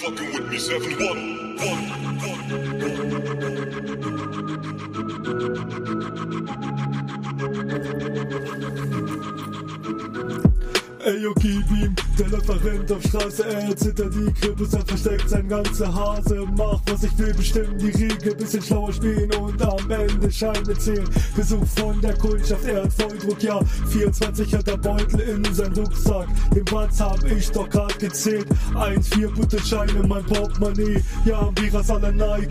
Fucking 0.00 0.32
with 0.32 0.48
me, 0.48 0.58
seven 0.58 0.92
one, 0.98 1.56
one, 1.56 2.18
one. 9.08 9.19
Ey, 11.02 11.22
yo, 11.22 11.32
gib 11.40 11.70
ihm, 11.70 11.94
der 12.18 12.28
Läufer 12.28 12.62
rennt 12.62 12.92
auf 12.92 13.02
Straße, 13.02 13.46
er 13.46 13.74
zittert 13.74 14.12
die 14.14 14.30
Krippes, 14.34 14.74
er 14.74 14.84
versteckt 14.84 15.30
sein 15.30 15.48
ganzer 15.48 15.94
Hase, 15.94 16.44
macht 16.58 16.92
was 16.92 17.02
ich 17.04 17.18
will, 17.18 17.32
bestimmen 17.32 17.78
die 17.78 17.88
Regel, 17.88 18.34
bisschen 18.34 18.62
schlauer 18.62 18.92
spielen 18.92 19.32
und 19.36 19.62
am 19.62 19.90
Ende 19.90 20.30
Scheine 20.30 20.76
zählen. 20.76 21.08
Besuch 21.34 21.66
von 21.76 21.98
der 22.02 22.12
Kundschaft, 22.18 22.66
er 22.66 22.82
hat 22.82 22.92
Volldruck, 22.92 23.42
ja, 23.42 23.58
24 23.88 24.54
hat 24.54 24.66
der 24.66 24.76
Beutel 24.76 25.20
in 25.20 25.54
seinem 25.54 25.72
Rucksack, 25.72 26.28
den 26.54 26.64
Batz 26.66 27.00
hab 27.00 27.24
ich 27.24 27.50
doch 27.50 27.70
grad 27.70 27.98
gezählt, 27.98 28.46
1, 28.74 29.08
4 29.08 29.30
Scheine, 29.64 30.06
mein 30.06 30.24
Portemonnaie, 30.24 31.02
ja, 31.24 31.50
Viras 31.56 31.90
aller 31.90 32.12
Nike, 32.12 32.50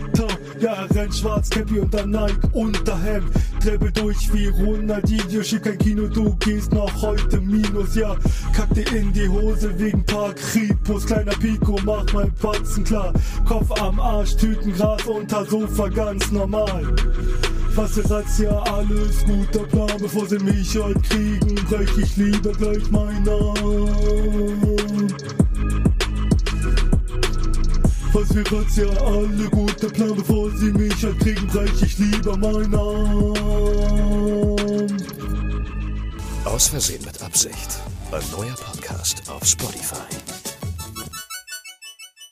ja, 0.58 0.72
er 0.72 0.96
rennt 0.96 1.14
schwarz, 1.14 1.48
Cappy 1.50 1.78
und 1.78 1.94
der 1.94 2.06
Nike, 2.06 2.48
Unterhemd, 2.52 3.30
Treppe 3.62 3.92
durch 3.92 4.32
wie 4.32 4.48
Ronaldinho, 4.48 5.42
schieb 5.44 5.62
kein 5.62 5.78
Kino, 5.78 6.08
du 6.08 6.34
gehst 6.40 6.72
noch 6.72 7.00
heute 7.00 7.40
Minus, 7.40 7.94
ja, 7.94 8.16
kack 8.54 8.72
dir 8.74 8.86
in 8.92 9.12
die 9.12 9.28
Hose 9.28 9.78
wegen 9.78 10.04
paar 10.04 10.34
Kripos, 10.34 11.06
kleiner 11.06 11.32
Pico, 11.32 11.78
mach 11.84 12.12
mein 12.12 12.32
Patzen 12.34 12.84
klar, 12.84 13.12
Kopf 13.46 13.70
am 13.80 13.98
Arsch, 14.00 14.36
Tütengras 14.36 15.04
unter 15.06 15.44
Sofa, 15.46 15.88
ganz 15.88 16.30
normal. 16.30 16.94
Fasse 17.74 18.08
Razzia, 18.10 18.58
alles 18.64 19.24
guter 19.24 19.64
Plan, 19.66 20.00
bevor 20.00 20.26
sie 20.26 20.38
mich 20.38 20.76
heute 20.76 21.00
kriegen, 21.00 21.54
brech 21.68 21.98
ich 21.98 22.16
lieber 22.16 22.52
gleich 22.52 22.90
meinen 22.90 23.28
Arm. 23.28 25.08
Was 28.12 28.34
wir 28.34 28.44
Razzia, 28.52 28.88
alle 29.04 29.48
guter 29.50 29.88
Plan, 29.88 30.16
bevor 30.16 30.50
sie 30.56 30.72
mich 30.72 31.04
halt 31.04 31.18
kriegen, 31.20 31.46
brech 31.46 31.82
ich 31.82 31.98
lieber 31.98 32.36
meinen 32.36 32.74
Arm. 32.74 33.34
Aus 36.44 36.68
Versehen 36.68 37.04
mit 37.04 37.22
Absicht. 37.22 37.80
Ein 38.12 38.30
neuer 38.32 38.56
Podcast 38.56 39.30
auf 39.30 39.44
Spotify. 39.44 39.94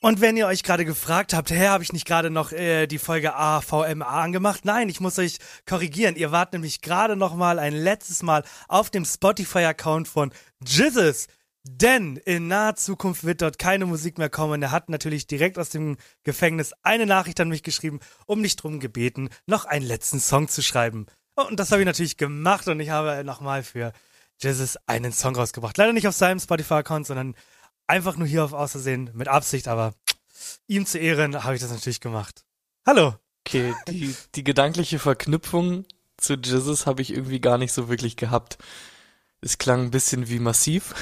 Und 0.01 0.21
wenn 0.21 0.37
ihr 0.37 0.49
euch 0.49 0.65
gerade 0.65 0.85
gefragt 0.85 1.35
habt, 1.35 1.53
hä, 1.53 1.69
habe 1.69 1.85
ich 1.85 1.93
nicht 1.93 2.05
gerade 2.05 2.31
noch 2.31 2.51
äh, 2.51 2.89
die 2.89 2.99
Folge 2.99 3.37
AVMA 3.37 4.05
angemacht? 4.05 4.65
Nein, 4.65 4.89
ich 4.89 4.99
muss 4.99 5.21
euch 5.21 5.39
korrigieren. 5.67 6.17
Ihr 6.17 6.33
wart 6.33 6.53
nämlich 6.53 6.81
gerade 6.81 7.15
noch 7.15 7.37
mal 7.37 7.61
ein 7.61 7.75
letztes 7.75 8.25
Mal 8.25 8.43
auf 8.67 8.91
dem 8.91 9.05
Spotify-Account 9.05 10.09
von 10.09 10.33
Jizzes. 10.67 11.29
Denn 11.63 12.17
in 12.17 12.49
naher 12.49 12.75
Zukunft 12.75 13.23
wird 13.23 13.43
dort 13.43 13.61
keine 13.61 13.87
Musik 13.87 14.19
mehr 14.19 14.31
kommen. 14.31 14.61
Er 14.61 14.73
hat 14.73 14.89
natürlich 14.89 15.29
direkt 15.29 15.61
aus 15.61 15.71
dem 15.71 15.97
Gefängnis 16.25 16.73
eine 16.83 17.07
Nachricht 17.07 17.39
an 17.39 17.51
mich 17.51 17.63
geschrieben, 17.63 18.01
um 18.27 18.41
mich 18.41 18.57
drum 18.57 18.81
gebeten, 18.81 19.29
noch 19.47 19.65
einen 19.65 19.87
letzten 19.87 20.19
Song 20.19 20.49
zu 20.49 20.61
schreiben. 20.61 21.07
Und 21.37 21.61
das 21.61 21.71
habe 21.71 21.83
ich 21.83 21.87
natürlich 21.87 22.17
gemacht 22.17 22.67
und 22.67 22.81
ich 22.81 22.91
habe 22.91 23.23
nochmal 23.23 23.63
für 23.63 23.93
Jizzes 24.41 24.79
einen 24.87 25.13
Song 25.13 25.35
rausgebracht. 25.37 25.77
Leider 25.77 25.93
nicht 25.93 26.07
auf 26.09 26.15
seinem 26.15 26.39
Spotify-Account, 26.41 27.07
sondern 27.07 27.35
einfach 27.87 28.17
nur 28.17 28.27
hier 28.29 28.45
auf 28.45 28.53
Außersehen 28.53 29.11
mit 29.15 29.29
Absicht, 29.29 29.69
aber 29.69 29.95
ihm 30.67 30.87
zu 30.87 30.99
Ehren 30.99 31.43
habe 31.45 31.55
ich 31.55 31.61
das 31.61 31.71
natürlich 31.71 32.01
gemacht. 32.01 32.45
Hallo. 32.87 33.15
Okay, 33.47 33.75
die, 33.89 34.15
die 34.35 34.45
gedankliche 34.45 34.99
Verknüpfung 34.99 35.85
zu 36.19 36.35
Jizzes 36.35 36.87
habe 36.87 37.01
ich 37.03 37.13
irgendwie 37.13 37.41
gar 37.41 37.59
nicht 37.59 37.73
so 37.73 37.89
wirklich 37.89 38.17
gehabt. 38.17 38.59
Es 39.41 39.57
klang 39.59 39.83
ein 39.85 39.91
bisschen 39.91 40.29
wie 40.29 40.39
massiv 40.41 40.95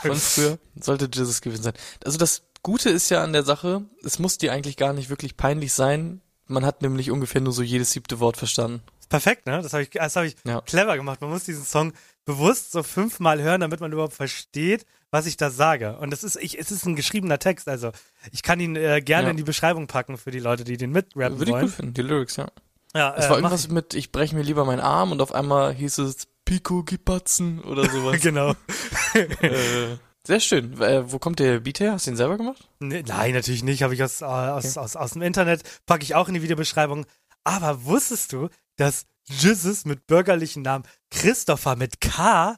von 0.00 0.16
früher. 0.16 0.58
Sollte 0.80 1.06
Jizzes 1.06 1.40
gewesen 1.42 1.62
sein. 1.62 1.74
Also 2.04 2.18
das 2.18 2.42
Gute 2.62 2.88
ist 2.88 3.10
ja 3.10 3.22
an 3.22 3.32
der 3.32 3.42
Sache, 3.42 3.84
es 4.02 4.18
muss 4.18 4.38
dir 4.38 4.52
eigentlich 4.52 4.76
gar 4.76 4.92
nicht 4.94 5.10
wirklich 5.10 5.36
peinlich 5.36 5.72
sein. 5.72 6.22
Man 6.46 6.64
hat 6.64 6.82
nämlich 6.82 7.10
ungefähr 7.10 7.40
nur 7.40 7.52
so 7.52 7.62
jedes 7.62 7.90
siebte 7.90 8.20
Wort 8.20 8.36
verstanden. 8.36 8.82
Perfekt, 9.08 9.46
ne? 9.46 9.60
Das 9.60 9.72
habe 9.72 9.82
ich, 9.82 9.90
das 9.90 10.16
hab 10.16 10.24
ich 10.24 10.36
Ja. 10.44 10.60
clever 10.62 10.96
gemacht. 10.96 11.20
Man 11.20 11.30
muss 11.30 11.44
diesen 11.44 11.64
Song 11.64 11.92
bewusst 12.24 12.72
so 12.72 12.82
fünfmal 12.82 13.40
hören, 13.42 13.60
damit 13.60 13.80
man 13.80 13.92
überhaupt 13.92 14.14
versteht, 14.14 14.86
was 15.10 15.26
ich 15.26 15.36
da 15.36 15.50
sage. 15.50 15.96
Und 15.98 16.10
das 16.10 16.24
ist, 16.24 16.36
ich, 16.36 16.58
es 16.58 16.70
ist 16.70 16.86
ein 16.86 16.96
geschriebener 16.96 17.38
Text, 17.38 17.68
also 17.68 17.90
ich 18.32 18.42
kann 18.42 18.60
ihn 18.60 18.76
äh, 18.76 19.00
gerne 19.00 19.24
Ja. 19.26 19.30
in 19.30 19.36
die 19.36 19.42
Beschreibung 19.42 19.86
packen 19.86 20.16
für 20.18 20.30
die 20.30 20.40
Leute, 20.40 20.64
die 20.64 20.76
den 20.76 20.90
mitrappen 20.90 21.38
Würde 21.38 21.44
ich 21.44 21.50
wollen. 21.52 21.66
gut 21.66 21.74
finden, 21.74 21.94
die 21.94 22.02
Lyrics, 22.02 22.36
ja. 22.36 22.48
Ja, 22.94 23.14
Es 23.16 23.26
äh, 23.26 23.30
war 23.30 23.36
irgendwas 23.38 23.68
mit, 23.68 23.94
ich 23.94 24.12
breche 24.12 24.34
mir 24.36 24.42
lieber 24.42 24.64
meinen 24.64 24.80
Arm 24.80 25.12
und 25.12 25.20
auf 25.20 25.32
einmal 25.34 25.74
hieß 25.74 25.98
es 25.98 26.26
Pico 26.44 26.82
Gipatzen 26.84 27.60
oder 27.62 27.88
sowas. 27.90 28.16
ich. 28.16 28.22
Genau. 28.22 28.54
äh, 29.14 29.96
sehr 30.26 30.40
schön. 30.40 30.80
Äh, 30.80 31.10
wo 31.10 31.18
kommt 31.18 31.38
der 31.38 31.60
Beat 31.60 31.80
her? 31.80 31.92
Hast 31.92 32.06
du 32.06 32.10
ihn 32.12 32.16
selber 32.16 32.36
gemacht? 32.36 32.68
Nee, 32.80 33.02
nein, 33.06 33.34
natürlich 33.34 33.62
nicht. 33.62 33.82
Habe 33.82 33.94
ich 33.94 34.02
aus, 34.02 34.22
äh, 34.22 34.24
aus, 34.24 34.76
aus, 34.78 34.96
aus 34.96 35.10
dem 35.12 35.22
Internet. 35.22 35.62
Packe 35.86 36.02
ich 36.04 36.14
auch 36.14 36.28
in 36.28 36.34
die 36.34 36.42
Videobeschreibung. 36.42 37.04
Aber 37.44 37.84
wusstest 37.84 38.32
du, 38.32 38.48
dass 38.76 39.06
Jizzes 39.28 39.84
mit 39.84 40.06
bürgerlichen 40.06 40.62
Namen 40.62 40.84
Christopher 41.10 41.76
mit 41.76 42.00
K 42.00 42.56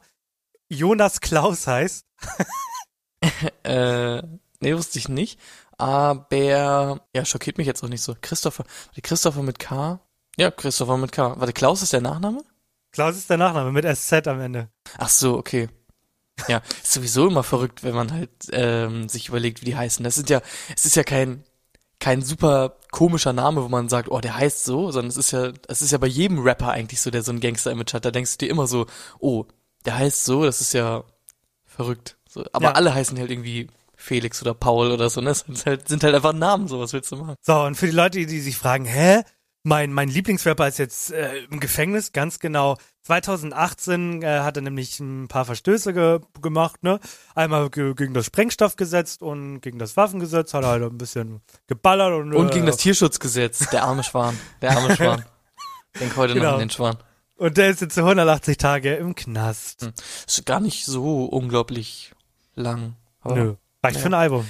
Jonas 0.69 1.21
Klaus 1.21 1.67
heißt? 1.67 2.05
Äh, 3.63 4.21
nee, 4.61 4.75
wusste 4.75 4.99
ich 4.99 5.09
nicht. 5.09 5.39
Aber, 5.77 7.01
ja, 7.13 7.25
schockiert 7.25 7.57
mich 7.57 7.67
jetzt 7.67 7.83
auch 7.83 7.89
nicht 7.89 8.01
so. 8.01 8.15
Christopher, 8.19 8.63
warte, 8.87 9.01
Christopher 9.01 9.43
mit 9.43 9.59
K? 9.59 9.99
Ja, 10.37 10.49
Christopher 10.51 10.97
mit 10.97 11.11
K. 11.11 11.37
Warte, 11.37 11.53
Klaus 11.53 11.81
ist 11.81 11.93
der 11.93 12.01
Nachname? 12.01 12.43
Klaus 12.91 13.17
ist 13.17 13.29
der 13.29 13.37
Nachname 13.37 13.71
mit 13.71 13.85
SZ 13.85 14.27
am 14.27 14.39
Ende. 14.39 14.69
Ach 14.97 15.09
so, 15.09 15.37
okay. 15.37 15.67
Ja, 16.47 16.61
ist 16.83 16.93
sowieso 16.93 17.27
immer 17.27 17.43
verrückt, 17.43 17.83
wenn 17.83 17.95
man 17.95 18.11
halt 18.11 18.29
ähm, 18.51 19.09
sich 19.09 19.27
überlegt, 19.27 19.61
wie 19.61 19.65
die 19.65 19.75
heißen. 19.75 20.03
Das 20.03 20.15
sind 20.15 20.29
ja, 20.29 20.41
es 20.75 20.85
ist 20.85 20.95
ja 20.95 21.03
kein 21.03 21.43
kein 21.99 22.21
super 22.21 22.77
komischer 22.91 23.33
Name, 23.33 23.63
wo 23.63 23.67
man 23.69 23.89
sagt, 23.89 24.09
oh, 24.09 24.19
der 24.19 24.37
heißt 24.37 24.63
so, 24.65 24.91
sondern 24.91 25.09
es 25.09 25.17
ist 25.17 25.31
ja, 25.31 25.51
es 25.67 25.81
ist 25.81 25.91
ja 25.91 25.97
bei 25.97 26.07
jedem 26.07 26.39
Rapper 26.39 26.69
eigentlich 26.71 27.01
so, 27.01 27.09
der 27.11 27.23
so 27.23 27.31
ein 27.31 27.39
Gangster-Image 27.39 27.93
hat. 27.93 28.05
Da 28.05 28.11
denkst 28.11 28.37
du 28.37 28.45
dir 28.45 28.51
immer 28.51 28.67
so, 28.67 28.85
oh, 29.19 29.45
der 29.85 29.97
heißt 29.97 30.23
so, 30.25 30.43
das 30.45 30.61
ist 30.61 30.73
ja 30.73 31.03
verrückt. 31.65 32.17
So, 32.29 32.43
aber 32.53 32.65
Ja. 32.65 32.71
alle 32.73 32.93
heißen 32.93 33.17
halt 33.17 33.31
irgendwie 33.31 33.67
Felix 33.95 34.41
oder 34.41 34.53
Paul 34.53 34.91
oder 34.91 35.09
so, 35.09 35.21
ne? 35.21 35.29
Das 35.29 35.39
sind 35.39 35.65
halt, 35.65 35.87
sind 35.87 36.03
halt 36.03 36.13
einfach 36.13 36.33
Namen, 36.33 36.67
so 36.67 36.79
was 36.79 36.93
willst 36.93 37.11
du 37.11 37.15
machen? 37.17 37.35
So, 37.41 37.61
und 37.61 37.75
für 37.75 37.87
die 37.87 37.91
Leute, 37.93 38.25
die 38.25 38.39
sich 38.39 38.57
fragen, 38.57 38.85
hä? 38.85 39.21
Mein, 39.67 39.91
mein 39.91 40.07
Lieblingsrapper 40.07 40.65
ist 40.65 40.79
jetzt 40.79 41.11
äh, 41.11 41.39
im 41.51 41.59
Gefängnis, 41.59 42.13
ganz 42.13 42.39
genau. 42.39 42.77
2018 43.03 44.21
äh, 44.21 44.39
hat 44.39 44.55
er 44.55 44.61
nämlich 44.61 44.97
ein 45.01 45.27
paar 45.27 45.43
Verstöße 45.43 45.93
ge 45.93 46.21
gemacht, 46.41 46.83
ne? 46.83 47.01
Einmal 47.35 47.69
ge 47.69 47.93
gegen 47.93 48.13
das 48.13 48.27
Sprengstoffgesetz 48.27 49.17
und 49.19 49.59
gegen 49.59 49.77
das 49.77 49.97
Waffengesetz 49.97 50.53
hat 50.53 50.63
er 50.63 50.69
halt 50.69 50.83
ein 50.83 50.97
bisschen 50.97 51.41
geballert 51.67 52.13
und, 52.13 52.33
Und 52.33 52.51
äh, 52.51 52.53
gegen 52.53 52.65
das 52.65 52.77
Tierschutzgesetz, 52.77 53.69
der 53.69 53.83
arme 53.83 54.05
Schwan, 54.05 54.39
der 54.61 54.71
arme 54.77 54.95
Schwan. 54.95 55.25
Denk 55.99 56.15
heute 56.15 56.35
noch 56.35 56.41
Genau. 56.43 56.53
an 56.53 56.59
den 56.59 56.69
Schwan. 56.69 56.95
und 57.35 57.57
der 57.57 57.69
ist 57.69 57.81
jetzt 57.81 57.97
180 57.97 58.55
Tage 58.57 58.95
im 58.95 59.15
Knast. 59.15 59.81
Hm. 59.81 59.91
Ist 60.25 60.45
gar 60.45 60.61
nicht 60.61 60.85
so 60.85 61.25
unglaublich 61.25 62.13
lang. 62.55 62.95
Aber 63.19 63.35
Nö. 63.35 63.55
Reicht 63.83 63.99
für 63.99 64.05
ein 64.07 64.13
Album. 64.13 64.49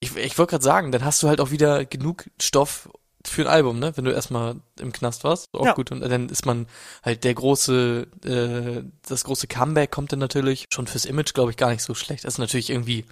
Ich, 0.00 0.14
ich 0.14 0.36
wollte 0.36 0.50
gerade 0.50 0.64
sagen, 0.64 0.92
dann 0.92 1.06
hast 1.06 1.22
du 1.22 1.28
halt 1.28 1.40
auch 1.40 1.52
wieder 1.52 1.86
genug 1.86 2.28
Stoff 2.38 2.90
für 3.28 3.42
ein 3.42 3.48
Album, 3.48 3.78
ne? 3.78 3.92
Wenn 3.96 4.04
du 4.04 4.12
erstmal 4.12 4.56
im 4.80 4.92
Knast 4.92 5.24
warst, 5.24 5.46
auch 5.52 5.64
Ja. 5.66 5.72
gut. 5.74 5.90
Und 5.92 6.00
dann 6.00 6.28
ist 6.28 6.46
man 6.46 6.66
halt 7.02 7.24
der 7.24 7.34
große, 7.34 8.06
äh, 8.24 8.82
das 9.08 9.24
große 9.24 9.46
Comeback 9.46 9.90
kommt 9.90 10.12
dann 10.12 10.18
natürlich 10.18 10.66
schon 10.72 10.86
fürs 10.86 11.04
Image, 11.04 11.34
glaube 11.34 11.50
ich, 11.50 11.56
gar 11.56 11.70
nicht 11.70 11.82
so 11.82 11.94
schlecht. 11.94 12.24
Das 12.24 12.34
ist 12.34 12.38
natürlich 12.38 12.70
irgendwie 12.70 13.04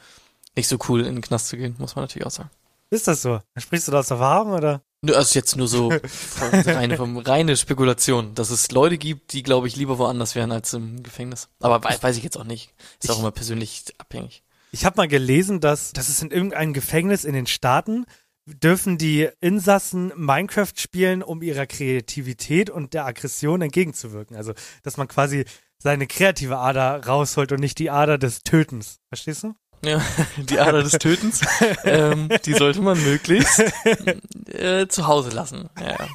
nicht 0.57 0.69
so 0.69 0.79
cool, 0.89 1.01
in 1.01 1.15
den 1.17 1.23
Knast 1.23 1.49
zu 1.49 1.57
gehen, 1.57 1.75
muss 1.79 1.97
man 1.97 2.05
natürlich 2.05 2.27
auch 2.27 2.31
sagen. 2.31 2.51
Ist 2.91 3.09
das 3.09 3.23
so? 3.23 3.41
Sprichst 3.57 3.89
du 3.89 3.93
da 3.93 4.01
aus 4.01 4.11
Erfahrung 4.11 4.53
oder? 4.53 4.83
Nö, 5.03 5.15
also 5.15 5.35
jetzt 5.39 5.57
nur 5.57 5.67
so 5.69 5.89
reine, 6.67 6.97
vom, 6.97 7.17
reine 7.19 7.57
Spekulation, 7.57 8.35
dass 8.35 8.51
es 8.51 8.71
Leute 8.71 8.99
gibt, 8.99 9.33
die, 9.33 9.43
glaube 9.43 9.67
ich, 9.69 9.77
lieber 9.77 9.99
woanders 9.99 10.35
wären 10.35 10.53
als 10.53 10.73
im 10.75 11.03
Gefängnis. 11.03 11.49
Aber 11.61 11.83
wei- 11.83 11.99
weiß 12.01 12.17
ich 12.17 12.23
jetzt 12.25 12.37
auch 12.39 12.45
nicht. 12.45 12.73
Ist 13.03 13.11
auch 13.11 13.15
Ich- 13.15 13.21
immer 13.21 13.31
persönlich 13.33 13.85
abhängig. 13.99 14.43
Ich 14.71 14.85
habe 14.85 14.97
mal 14.97 15.07
gelesen, 15.09 15.61
dass, 15.61 15.93
dass 15.93 16.09
es 16.09 16.21
in 16.23 16.31
irgendeinem 16.33 16.73
Gefängnis 16.73 17.25
in 17.25 17.33
den 17.33 17.47
Staaten 17.47 18.07
dürfen 18.47 18.99
die 18.99 19.29
Insassen 19.41 20.13
Minecraft 20.17 20.73
spielen, 20.77 21.23
um 21.23 21.43
ihrer 21.43 21.67
Kreativität 21.67 22.71
und 22.71 22.95
der 22.95 23.07
Aggression 23.07 23.63
entgegenzuwirken. 23.63 24.37
Also, 24.37 24.53
dass 24.83 24.97
man 24.97 25.09
quasi 25.09 25.45
seine 25.79 26.07
kreative 26.07 26.59
Ader 26.59 27.07
rausholt 27.07 27.53
und 27.53 27.61
nicht 27.61 27.79
die 27.79 27.91
Ader 27.91 28.19
des 28.19 28.43
Tötens. 28.43 29.01
Verstehst 29.09 29.45
du? 29.45 29.55
Ja, 29.85 30.01
die 30.37 30.59
Ader 30.59 30.83
des 30.83 30.93
Tötens, 30.93 31.43
ähm, 31.85 32.29
die 32.45 32.55
sollte 32.55 32.81
man 32.81 33.03
möglichst 33.03 33.63
äh, 34.49 34.89
zu 34.89 35.07
Hause 35.07 35.31
lassen. 35.31 35.69
Ja, 35.79 35.91
ja. 35.91 36.09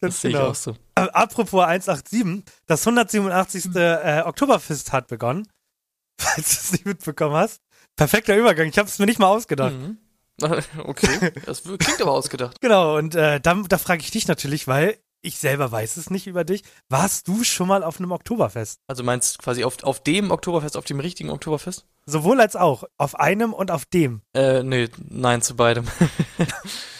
das 0.00 0.20
sehe 0.20 0.30
ich 0.30 0.36
auch 0.36 0.54
so. 0.54 0.72
Äh, 0.96 1.02
Apropos 1.12 1.64
187, 1.64 2.44
das 2.66 2.86
187. 2.86 3.74
Äh, 3.76 4.22
Oktoberfest 4.24 4.92
hat 4.92 5.06
begonnen. 5.06 5.46
Falls 6.20 6.36
du 6.36 6.42
es 6.42 6.72
nicht 6.72 6.86
mitbekommen 6.86 7.36
hast. 7.36 7.62
Perfekter 7.96 8.36
Übergang, 8.36 8.68
ich 8.68 8.78
habe 8.78 8.88
es 8.88 8.98
mir 8.98 9.06
nicht 9.06 9.20
mal 9.20 9.28
ausgedacht. 9.28 9.74
Mhm. 9.74 9.98
Okay, 10.84 11.32
das 11.46 11.62
klingt 11.62 12.00
aber 12.00 12.12
ausgedacht. 12.12 12.60
Genau, 12.60 12.96
und 12.96 13.14
äh, 13.14 13.40
da, 13.40 13.54
da 13.68 13.78
frage 13.78 14.02
ich 14.02 14.10
dich 14.10 14.28
natürlich, 14.28 14.68
weil 14.68 14.98
ich 15.20 15.38
selber 15.38 15.70
weiß 15.72 15.96
es 15.96 16.10
nicht 16.10 16.26
über 16.26 16.44
dich. 16.44 16.62
Warst 16.88 17.26
du 17.26 17.42
schon 17.42 17.68
mal 17.68 17.82
auf 17.82 17.98
einem 17.98 18.12
Oktoberfest? 18.12 18.80
Also 18.86 19.02
meinst 19.02 19.36
du 19.36 19.42
quasi 19.42 19.64
auf, 19.64 19.82
auf 19.82 20.02
dem 20.02 20.30
Oktoberfest, 20.30 20.76
auf 20.76 20.84
dem 20.84 21.00
richtigen 21.00 21.30
Oktoberfest? 21.30 21.86
Sowohl 22.06 22.40
als 22.40 22.56
auch. 22.56 22.84
Auf 22.96 23.18
einem 23.18 23.52
und 23.52 23.70
auf 23.70 23.84
dem. 23.84 24.22
Äh, 24.32 24.62
nee, 24.62 24.88
nein, 25.08 25.42
zu 25.42 25.56
beidem. 25.56 25.86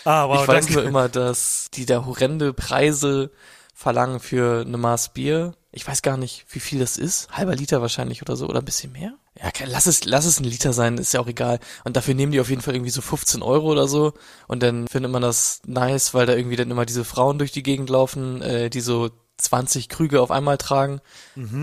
Ah, 0.05 0.26
wow, 0.26 0.40
ich 0.40 0.49
weiß 0.49 0.64
danke. 0.64 0.73
nur 0.81 0.88
immer, 0.88 1.11
dass 1.11 1.69
die 1.75 1.85
da 1.85 2.06
horrende 2.06 2.55
Preise 2.55 3.31
verlangen 3.75 4.20
für 4.20 4.62
eine 4.62 4.79
Maß 4.79 5.11
Bier. 5.11 5.52
Ich 5.70 5.87
weiß 5.87 6.00
gar 6.00 6.17
nicht, 6.17 6.46
wie 6.49 6.61
viel 6.61 6.79
das 6.79 6.96
ist. 6.96 7.29
Halber 7.31 7.55
Liter 7.55 7.82
wahrscheinlich 7.82 8.23
oder 8.23 8.35
so 8.35 8.49
oder 8.49 8.61
ein 8.61 8.64
bisschen 8.64 8.90
mehr. 8.93 9.19
Ja, 9.40 9.50
lass 9.67 9.87
es, 9.87 10.05
lass 10.05 10.25
es 10.25 10.40
ein 10.40 10.44
Liter 10.44 10.73
sein, 10.73 10.99
ist 10.99 11.12
ja 11.14 11.20
auch 11.20 11.29
egal. 11.29 11.61
Und 11.85 11.96
dafür 11.96 12.14
nehmen 12.14 12.32
die 12.32 12.40
auf 12.40 12.50
jeden 12.50 12.62
Fall 12.62 12.75
irgendwie 12.75 12.90
so 12.90 13.02
15 13.02 13.43
Euro 13.43 13.70
oder 13.70 13.87
so. 13.87 14.12
Und 14.49 14.62
dann 14.62 14.88
findet 14.88 15.12
man 15.12 15.23
das 15.23 15.61
nice, 15.64 16.12
weil 16.12 16.26
da 16.26 16.35
irgendwie 16.35 16.56
dann 16.56 16.70
immer 16.70 16.87
diese 16.87 17.05
Frauen 17.05 17.38
durch 17.38 17.52
die 17.52 17.62
Gegend 17.62 17.88
laufen, 17.88 18.43
äh, 18.43 18.69
die 18.69 18.81
so 18.81 19.11
20 19.38 19.88
Krüge 19.88 20.20
auf 20.20 20.32
einmal 20.32 20.58
tragen 20.58 21.00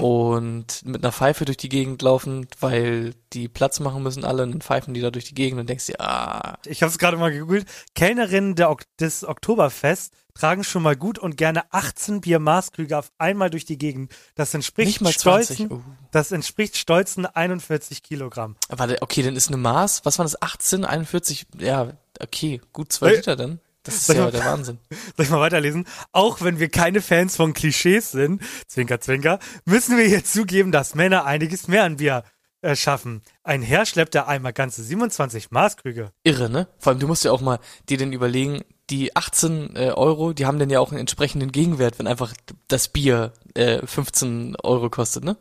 und 0.01 0.86
mit 0.86 1.04
einer 1.04 1.12
Pfeife 1.12 1.44
durch 1.44 1.57
die 1.57 1.68
Gegend 1.68 2.01
laufen, 2.01 2.48
weil 2.62 3.13
die 3.33 3.50
Platz 3.50 3.81
machen 3.81 4.01
müssen 4.01 4.24
alle 4.24 4.44
und 4.44 4.51
dann 4.51 4.62
pfeifen 4.62 4.94
die 4.94 5.01
da 5.01 5.12
durch 5.12 5.25
die 5.25 5.36
Gegend 5.36 5.60
und 5.60 5.68
denkst 5.69 5.88
dir, 5.88 6.00
ah, 6.00 6.57
Ich 6.66 6.81
habe 6.81 6.89
es 6.89 6.98
gerade 6.98 7.18
mal 7.18 7.31
gegoogelt. 7.33 7.66
Kellnerinnen 7.94 8.56
der 8.56 8.74
des 9.00 9.25
Oktoberfest 9.27 10.13
tragen 10.36 10.64
schon 10.64 10.84
mal 10.84 10.96
gut 10.96 11.18
und 11.18 11.38
gerne 11.38 11.64
18 11.72 12.22
Biermaßkrüge 12.22 12.98
auf 12.98 13.12
einmal 13.18 13.50
durch 13.50 13.66
die 13.66 13.78
Gegend. 13.78 14.12
Das 14.36 14.54
entspricht 14.54 14.88
nicht 14.88 15.02
mal 15.02 15.12
20. 15.14 15.56
stolzen, 15.66 15.72
Oh. 15.72 15.82
das 16.12 16.32
entspricht 16.32 16.78
stolzen 16.78 17.26
41 17.26 18.04
Kilogramm. 18.04 18.56
Warte, 18.70 18.98
okay, 19.02 19.24
dann 19.24 19.36
ist 19.36 19.48
eine 19.48 19.58
Maß, 19.58 20.02
was 20.06 20.20
war 20.20 20.26
das, 20.26 20.42
18, 20.42 20.86
41, 20.86 21.48
ja, 21.58 21.94
okay, 22.22 22.62
gut 22.74 22.92
zwei 22.92 23.12
Äh, 23.12 23.16
Liter 23.16 23.36
dann. 23.36 23.60
Das 23.84 23.96
ist 23.96 24.10
ja 24.10 24.24
mal- 24.26 24.32
der 24.32 24.44
Wahnsinn. 24.46 24.80
Soll 25.16 25.26
ich 25.26 25.30
mal 25.30 25.40
weiterlesen? 25.40 25.86
Auch 26.12 26.42
wenn 26.42 26.60
wir 26.60 26.70
keine 26.70 27.02
Fans 27.02 27.36
von 27.36 27.54
Klischees 27.54 28.12
sind, 28.12 28.42
Zwinker, 28.68 29.00
Zwinker, 29.00 29.40
müssen 29.66 29.96
wir 29.98 30.06
hier 30.06 30.24
zugeben, 30.26 30.72
dass 30.72 30.96
Männer 30.96 31.26
einiges 31.26 31.68
mehr 31.68 31.84
an 31.84 31.98
Bier 31.98 32.24
äh, 32.62 32.76
schaffen. 32.76 33.22
Ein 33.44 33.62
Herr 33.62 33.86
schleppt 33.86 34.16
da 34.16 34.26
einmal 34.26 34.54
ganze 34.54 34.84
27 34.84 35.52
Maßkrüge. 35.52 36.12
Irre, 36.24 36.50
ne? 36.50 36.68
Vor 36.80 36.92
allem, 36.94 37.00
du 37.00 37.08
musst 37.08 37.24
ja 37.26 37.32
auch 37.32 37.42
mal 37.42 37.60
dir 37.88 37.98
denn 38.00 38.12
überlegen, 38.12 38.64
die 38.90 39.16
18 39.16 39.76
äh, 39.76 39.92
Euro, 39.92 40.34
die 40.34 40.46
haben 40.46 40.60
dann 40.60 40.70
ja 40.70 40.80
auch 40.80 40.92
einen 40.92 41.00
entsprechenden 41.00 41.52
Gegenwert, 41.52 42.00
wenn 42.00 42.08
einfach 42.08 42.34
das 42.68 42.88
Bier 42.88 43.34
äh, 43.56 43.86
15 43.86 44.58
Euro 44.64 44.90
kostet, 44.90 45.24
ne? 45.24 45.38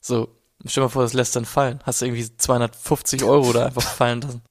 So, 0.00 0.28
stell 0.64 0.82
mal 0.82 0.88
vor, 0.88 1.02
das 1.02 1.12
lässt 1.12 1.36
dann 1.36 1.44
fallen. 1.44 1.80
Hast 1.84 2.00
du 2.00 2.06
irgendwie 2.06 2.36
250 2.36 3.24
Euro 3.24 3.52
da 3.52 3.66
einfach 3.66 3.82
fallen 3.96 4.20
lassen. 4.20 4.42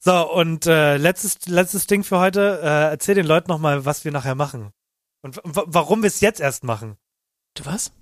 So, 0.00 0.30
und 0.32 0.66
äh, 0.66 0.96
letztes, 0.98 1.46
letztes 1.46 1.86
Ding 1.86 2.04
für 2.04 2.18
heute. 2.18 2.60
Äh, 2.62 2.90
erzähl 2.90 3.14
den 3.14 3.26
Leuten 3.26 3.50
nochmal, 3.50 3.84
was 3.84 4.04
wir 4.04 4.12
nachher 4.12 4.34
machen. 4.34 4.70
Und 5.22 5.40
warum 5.44 6.02
wir 6.02 6.08
es 6.08 6.20
jetzt 6.20 6.40
erst 6.40 6.64
machen. 6.64 6.96
Du 7.54 7.64
was? 7.64 7.92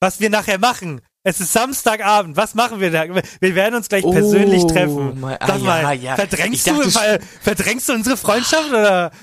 Was 0.00 0.20
wir 0.20 0.30
nachher 0.30 0.58
machen. 0.58 1.00
Es 1.24 1.38
ist 1.38 1.52
Samstagabend. 1.52 2.36
Was 2.36 2.54
machen 2.56 2.80
wir 2.80 2.90
da? 2.90 3.04
Wir 3.06 3.54
werden 3.54 3.76
uns 3.76 3.88
gleich 3.88 4.02
persönlich 4.02 4.64
Oh, 4.64 4.66
treffen. 4.68 5.20
mein- 5.20 5.36
ah, 5.40 5.46
Sag 5.46 5.60
mal, 5.60 5.82
ja, 5.82 5.92
ja. 5.92 6.16
verdrängst 6.16 6.66
dachte, 6.66 6.82
du, 6.82 6.90
ver, 6.90 7.18
verdrängst 7.40 7.88
du 7.88 7.92
unsere 7.92 8.16
Freundschaft 8.16 8.68
oder? 8.70 9.10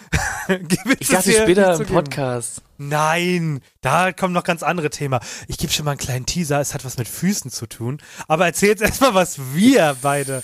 Ich 0.99 1.09
dachte 1.09 1.31
später 1.31 1.75
im 1.79 1.85
Podcast. 1.85 2.61
Nein, 2.77 3.59
da 3.81 4.11
kommen 4.13 4.33
noch 4.33 4.43
ganz 4.45 4.63
andere 4.63 4.89
Themen. 4.89 5.19
Ich 5.47 5.57
gebe 5.59 5.71
schon 5.71 5.85
mal 5.85 5.91
einen 5.91 5.99
kleinen 5.99 6.25
Teaser. 6.25 6.59
Es 6.59 6.73
hat 6.73 6.83
was 6.85 6.97
mit 6.97 7.07
Füßen 7.07 7.51
zu 7.51 7.67
tun. 7.67 7.99
Aber 8.27 8.45
erzähl 8.45 8.69
jetzt 8.69 8.81
erstmal, 8.81 9.13
was 9.13 9.37
wir 9.53 9.95
beide 10.01 10.41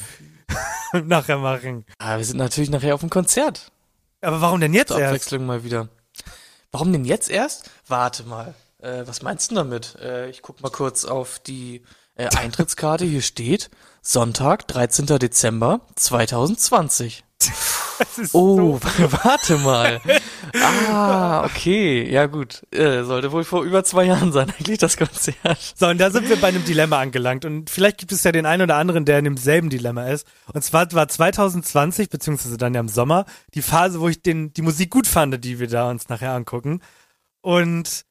nachher 1.05 1.37
machen. 1.39 1.85
Ah, 1.97 2.17
wir 2.17 2.25
sind 2.25 2.37
natürlich 2.37 2.69
nachher 2.69 2.93
auf 2.93 2.99
dem 2.99 3.09
Konzert. 3.09 3.71
Aber 4.21 4.41
warum 4.41 4.59
denn 4.59 4.73
jetzt 4.73 4.89
Zur 4.89 4.99
erst? 4.99 5.09
Abwechslung 5.13 5.45
mal 5.45 5.63
wieder. 5.63 5.87
Warum 6.71 6.91
denn 6.91 7.05
jetzt 7.05 7.29
erst? 7.29 7.69
Warte 7.87 8.23
mal. 8.23 8.53
Äh, 8.79 9.03
was 9.05 9.21
meinst 9.21 9.51
du 9.51 9.55
damit? 9.55 9.95
Äh, 10.01 10.29
ich 10.29 10.41
guck 10.41 10.61
mal 10.61 10.69
kurz 10.69 11.05
auf 11.05 11.39
die 11.39 11.83
äh, 12.15 12.27
Eintrittskarte. 12.35 13.05
Hier 13.05 13.21
steht 13.21 13.69
Sonntag, 14.01 14.67
13. 14.67 15.05
Dezember 15.19 15.81
2020. 15.95 17.23
Das 17.97 18.17
ist 18.17 18.35
Oh, 18.35 18.77
so- 18.77 18.81
warte 19.23 19.57
mal. 19.59 20.01
Ah, 20.61 21.45
okay. 21.45 22.03
Ja 22.11 22.25
gut. 22.25 22.63
Äh, 22.73 23.03
sollte 23.03 23.31
wohl 23.31 23.45
vor 23.45 23.63
über 23.63 23.85
zwei 23.85 24.03
Jahren 24.03 24.33
sein, 24.33 24.49
eigentlich 24.59 24.79
das 24.79 24.97
Konzert. 24.97 25.73
So, 25.77 25.87
und 25.87 25.97
da 25.99 26.11
sind 26.11 26.27
wir 26.27 26.35
bei 26.35 26.49
einem 26.49 26.65
Dilemma 26.65 26.99
angelangt. 26.99 27.45
Und 27.45 27.69
vielleicht 27.69 27.97
gibt 27.99 28.11
es 28.11 28.21
ja 28.25 28.33
den 28.33 28.45
einen 28.45 28.63
oder 28.63 28.75
anderen, 28.75 29.05
der 29.05 29.19
in 29.19 29.23
demselben 29.23 29.69
Dilemma 29.69 30.09
ist. 30.09 30.27
Und 30.51 30.61
zwar 30.61 30.91
war 30.91 31.07
2020, 31.07 32.09
beziehungsweise 32.09 32.57
dann 32.57 32.73
ja 32.73 32.81
im 32.81 32.89
Sommer, 32.89 33.23
die 33.53 33.61
Phase, 33.61 34.01
wo 34.01 34.09
ich 34.09 34.21
den, 34.21 34.51
die 34.51 34.61
Musik 34.61 34.89
gut 34.89 35.07
fand, 35.07 35.41
die 35.45 35.59
wir 35.59 35.67
da 35.67 35.89
uns 35.89 36.09
nachher 36.09 36.33
angucken. 36.33 36.81
Und 37.39 38.03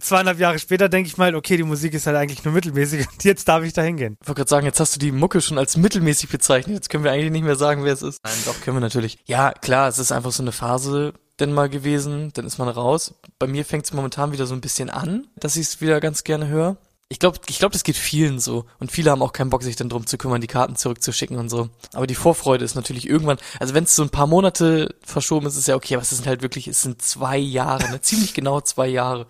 zweieinhalb 0.00 0.38
Jahre 0.38 0.58
später 0.58 0.88
denke 0.88 1.08
ich 1.08 1.16
mal, 1.16 1.34
okay, 1.34 1.56
die 1.56 1.62
Musik 1.62 1.94
ist 1.94 2.06
halt 2.06 2.16
eigentlich 2.16 2.44
nur 2.44 2.54
mittelmäßig 2.54 3.06
und 3.12 3.24
jetzt 3.24 3.48
darf 3.48 3.64
ich 3.64 3.72
da 3.72 3.82
hingehen. 3.82 4.16
Ich 4.20 4.28
wollte 4.28 4.40
gerade 4.40 4.50
sagen, 4.50 4.66
jetzt 4.66 4.80
hast 4.80 4.94
du 4.94 4.98
die 4.98 5.12
Mucke 5.12 5.40
schon 5.40 5.58
als 5.58 5.76
mittelmäßig 5.76 6.28
bezeichnet. 6.28 6.74
Jetzt 6.74 6.90
können 6.90 7.04
wir 7.04 7.12
eigentlich 7.12 7.32
nicht 7.32 7.44
mehr 7.44 7.56
sagen, 7.56 7.84
wer 7.84 7.92
es 7.92 8.02
ist. 8.02 8.20
Nein, 8.24 8.34
doch, 8.46 8.60
können 8.60 8.76
wir 8.76 8.80
natürlich. 8.80 9.18
Ja, 9.26 9.52
klar, 9.52 9.88
es 9.88 9.98
ist 9.98 10.12
einfach 10.12 10.32
so 10.32 10.42
eine 10.42 10.52
Phase 10.52 11.14
denn 11.40 11.52
mal 11.52 11.68
gewesen. 11.68 12.32
Dann 12.34 12.46
ist 12.46 12.58
man 12.58 12.68
raus. 12.68 13.14
Bei 13.38 13.46
mir 13.46 13.64
fängt 13.64 13.84
es 13.84 13.92
momentan 13.92 14.32
wieder 14.32 14.46
so 14.46 14.54
ein 14.54 14.60
bisschen 14.60 14.90
an, 14.90 15.26
dass 15.36 15.56
ich 15.56 15.66
es 15.66 15.80
wieder 15.80 16.00
ganz 16.00 16.24
gerne 16.24 16.48
höre. 16.48 16.76
Ich 17.10 17.18
glaube, 17.18 17.38
ich 17.46 17.58
glaube, 17.58 17.72
das 17.72 17.84
geht 17.84 17.96
vielen 17.96 18.38
so. 18.38 18.66
Und 18.78 18.92
viele 18.92 19.10
haben 19.10 19.22
auch 19.22 19.32
keinen 19.32 19.48
Bock, 19.48 19.62
sich 19.62 19.76
dann 19.76 19.88
drum 19.88 20.06
zu 20.06 20.18
kümmern, 20.18 20.42
die 20.42 20.46
Karten 20.46 20.76
zurückzuschicken 20.76 21.38
und 21.38 21.48
so. 21.48 21.70
Aber 21.94 22.06
die 22.06 22.14
Vorfreude 22.14 22.66
ist 22.66 22.74
natürlich 22.74 23.08
irgendwann, 23.08 23.38
also 23.58 23.72
wenn 23.72 23.84
es 23.84 23.96
so 23.96 24.02
ein 24.02 24.10
paar 24.10 24.26
Monate 24.26 24.94
verschoben 25.02 25.46
ist, 25.46 25.56
ist 25.56 25.68
ja 25.68 25.76
okay, 25.76 25.94
aber 25.94 26.02
es 26.02 26.10
sind 26.10 26.26
halt 26.26 26.42
wirklich, 26.42 26.68
es 26.68 26.82
sind 26.82 27.00
zwei 27.00 27.38
Jahre, 27.38 27.90
ne? 27.90 28.00
ziemlich 28.02 28.34
genau 28.34 28.60
zwei 28.60 28.88
Jahre. 28.88 29.26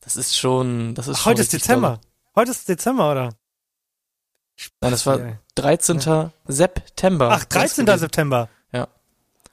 Das 0.00 0.16
ist 0.16 0.36
schon, 0.36 0.94
das 0.94 1.08
ist 1.08 1.18
Ach, 1.18 1.22
schon 1.22 1.30
heute 1.32 1.42
ist 1.42 1.52
Dezember. 1.52 1.88
dolle. 1.88 2.00
Heute 2.36 2.50
ist 2.52 2.68
Dezember, 2.68 3.10
oder? 3.10 3.34
Nein, 4.80 4.90
das 4.90 5.06
war 5.06 5.18
Ja. 5.18 5.38
13. 5.54 6.30
September. 6.46 7.28
Ach, 7.32 7.44
13. 7.44 7.86
Das 7.86 7.94
gewesen. 7.94 8.00
September. 8.00 8.48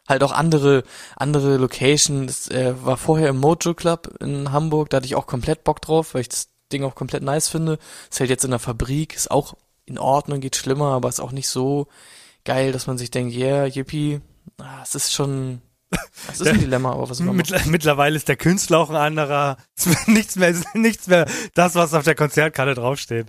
Halt 0.07 0.23
auch 0.23 0.31
andere, 0.31 0.83
andere 1.17 1.57
Location. 1.57 2.27
Das 2.27 2.47
äh, 2.49 2.73
war 2.85 2.95
vorher 2.95 3.27
im 3.27 3.39
Mojo 3.39 3.73
Club 3.73 4.15
in 4.21 4.53
Hamburg, 4.53 4.89
da 4.89 4.97
hatte 4.97 5.05
ich 5.05 5.15
auch 5.15 5.27
komplett 5.27 5.65
Bock 5.65 5.81
drauf, 5.81 6.13
weil 6.13 6.21
ich 6.21 6.29
das 6.29 6.47
Ding 6.71 6.85
auch 6.85 6.95
komplett 6.95 7.23
nice 7.23 7.49
finde. 7.49 7.77
Ist 8.09 8.21
halt 8.21 8.29
jetzt 8.29 8.45
in 8.45 8.51
der 8.51 8.59
Fabrik, 8.59 9.15
ist 9.17 9.29
auch 9.29 9.55
in 9.85 9.97
Ordnung, 9.99 10.39
geht 10.39 10.55
schlimmer, 10.55 10.93
aber 10.93 11.09
ist 11.09 11.19
auch 11.19 11.33
nicht 11.33 11.49
so 11.49 11.87
geil, 12.45 12.71
dass 12.71 12.87
man 12.87 12.97
sich 12.97 13.11
denkt, 13.11 13.35
yeah, 13.35 13.65
yippie. 13.65 14.21
Ah, 14.61 14.79
es 14.81 14.95
ist 14.95 15.11
schon, 15.11 15.61
es 16.29 16.41
ist 16.41 16.47
ein 16.47 16.59
Dilemma, 16.59 16.91
aber 16.91 17.09
was 17.09 17.19
man 17.19 17.35
mittlerweile 17.35 18.15
ist 18.15 18.27
der 18.27 18.35
Künstler 18.35 18.79
auch 18.79 18.89
ein 18.89 18.95
anderer. 18.95 19.57
Es 19.77 19.87
ist 19.87 20.07
nichts 20.07 20.35
mehr, 20.35 20.53
nichts 20.73 21.07
mehr 21.07 21.25
das, 21.53 21.75
was 21.75 21.93
auf 21.93 22.03
der 22.03 22.15
Konzertkarte 22.15 22.73
draufsteht. 22.73 23.27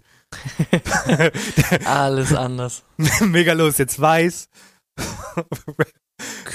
Alles 1.85 2.35
anders. 2.35 2.83
Mega 3.21 3.53
los, 3.53 3.79
jetzt 3.79 4.01
weiß. 4.01 4.49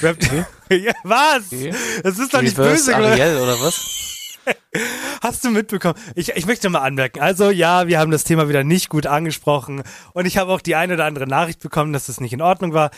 Rap 0.01 0.17
ja, 0.69 0.93
was? 1.03 1.47
Okay. 1.47 1.73
Das 2.03 2.19
ist 2.19 2.33
doch 2.33 2.41
nicht 2.41 2.57
Reverse 2.57 2.91
böse? 2.91 2.95
Ariel 2.95 3.37
oder 3.37 3.59
was? 3.61 4.03
Hast 5.21 5.45
du 5.45 5.51
mitbekommen? 5.51 5.95
Ich, 6.15 6.29
ich 6.29 6.45
möchte 6.45 6.69
mal 6.69 6.79
anmerken. 6.79 7.21
Also 7.21 7.49
ja, 7.49 7.87
wir 7.87 7.99
haben 7.99 8.11
das 8.11 8.25
Thema 8.25 8.49
wieder 8.49 8.65
nicht 8.65 8.89
gut 8.89 9.07
angesprochen 9.07 9.83
und 10.13 10.25
ich 10.25 10.37
habe 10.37 10.51
auch 10.51 10.59
die 10.59 10.75
eine 10.75 10.95
oder 10.95 11.05
andere 11.05 11.27
Nachricht 11.27 11.61
bekommen, 11.61 11.93
dass 11.93 12.07
das 12.07 12.19
nicht 12.19 12.33
in 12.33 12.41
Ordnung 12.41 12.73
war. 12.73 12.91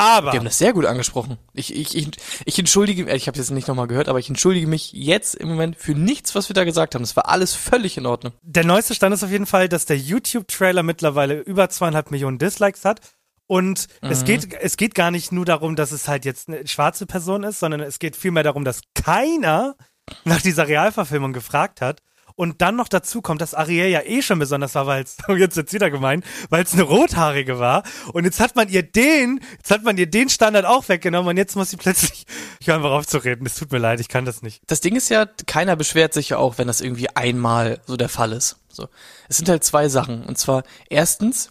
Aber 0.00 0.32
Wir 0.32 0.38
haben 0.38 0.46
das 0.46 0.58
sehr 0.58 0.72
gut 0.72 0.86
angesprochen. 0.86 1.36
Ich, 1.52 1.74
ich, 1.74 1.94
ich, 1.94 2.08
ich 2.46 2.58
entschuldige, 2.58 3.10
äh, 3.10 3.16
ich 3.16 3.28
habe 3.28 3.36
jetzt 3.36 3.50
nicht 3.50 3.68
nochmal 3.68 3.86
gehört, 3.86 4.08
aber 4.08 4.18
ich 4.18 4.28
entschuldige 4.30 4.66
mich 4.66 4.92
jetzt 4.92 5.34
im 5.34 5.48
Moment 5.48 5.76
für 5.76 5.92
nichts, 5.92 6.34
was 6.34 6.48
wir 6.48 6.54
da 6.54 6.64
gesagt 6.64 6.94
haben. 6.94 7.02
Das 7.02 7.16
war 7.16 7.28
alles 7.28 7.54
völlig 7.54 7.98
in 7.98 8.06
Ordnung. 8.06 8.32
der 8.42 8.64
neueste 8.64 8.94
Stand 8.94 9.14
ist 9.14 9.22
auf 9.22 9.30
jeden 9.30 9.46
Fall, 9.46 9.68
dass 9.68 9.84
der 9.84 9.98
YouTube-Trailer 9.98 10.82
mittlerweile 10.82 11.40
über 11.40 11.68
zweieinhalb 11.68 12.10
Millionen 12.10 12.38
Dislikes 12.38 12.84
hat. 12.84 13.00
Und 13.46 13.88
es 14.00 14.24
geht, 14.24 14.54
es 14.54 14.76
geht 14.76 14.94
gar 14.94 15.10
nicht 15.10 15.32
nur 15.32 15.44
darum, 15.44 15.74
dass 15.74 15.90
es 15.90 16.06
halt 16.06 16.24
jetzt 16.24 16.48
eine 16.48 16.66
schwarze 16.68 17.04
Person 17.04 17.42
ist, 17.42 17.58
sondern 17.58 17.80
es 17.80 17.98
geht 17.98 18.14
vielmehr 18.14 18.44
darum, 18.44 18.64
dass 18.64 18.80
keiner 18.94 19.76
nach 20.24 20.40
dieser 20.40 20.68
Realverfilmung 20.68 21.32
gefragt 21.32 21.80
hat 21.80 22.00
Und 22.40 22.62
dann 22.62 22.74
noch 22.74 22.88
dazu 22.88 23.20
kommt, 23.20 23.42
dass 23.42 23.52
Ariel 23.52 23.90
ja 23.90 24.00
eh 24.00 24.22
schon 24.22 24.38
besonders 24.38 24.74
war, 24.74 24.86
weil 24.86 25.02
es, 25.02 25.18
jetzt 25.28 25.58
jetzt 25.58 25.74
wieder 25.74 25.90
gemein, 25.90 26.24
weil 26.48 26.64
es 26.64 26.72
eine 26.72 26.84
Rothaarige 26.84 27.58
war. 27.58 27.82
Und 28.14 28.24
jetzt 28.24 28.40
hat 28.40 28.56
man 28.56 28.70
ihr 28.70 28.82
den, 28.82 29.40
jetzt 29.58 29.70
hat 29.70 29.82
man 29.82 29.98
ihr 29.98 30.08
den 30.08 30.30
Standard 30.30 30.64
auch 30.64 30.88
weggenommen 30.88 31.28
und 31.28 31.36
jetzt 31.36 31.54
muss 31.54 31.68
sie 31.68 31.76
plötzlich, 31.76 32.24
ich 32.58 32.66
höre 32.66 32.76
einfach 32.76 32.92
aufzureden, 32.92 33.44
es 33.44 33.56
tut 33.56 33.70
mir 33.70 33.76
leid, 33.76 34.00
ich 34.00 34.08
kann 34.08 34.24
das 34.24 34.40
nicht. 34.40 34.62
Das 34.68 34.80
Ding 34.80 34.96
ist 34.96 35.10
ja, 35.10 35.26
keiner 35.46 35.76
beschwert 35.76 36.14
sich 36.14 36.30
ja 36.30 36.38
auch, 36.38 36.56
wenn 36.56 36.66
das 36.66 36.80
irgendwie 36.80 37.14
einmal 37.14 37.82
so 37.86 37.98
der 37.98 38.08
Fall 38.08 38.32
ist. 38.32 38.56
So. 38.70 38.88
Es 39.28 39.36
sind 39.36 39.50
halt 39.50 39.62
zwei 39.62 39.90
Sachen. 39.90 40.24
Und 40.24 40.38
zwar, 40.38 40.62
erstens 40.88 41.50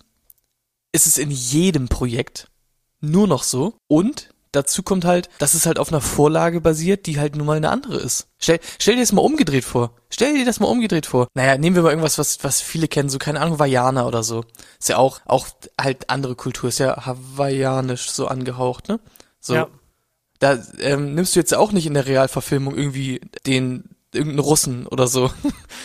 ist 0.91 1.05
es 1.05 1.19
in 1.19 1.29
jedem 1.29 1.87
Projekt 1.87 2.47
nur 2.99 3.27
noch 3.27 3.43
so 3.43 3.77
und 3.87 4.31
dazu 4.51 4.83
kommt 4.83 5.05
halt, 5.05 5.29
dass 5.39 5.53
es 5.53 5.65
halt 5.65 5.79
auf 5.79 5.89
einer 5.89 6.01
Vorlage 6.01 6.61
basiert, 6.61 7.05
die 7.05 7.19
halt 7.19 7.35
nun 7.35 7.45
mal 7.45 7.57
eine 7.57 7.69
andere 7.69 7.97
ist. 7.97 8.27
Stell, 8.37 8.59
stell 8.79 8.95
dir 8.95 9.01
das 9.01 9.11
mal 9.11 9.21
umgedreht 9.21 9.63
vor. 9.63 9.95
Stell 10.09 10.33
dir 10.33 10.45
das 10.45 10.59
mal 10.59 10.67
umgedreht 10.67 11.05
vor. 11.05 11.27
Naja, 11.33 11.57
nehmen 11.57 11.75
wir 11.75 11.83
mal 11.83 11.89
irgendwas, 11.89 12.17
was, 12.17 12.43
was 12.43 12.61
viele 12.61 12.87
kennen, 12.87 13.09
so 13.09 13.17
keine 13.17 13.41
Ahnung, 13.41 13.59
Vajana 13.59 14.05
oder 14.05 14.23
so. 14.23 14.43
Ist 14.79 14.89
ja 14.89 14.97
auch, 14.97 15.21
auch 15.25 15.47
halt 15.79 16.09
andere 16.09 16.35
Kultur, 16.35 16.69
ist 16.69 16.79
ja 16.79 17.05
hawaiianisch 17.05 18.09
so 18.11 18.27
angehaucht, 18.27 18.87
ne? 18.89 18.99
So. 19.39 19.55
Ja. 19.55 19.67
Da 20.39 20.57
ähm, 20.79 21.15
nimmst 21.15 21.35
du 21.35 21.39
jetzt 21.39 21.53
auch 21.53 21.71
nicht 21.71 21.85
in 21.85 21.93
der 21.93 22.07
Realverfilmung 22.07 22.75
irgendwie 22.75 23.21
den 23.45 23.89
irgendeinen 24.13 24.39
Russen 24.39 24.87
oder 24.87 25.07
so. 25.07 25.31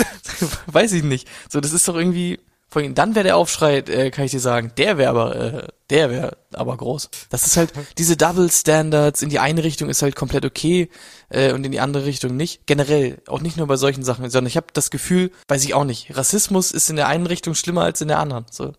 Weiß 0.67 0.93
ich 0.93 1.03
nicht. 1.03 1.29
So, 1.51 1.61
das 1.61 1.73
ist 1.73 1.89
doch 1.89 1.97
irgendwie. 1.97 2.41
Vor 2.75 2.83
allem, 2.83 2.97
dann 2.97 3.15
wäre 3.15 3.23
der 3.23 3.37
Aufschrei, 3.37 3.79
äh, 3.79 4.11
kann 4.11 4.25
ich 4.25 4.33
dir 4.33 4.41
sagen, 4.41 4.73
der 4.77 4.99
wäre 4.99 5.09
aber, 5.09 5.37
äh, 5.37 5.69
der 5.91 6.11
wäre 6.11 6.37
aber 6.53 6.77
groß. 6.77 7.09
Das 7.31 7.47
ist 7.47 7.57
halt, 7.57 7.73
diese 7.99 8.17
Double 8.17 8.51
Standards 8.51 9.23
in 9.23 9.29
die 9.29 9.39
eine 9.39 9.63
Richtung 9.63 9.89
ist 9.89 10.03
halt 10.03 10.17
komplett 10.17 10.45
okay 10.45 10.91
äh, 11.29 11.53
und 11.53 11.65
in 11.65 11.71
die 11.71 11.79
andere 11.79 12.05
Richtung 12.05 12.37
nicht. 12.37 12.67
Generell, 12.67 13.23
auch 13.29 13.41
nicht 13.43 13.57
nur 13.57 13.69
bei 13.69 13.77
solchen 13.77 14.03
Sachen, 14.03 14.29
sondern 14.29 14.49
ich 14.49 14.57
habe 14.57 14.67
das 14.73 14.91
Gefühl, 14.91 15.31
weiß 15.47 15.63
ich 15.63 15.73
auch 15.73 15.85
nicht, 15.85 16.17
Rassismus 16.17 16.73
ist 16.73 16.91
in 16.91 16.97
der 16.97 17.07
einen 17.07 17.27
Richtung 17.27 17.55
schlimmer 17.55 17.83
als 17.83 18.01
in 18.01 18.09
der 18.09 18.19
anderen. 18.19 18.45
So. 18.51 18.73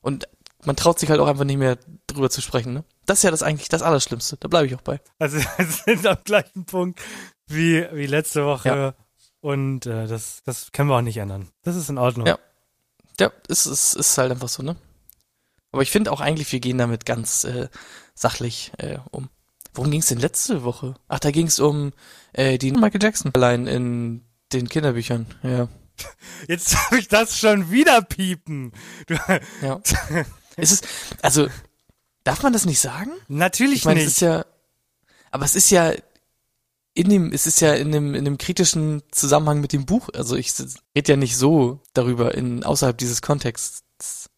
Und 0.00 0.26
man 0.64 0.74
traut 0.74 0.98
sich 0.98 1.08
halt 1.08 1.20
auch 1.20 1.28
einfach 1.28 1.44
nicht 1.44 1.58
mehr 1.58 1.78
drüber 2.08 2.30
zu 2.30 2.40
sprechen, 2.40 2.72
ne? 2.72 2.84
Das 3.04 3.18
ist 3.18 3.22
ja 3.22 3.30
das 3.30 3.44
eigentlich 3.44 3.68
das 3.68 3.82
Allerschlimmste. 3.82 4.38
Da 4.40 4.48
bleibe 4.48 4.66
ich 4.66 4.74
auch 4.74 4.82
bei. 4.82 4.98
Also 5.20 5.38
wir 5.56 5.66
sind 5.66 6.04
am 6.04 6.18
gleichen 6.24 6.64
Punkt 6.64 6.98
wie, 7.46 7.86
wie 7.92 8.06
letzte 8.06 8.44
Woche. 8.44 8.68
Ja. 8.68 8.94
Und 9.40 9.86
äh, 9.86 10.08
das, 10.08 10.42
das 10.44 10.72
können 10.72 10.88
wir 10.88 10.96
auch 10.96 11.02
nicht 11.02 11.18
ändern. 11.18 11.46
Das 11.62 11.76
ist 11.76 11.88
in 11.88 11.98
Ordnung. 11.98 12.26
Ja. 12.26 12.40
Ja, 13.20 13.32
ist, 13.48 13.66
ist, 13.66 13.94
ist 13.94 14.18
halt 14.18 14.30
einfach 14.32 14.48
so, 14.48 14.62
ne? 14.62 14.76
Aber 15.72 15.82
ich 15.82 15.90
finde 15.90 16.12
auch 16.12 16.20
eigentlich, 16.20 16.50
wir 16.52 16.60
gehen 16.60 16.78
damit 16.78 17.06
ganz 17.06 17.44
äh, 17.44 17.68
sachlich 18.14 18.72
äh, 18.78 18.98
um. 19.10 19.28
Worum 19.74 19.90
ging 19.90 20.00
es 20.00 20.06
denn 20.06 20.18
letzte 20.18 20.64
Woche? 20.64 20.94
Ach, 21.08 21.18
da 21.18 21.30
ging 21.30 21.46
es 21.46 21.58
um 21.58 21.92
äh, 22.32 22.56
die 22.56 22.72
Michael 22.72 23.02
Jackson 23.02 23.30
allein 23.34 23.66
in 23.66 24.24
den 24.52 24.68
Kinderbüchern. 24.68 25.26
Ja. 25.42 25.68
Jetzt 26.48 26.74
darf 26.74 26.92
ich 26.92 27.08
das 27.08 27.38
schon 27.38 27.70
wieder 27.70 28.02
piepen. 28.02 28.72
Ja. 29.62 29.80
ist 30.56 30.72
es, 30.72 30.80
also, 31.22 31.48
darf 32.24 32.42
man 32.42 32.52
das 32.52 32.64
nicht 32.64 32.80
sagen? 32.80 33.10
natürlich 33.28 33.80
Ich 33.80 33.84
meine, 33.84 34.00
es 34.00 34.06
nicht. 34.06 34.14
ist 34.16 34.20
ja, 34.20 34.46
aber 35.30 35.44
es 35.44 35.54
ist 35.54 35.70
ja 35.70 35.92
in 36.96 37.10
dem, 37.10 37.30
es 37.32 37.46
ist 37.46 37.60
ja 37.60 37.74
in 37.74 37.92
dem, 37.92 38.14
in 38.14 38.24
dem 38.24 38.38
kritischen 38.38 39.02
Zusammenhang 39.12 39.60
mit 39.60 39.72
dem 39.72 39.84
Buch. 39.84 40.08
Also 40.14 40.34
ich 40.34 40.52
rede 40.96 41.12
ja 41.12 41.16
nicht 41.16 41.36
so 41.36 41.80
darüber 41.92 42.34
in 42.34 42.64
außerhalb 42.64 42.96
dieses 42.96 43.20
Kontexts. 43.22 44.30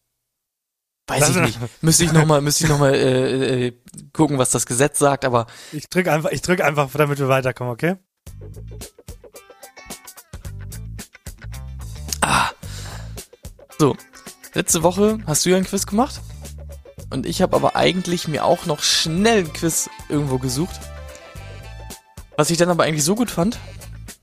Weiß 1.06 1.20
Das- 1.20 1.30
ich 1.36 1.36
nicht. 1.42 1.58
Müsste 1.82 2.04
ich 2.04 2.12
nochmal, 2.12 2.40
müsste 2.42 2.64
ich 2.64 2.70
noch 2.70 2.78
mal, 2.80 2.92
äh, 2.94 3.66
äh, 3.68 3.72
gucken, 4.12 4.38
was 4.38 4.50
das 4.50 4.66
Gesetz 4.66 4.98
sagt, 4.98 5.24
aber 5.24 5.46
Ich 5.72 5.88
drück 5.88 6.08
einfach, 6.08 6.30
ich 6.32 6.42
drück 6.42 6.60
einfach, 6.60 6.90
damit 6.92 7.18
wir 7.18 7.28
weiterkommen, 7.28 7.72
okay? 7.72 7.94
so. 13.78 13.96
Letzte 14.54 14.82
Woche 14.82 15.18
hast 15.26 15.44
du 15.46 15.50
ja 15.50 15.56
ein 15.56 15.64
Quiz 15.64 15.86
gemacht. 15.86 16.20
Und 17.10 17.26
ich 17.26 17.42
habe 17.42 17.56
aber 17.56 17.76
eigentlich 17.76 18.28
mir 18.28 18.44
auch 18.44 18.66
noch 18.66 18.82
schnell 18.82 19.44
ein 19.44 19.52
Quiz 19.52 19.88
irgendwo 20.08 20.38
gesucht. 20.38 20.78
Was 22.38 22.50
ich 22.50 22.56
dann 22.56 22.70
aber 22.70 22.84
eigentlich 22.84 23.02
so 23.02 23.16
gut 23.16 23.32
fand, 23.32 23.58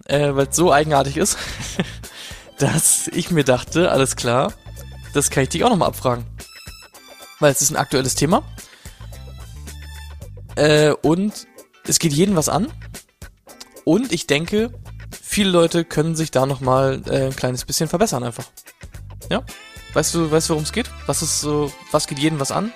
äh, 0.06 0.34
weil 0.34 0.48
es 0.48 0.56
so 0.56 0.72
eigenartig 0.72 1.18
ist, 1.18 1.38
dass 2.58 3.10
ich 3.10 3.30
mir 3.30 3.44
dachte, 3.44 3.92
alles 3.92 4.16
klar, 4.16 4.54
das 5.14 5.30
kann 5.30 5.44
ich 5.44 5.50
dich 5.50 5.66
auch 5.66 5.70
nochmal 5.70 5.90
abfragen. 5.90 6.24
Weil 7.42 7.52
es 7.52 7.62
ist 7.62 7.72
ein 7.72 7.76
aktuelles 7.76 8.16
Thema. 8.16 8.42
Äh, 10.56 10.92
und 10.92 11.46
es 11.86 12.00
geht 12.00 12.14
jeden 12.14 12.38
was 12.38 12.48
an. 12.48 12.72
Und 13.84 14.14
ich 14.14 14.28
denke, 14.28 14.72
viele 15.12 15.50
Leute 15.50 15.84
können 15.84 16.16
sich 16.16 16.32
da 16.32 16.46
nochmal 16.46 17.02
äh, 17.08 17.26
ein 17.26 17.36
kleines 17.36 17.66
bisschen 17.66 17.90
verbessern 17.90 18.24
einfach. 18.24 18.46
Ja? 19.30 19.44
Weißt 19.94 20.14
du, 20.16 20.32
weißt 20.32 20.48
du, 20.48 20.54
worum 20.54 20.64
es 20.64 20.72
geht? 20.72 20.90
Was 21.06 21.22
ist 21.22 21.42
so, 21.42 21.70
was 21.92 22.08
geht 22.08 22.20
jeden 22.20 22.40
was 22.40 22.54
an? 22.54 22.72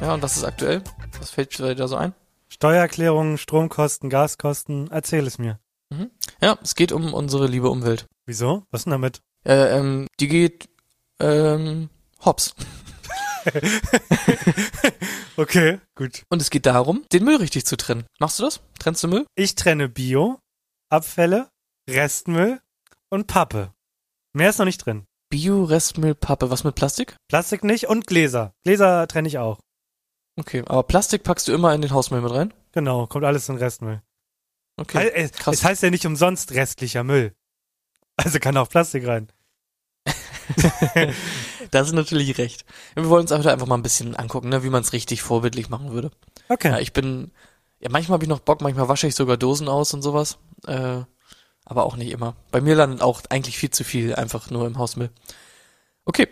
Ja, 0.00 0.14
und 0.14 0.22
was 0.22 0.38
ist 0.38 0.44
aktuell? 0.44 0.82
Was 1.20 1.28
fällt 1.28 1.58
dir 1.58 1.74
da 1.74 1.88
so 1.88 1.96
ein? 1.96 2.14
Steuererklärungen, 2.48 3.38
Stromkosten, 3.38 4.10
Gaskosten, 4.10 4.88
erzähl 4.90 5.26
es 5.26 5.38
mir. 5.38 5.58
Ja, 6.40 6.58
es 6.62 6.74
geht 6.74 6.92
um 6.92 7.14
unsere 7.14 7.46
liebe 7.46 7.70
Umwelt. 7.70 8.06
Wieso? 8.26 8.64
Was 8.70 8.84
denn 8.84 8.92
damit? 8.92 9.20
Äh, 9.44 9.78
ähm, 9.78 10.06
die 10.20 10.28
geht 10.28 10.68
ähm, 11.18 11.88
hops. 12.24 12.54
Okay, 15.38 15.78
gut. 15.94 16.24
Und 16.30 16.42
es 16.42 16.50
geht 16.50 16.66
darum, 16.66 17.04
den 17.12 17.22
Müll 17.22 17.36
richtig 17.36 17.64
zu 17.64 17.76
trennen. 17.76 18.06
Machst 18.18 18.40
du 18.40 18.42
das? 18.42 18.58
Trennst 18.80 19.04
du 19.04 19.08
Müll? 19.08 19.24
Ich 19.36 19.54
trenne 19.54 19.88
Bio, 19.88 20.40
Abfälle, 20.90 21.48
Restmüll 21.88 22.58
und 23.08 23.28
Pappe. 23.28 23.72
Mehr 24.32 24.50
ist 24.50 24.58
noch 24.58 24.66
nicht 24.66 24.84
drin. 24.84 25.04
Bio, 25.30 25.62
Restmüll, 25.62 26.16
Pappe. 26.16 26.50
Was 26.50 26.64
mit 26.64 26.74
Plastik? 26.74 27.14
Plastik 27.28 27.62
nicht 27.62 27.86
und 27.86 28.08
Gläser. 28.08 28.52
Gläser 28.64 29.06
trenne 29.06 29.28
ich 29.28 29.38
auch. 29.38 29.60
Okay, 30.38 30.62
aber 30.66 30.82
Plastik 30.84 31.24
packst 31.24 31.48
du 31.48 31.52
immer 31.52 31.74
in 31.74 31.80
den 31.82 31.90
Hausmüll 31.90 32.20
mit 32.20 32.30
rein? 32.32 32.54
Genau, 32.72 33.06
kommt 33.06 33.24
alles 33.24 33.48
in 33.48 33.56
Restmüll. 33.56 34.02
Okay, 34.76 34.98
Hei- 34.98 35.08
es, 35.08 35.32
krass. 35.32 35.56
es 35.56 35.64
heißt 35.64 35.82
ja 35.82 35.90
nicht 35.90 36.06
umsonst 36.06 36.52
restlicher 36.52 37.02
Müll. 37.02 37.34
Also 38.16 38.38
kann 38.38 38.56
auch 38.56 38.68
Plastik 38.68 39.06
rein. 39.06 39.28
da 41.70 41.80
hast 41.80 41.90
du 41.90 41.96
natürlich 41.96 42.38
recht. 42.38 42.64
Wir 42.94 43.08
wollen 43.08 43.22
uns 43.22 43.32
heute 43.32 43.52
einfach 43.52 43.66
mal 43.66 43.76
ein 43.76 43.82
bisschen 43.82 44.16
angucken, 44.16 44.48
ne, 44.48 44.62
wie 44.62 44.70
man 44.70 44.82
es 44.82 44.92
richtig 44.92 45.22
vorbildlich 45.22 45.68
machen 45.68 45.92
würde. 45.92 46.10
Okay. 46.48 46.68
Ja, 46.70 46.78
ich 46.78 46.92
bin, 46.92 47.32
ja, 47.80 47.88
manchmal 47.90 48.14
habe 48.14 48.24
ich 48.24 48.28
noch 48.30 48.40
Bock, 48.40 48.60
manchmal 48.60 48.88
wasche 48.88 49.06
ich 49.06 49.14
sogar 49.14 49.36
Dosen 49.36 49.68
aus 49.68 49.92
und 49.92 50.02
sowas. 50.02 50.38
Äh, 50.66 51.02
aber 51.64 51.84
auch 51.84 51.96
nicht 51.96 52.10
immer. 52.12 52.34
Bei 52.50 52.60
mir 52.60 52.74
landet 52.74 53.02
auch 53.02 53.22
eigentlich 53.28 53.58
viel 53.58 53.70
zu 53.70 53.84
viel 53.84 54.14
einfach 54.14 54.50
nur 54.50 54.66
im 54.66 54.78
Hausmüll. 54.78 55.10
Okay, 56.06 56.28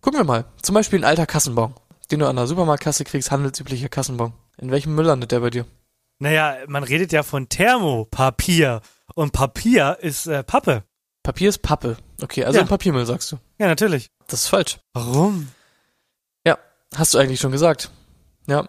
gucken 0.00 0.20
wir 0.20 0.24
mal. 0.24 0.46
Zum 0.62 0.74
Beispiel 0.74 1.00
ein 1.00 1.04
alter 1.04 1.26
Kassenbon, 1.26 1.74
den 2.12 2.20
du 2.20 2.28
an 2.28 2.36
der 2.36 2.46
Supermarktkasse 2.46 3.04
kriegst, 3.04 3.30
handelsüblicher 3.30 3.88
Kassenbon. 3.88 4.32
In 4.58 4.70
welchem 4.70 4.94
Müll 4.94 5.06
landet 5.06 5.32
der 5.32 5.40
bei 5.40 5.50
dir? 5.50 5.66
Naja, 6.18 6.56
man 6.68 6.84
redet 6.84 7.10
ja 7.12 7.22
von 7.22 7.48
Thermopapier. 7.48 8.80
Und 9.14 9.32
Papier 9.32 9.98
ist 10.00 10.26
äh, 10.26 10.44
Pappe. 10.44 10.84
Papier 11.22 11.48
ist 11.48 11.58
Pappe. 11.62 11.96
Okay, 12.22 12.44
also 12.44 12.58
Ja. 12.58 12.62
ein 12.64 12.68
Papiermüll 12.68 13.06
sagst 13.06 13.32
du. 13.32 13.38
Ja, 13.58 13.66
natürlich. 13.66 14.10
Das 14.28 14.42
ist 14.42 14.48
falsch. 14.48 14.78
Warum? 14.92 15.48
Ja, 16.46 16.58
hast 16.94 17.14
du 17.14 17.18
eigentlich 17.18 17.40
schon 17.40 17.52
gesagt. 17.52 17.90
Ja, 18.46 18.68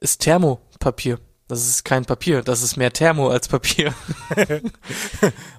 ist 0.00 0.20
Thermopapier. 0.22 1.18
Das 1.48 1.66
ist 1.68 1.84
kein 1.84 2.04
Papier, 2.06 2.42
das 2.42 2.62
ist 2.62 2.76
mehr 2.76 2.92
Thermo 2.92 3.28
als 3.28 3.48
Papier. 3.48 3.92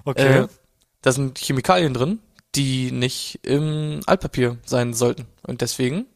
Okay. 0.04 0.38
Äh, 0.42 0.48
da 1.02 1.12
sind 1.12 1.38
Chemikalien 1.38 1.94
drin, 1.94 2.18
die 2.54 2.90
nicht 2.90 3.40
im 3.42 4.00
Altpapier 4.06 4.58
sein 4.64 4.94
sollten. 4.94 5.26
Und 5.46 5.60
deswegen 5.60 6.06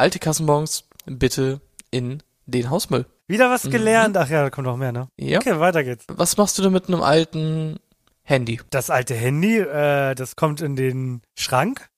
alte 0.00 0.18
Kassenbons 0.18 0.84
bitte 1.06 1.60
in 1.90 2.22
den 2.46 2.70
Hausmüll. 2.70 3.06
Wieder 3.28 3.48
was 3.50 3.70
gelernt. 3.70 4.16
Ach 4.16 4.28
ja, 4.28 4.42
da 4.42 4.50
kommt 4.50 4.66
noch 4.66 4.76
mehr, 4.76 4.92
ne? 4.92 5.08
Ja. 5.16 5.38
Okay, 5.38 5.60
weiter 5.60 5.84
geht's. 5.84 6.04
Was 6.08 6.36
machst 6.36 6.58
du 6.58 6.62
denn 6.62 6.72
mit 6.72 6.88
einem 6.88 7.02
alten 7.02 7.78
Handy? 8.22 8.60
Das 8.70 8.90
alte 8.90 9.14
Handy, 9.14 9.58
äh, 9.58 10.14
das 10.14 10.34
kommt 10.36 10.60
in 10.60 10.74
den 10.74 11.22
Schrank 11.38 11.88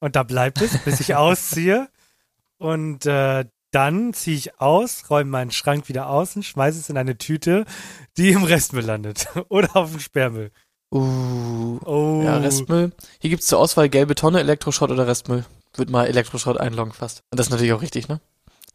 und 0.00 0.16
da 0.16 0.22
bleibt 0.22 0.62
es, 0.62 0.78
bis 0.78 1.00
ich 1.00 1.14
ausziehe. 1.14 1.88
Und 2.58 3.04
äh, 3.06 3.44
dann 3.70 4.12
ziehe 4.14 4.36
ich 4.36 4.60
aus, 4.60 5.10
räume 5.10 5.30
meinen 5.30 5.50
Schrank 5.50 5.88
wieder 5.88 6.08
aus 6.08 6.36
und 6.36 6.44
schmeiße 6.44 6.78
es 6.78 6.88
in 6.88 6.96
eine 6.96 7.18
Tüte, 7.18 7.64
die 8.16 8.30
im 8.30 8.44
Restmüll 8.44 8.84
landet. 8.84 9.26
Oder 9.48 9.76
auf 9.76 9.90
dem 9.90 10.00
Sperrmüll. 10.00 10.50
Uh, 10.92 11.78
Oh. 11.84 12.20
ja, 12.24 12.36
Restmüll. 12.36 12.92
Hier 13.18 13.30
gibt's 13.30 13.46
zur 13.46 13.58
Auswahl 13.58 13.88
gelbe 13.88 14.14
Tonne, 14.14 14.40
Elektroschrott 14.40 14.90
oder 14.90 15.06
Restmüll. 15.06 15.44
Wird 15.76 15.90
mal 15.90 16.06
Elektroschrott 16.06 16.58
einloggen 16.58 16.92
fast. 16.92 17.22
Und 17.30 17.38
das 17.38 17.46
ist 17.46 17.50
natürlich 17.50 17.72
auch 17.72 17.82
richtig, 17.82 18.08
ne? 18.08 18.20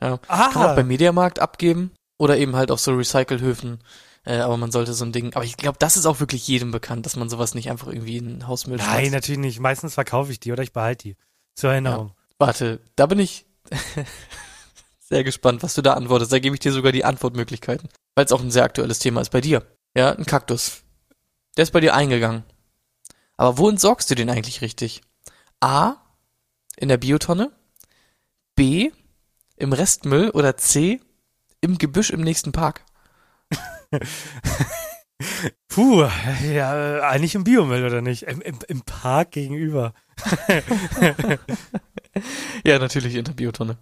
Ja. 0.02 0.18
Kann 0.18 0.30
man 0.38 0.50
auch 0.52 0.56
Aha. 0.56 0.74
beim 0.74 0.88
Mediamarkt 0.88 1.40
abgeben 1.40 1.92
oder 2.18 2.38
eben 2.38 2.56
halt 2.56 2.72
auf 2.72 2.80
so 2.80 2.94
Recyclehöfen. 2.94 3.80
Äh, 4.26 4.40
aber 4.40 4.58
man 4.58 4.72
sollte 4.72 4.94
so 4.94 5.06
ein 5.06 5.12
Ding. 5.12 5.34
Aber 5.36 5.46
ich 5.46 5.58
glaube, 5.58 5.78
das 5.80 5.96
ist 5.96 6.06
auch 6.06 6.20
wirklich 6.20 6.48
jedem 6.48 6.72
bekannt, 6.72 7.06
dass 7.06 7.16
man 7.16 7.30
sowas 7.30 7.56
nicht 7.56 7.70
einfach 7.70 7.88
irgendwie 7.88 8.18
in 8.18 8.48
Hausmüll 8.48 8.78
Nein, 8.78 8.88
schmeißt. 8.88 9.12
natürlich 9.12 9.40
nicht. 9.40 9.60
Meistens 9.60 9.94
verkaufe 9.94 10.32
ich 10.32 10.40
die 10.40 10.52
oder 10.52 10.64
ich 10.64 10.74
behalte 10.74 11.10
die. 11.10 11.16
Zur 11.56 11.72
Erinnerung. 11.72 12.12
Warte, 12.38 12.82
da 12.96 13.06
bin 13.06 13.20
ich 13.20 13.46
sehr 15.00 15.24
gespannt, 15.24 15.64
was 15.64 15.74
du 15.76 15.82
da 15.82 15.94
antwortest. 15.94 16.32
Da 16.32 16.40
gebe 16.40 16.56
ich 16.56 16.60
dir 16.60 16.72
sogar 16.72 16.92
die 16.92 17.06
Antwortmöglichkeiten. 17.06 17.90
Weil 18.16 18.26
es 18.26 18.32
auch 18.32 18.42
ein 18.42 18.52
sehr 18.52 18.64
aktuelles 18.64 19.00
Thema 19.00 19.22
ist 19.22 19.30
bei 19.30 19.42
dir. 19.42 19.66
Ja, 19.96 20.12
ein 20.12 20.26
Kaktus. 20.26 20.82
Der 21.56 21.64
ist 21.64 21.72
bei 21.72 21.80
dir 21.80 21.96
eingegangen. 21.96 22.44
Aber 23.38 23.58
wo 23.58 23.70
entsorgst 23.70 24.10
du 24.10 24.16
den 24.16 24.30
eigentlich 24.30 24.62
richtig? 24.62 25.02
A. 25.62 25.96
In 26.78 26.88
der 26.90 26.98
Biotonne. 26.98 27.52
B. 28.56 28.92
Im 29.58 29.74
Restmüll. 29.74 30.30
Oder 30.30 30.58
C. 30.58 31.02
Im 31.62 31.78
Gebüsch 31.78 32.12
im 32.12 32.22
nächsten 32.22 32.52
Park. 32.52 32.86
Puh, 35.68 36.08
ja, 36.54 37.02
eigentlich 37.02 37.34
im 37.36 37.44
Biomüll, 37.44 37.84
oder 37.86 38.02
nicht? 38.02 38.24
Im, 38.24 38.42
im, 38.42 38.60
im 38.68 38.82
Park 38.82 39.32
gegenüber. 39.32 39.94
Ja, 42.66 42.80
natürlich 42.80 43.16
in 43.16 43.26
der 43.26 43.34
Biotonne. 43.34 43.78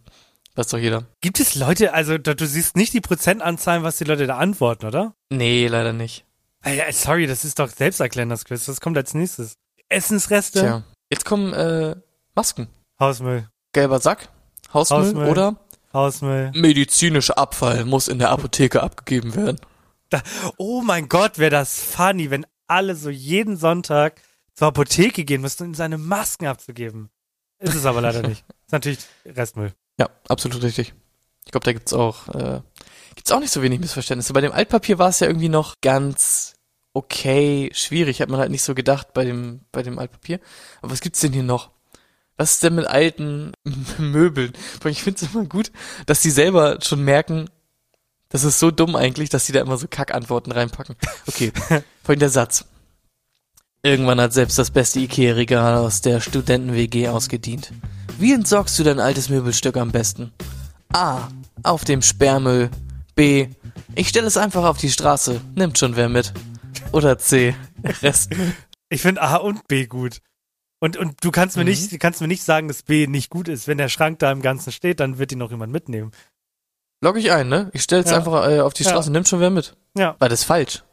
Weiß 0.55 0.67
doch 0.67 0.77
jeder. 0.77 1.05
Gibt 1.21 1.39
es 1.39 1.55
Leute, 1.55 1.93
also 1.93 2.17
du, 2.17 2.45
siehst 2.45 2.77
nicht 2.77 2.93
die 2.93 3.01
Prozentanzahlen, 3.01 3.83
was 3.83 3.97
die 3.97 4.05
Leute 4.05 4.25
da 4.27 4.37
antworten, 4.37 4.85
oder? 4.85 5.13
Nee, 5.29 5.67
leider 5.67 5.93
nicht. 5.93 6.25
Sorry, 6.91 7.27
das 7.27 7.45
ist 7.45 7.59
doch 7.59 7.69
selbsterklärend, 7.69 8.31
das 8.31 8.45
Quiz. 8.45 8.67
Was 8.67 8.81
kommt 8.81 8.97
als 8.97 9.13
nächstes? 9.13 9.57
Essensreste? 9.89 10.59
Tja. 10.59 10.83
Jetzt 11.11 11.25
kommen 11.25 11.53
äh, 11.53 11.95
Masken. 12.33 12.67
Hausmüll. 12.99 13.49
Gelber 13.73 13.99
Sack. 13.99 14.29
Hausmüll, 14.73 14.99
Hausmüll. 14.99 15.27
oder 15.27 15.55
Hausmüll. 15.93 16.51
medizinischer 16.53 17.37
Abfall 17.37 17.85
muss 17.85 18.07
in 18.07 18.19
der 18.19 18.31
Apotheke 18.31 18.83
abgegeben 18.83 19.35
werden. 19.35 19.59
Da, 20.09 20.21
oh 20.57 20.81
mein 20.81 21.09
Gott, 21.09 21.39
wäre 21.39 21.51
das 21.51 21.79
funny, 21.79 22.29
wenn 22.29 22.45
alle 22.67 22.95
so 22.95 23.09
jeden 23.09 23.57
Sonntag 23.57 24.21
zur 24.53 24.67
Apotheke 24.67 25.25
gehen 25.25 25.41
müssten, 25.41 25.65
um 25.65 25.73
seine 25.73 25.97
Masken 25.97 26.47
abzugeben. 26.47 27.09
Ist 27.59 27.75
es 27.75 27.85
aber 27.85 28.01
leider 28.01 28.27
nicht. 28.27 28.43
Ist 28.65 28.71
natürlich 28.71 28.99
Restmüll. 29.25 29.73
Ja, 29.99 30.09
absolut 30.27 30.61
richtig. 30.63 30.93
Ich 31.45 31.51
glaube, 31.51 31.63
da 31.63 31.73
gibt's 31.73 31.93
auch 31.93 32.27
äh, 32.29 32.61
gibt's 33.15 33.31
auch 33.31 33.39
nicht 33.39 33.51
so 33.51 33.61
wenig 33.61 33.79
Missverständnisse. 33.79 34.33
Bei 34.33 34.41
dem 34.41 34.51
Altpapier 34.51 34.99
war 34.99 35.09
es 35.09 35.19
ja 35.19 35.27
irgendwie 35.27 35.49
noch 35.49 35.75
ganz 35.81 36.55
okay, 36.93 37.69
schwierig, 37.73 38.21
hat 38.21 38.29
man 38.29 38.39
halt 38.39 38.51
nicht 38.51 38.63
so 38.63 38.73
gedacht 38.73 39.13
bei 39.13 39.25
dem 39.25 39.61
bei 39.71 39.83
dem 39.83 39.99
Altpapier. 39.99 40.39
Aber 40.81 40.91
was 40.91 41.01
gibt's 41.01 41.21
denn 41.21 41.33
hier 41.33 41.43
noch? 41.43 41.71
Was 42.37 42.51
ist 42.55 42.63
denn 42.63 42.75
mit 42.75 42.87
alten 42.87 43.53
Möbeln? 43.97 44.53
Ich 44.85 45.03
finde 45.03 45.23
es 45.23 45.33
immer 45.33 45.45
gut, 45.45 45.71
dass 46.05 46.21
die 46.21 46.31
selber 46.31 46.79
schon 46.81 47.03
merken, 47.03 47.49
das 48.29 48.43
ist 48.43 48.59
so 48.59 48.71
dumm 48.71 48.95
eigentlich, 48.95 49.29
dass 49.29 49.45
die 49.45 49.53
da 49.53 49.61
immer 49.61 49.77
so 49.77 49.87
Kackantworten 49.89 50.51
reinpacken. 50.51 50.95
Okay, 51.27 51.53
vorhin 52.03 52.19
der 52.19 52.29
Satz. 52.29 52.65
Irgendwann 53.83 54.19
hat 54.19 54.33
selbst 54.33 54.57
das 54.57 54.71
beste 54.71 54.99
Ikea-Regal 54.99 55.75
aus 55.75 56.01
der 56.01 56.19
Studenten-WG 56.19 57.07
ausgedient. 57.07 57.71
Wie 58.17 58.33
entsorgst 58.33 58.77
du 58.79 58.83
dein 58.83 58.99
altes 58.99 59.29
Möbelstück 59.29 59.77
am 59.77 59.91
besten? 59.91 60.31
A. 60.91 61.27
Auf 61.63 61.83
dem 61.83 62.01
Sperrmüll. 62.01 62.71
B. 63.13 63.49
Ich 63.93 64.09
stelle 64.09 64.27
es 64.27 64.37
einfach 64.37 64.63
auf 64.65 64.77
die 64.77 64.89
Straße. 64.89 65.39
Nimmt 65.53 65.77
schon 65.77 65.95
wer 65.95 66.09
mit. 66.09 66.33
Oder 66.91 67.17
C. 67.17 67.55
Restmüll. 68.01 68.53
Ich 68.89 69.01
finde 69.01 69.21
A 69.21 69.35
und 69.37 69.67
B 69.67 69.85
gut. 69.85 70.19
Und, 70.79 70.97
und 70.97 71.23
du 71.23 71.31
kannst 71.31 71.55
mir 71.57 71.63
Mhm. 71.63 71.69
nicht, 71.69 71.99
kannst 71.99 72.21
mir 72.21 72.27
nicht 72.27 72.43
sagen, 72.43 72.67
dass 72.67 72.83
B 72.83 73.07
nicht 73.07 73.29
gut 73.29 73.47
ist. 73.47 73.67
Wenn 73.67 73.77
der 73.77 73.89
Schrank 73.89 74.19
da 74.19 74.31
im 74.31 74.41
Ganzen 74.41 74.71
steht, 74.71 74.99
dann 74.99 75.17
wird 75.17 75.31
ihn 75.31 75.37
noch 75.39 75.51
jemand 75.51 75.71
mitnehmen. 75.71 76.11
Log 77.01 77.17
ich 77.17 77.31
ein, 77.31 77.47
ne? 77.49 77.69
Ich 77.73 77.83
stelle 77.83 78.03
es 78.03 78.11
Ja. 78.11 78.17
einfach 78.17 78.47
äh, 78.49 78.59
auf 78.61 78.73
die 78.73 78.83
Ja. 78.83 78.89
Straße. 78.91 79.11
Nimmt 79.11 79.27
schon 79.27 79.39
wer 79.39 79.49
mit. 79.49 79.75
Ja. 79.97 80.15
War 80.19 80.29
das 80.29 80.43
falsch? 80.43 80.83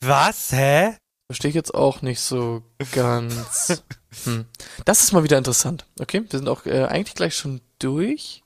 Was? 0.00 0.52
Hä? 0.52 0.94
Verstehe 1.28 1.48
ich 1.50 1.54
jetzt 1.54 1.74
auch 1.74 2.02
nicht 2.02 2.20
so 2.20 2.62
ganz. 2.92 3.82
Hm. 4.24 4.44
Das 4.84 5.02
ist 5.02 5.12
mal 5.12 5.24
wieder 5.24 5.38
interessant. 5.38 5.86
Okay, 5.98 6.22
wir 6.28 6.38
sind 6.38 6.46
auch 6.46 6.66
äh, 6.66 6.84
eigentlich 6.84 7.14
gleich 7.14 7.34
schon 7.34 7.62
durch. 7.78 8.42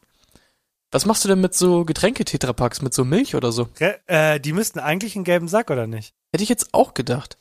Was 0.92 1.06
machst 1.06 1.24
du 1.24 1.28
denn 1.28 1.40
mit 1.40 1.54
so 1.56 1.84
Getränke-Tetrapacks, 1.84 2.82
mit 2.82 2.94
so 2.94 3.04
Milch 3.04 3.34
oder 3.34 3.50
so? 3.50 3.68
Re 3.80 3.98
äh, 4.06 4.38
die 4.38 4.52
müssten 4.52 4.78
eigentlich 4.78 5.16
einen 5.16 5.24
gelben 5.24 5.48
Sack, 5.48 5.70
oder 5.72 5.88
nicht? 5.88 6.14
Hätte 6.32 6.44
ich 6.44 6.48
jetzt 6.48 6.68
auch 6.72 6.94
gedacht. 6.94 7.36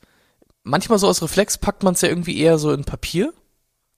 Manchmal 0.68 0.98
so 0.98 1.06
aus 1.06 1.22
Reflex 1.22 1.58
packt 1.58 1.84
man 1.84 1.94
es 1.94 2.00
ja 2.00 2.08
irgendwie 2.08 2.38
eher 2.38 2.58
so 2.58 2.72
in 2.72 2.84
Papier, 2.84 3.32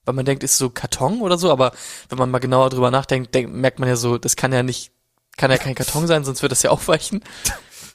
weil 0.04 0.14
man 0.14 0.26
denkt, 0.26 0.44
ist 0.44 0.58
so 0.58 0.68
Karton 0.68 1.22
oder 1.22 1.38
so, 1.38 1.50
aber 1.50 1.72
wenn 2.10 2.18
man 2.18 2.30
mal 2.30 2.40
genauer 2.40 2.68
drüber 2.68 2.90
nachdenkt, 2.90 3.34
denk, 3.34 3.50
merkt 3.50 3.78
man 3.78 3.88
ja 3.88 3.96
so, 3.96 4.18
das 4.18 4.36
kann 4.36 4.52
ja 4.52 4.62
nicht, 4.62 4.92
kann 5.38 5.50
ja 5.50 5.56
kein 5.56 5.74
Karton 5.74 6.06
sein, 6.06 6.24
sonst 6.24 6.42
wird 6.42 6.52
das 6.52 6.62
ja 6.62 6.70
aufweichen. 6.72 7.24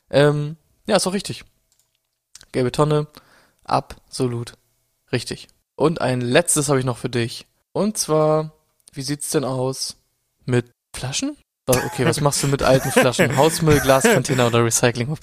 ähm, 0.10 0.58
ja, 0.88 0.96
ist 0.96 1.06
auch 1.06 1.14
richtig. 1.14 1.46
Gelbe 2.52 2.72
Tonne, 2.72 3.06
absolut 3.64 4.58
richtig. 5.12 5.50
Und 5.76 6.02
ein 6.02 6.20
letztes 6.22 6.68
habe 6.68 6.80
ich 6.80 6.86
noch 6.86 6.98
für 6.98 7.10
dich. 7.10 7.46
Und 7.74 7.98
zwar, 7.98 8.54
wie 8.92 9.04
sieht's 9.04 9.30
denn 9.30 9.46
aus 9.46 9.98
mit 10.46 10.72
Flaschen? 10.96 11.38
Okay, 11.66 12.06
was 12.06 12.20
machst 12.20 12.44
du 12.44 12.48
mit 12.48 12.62
alten 12.62 12.92
Flaschen? 12.92 13.38
Hausmüll, 13.38 13.80
Glascontainer 13.80 14.48
oder 14.48 14.66
Recycling? 14.66 15.16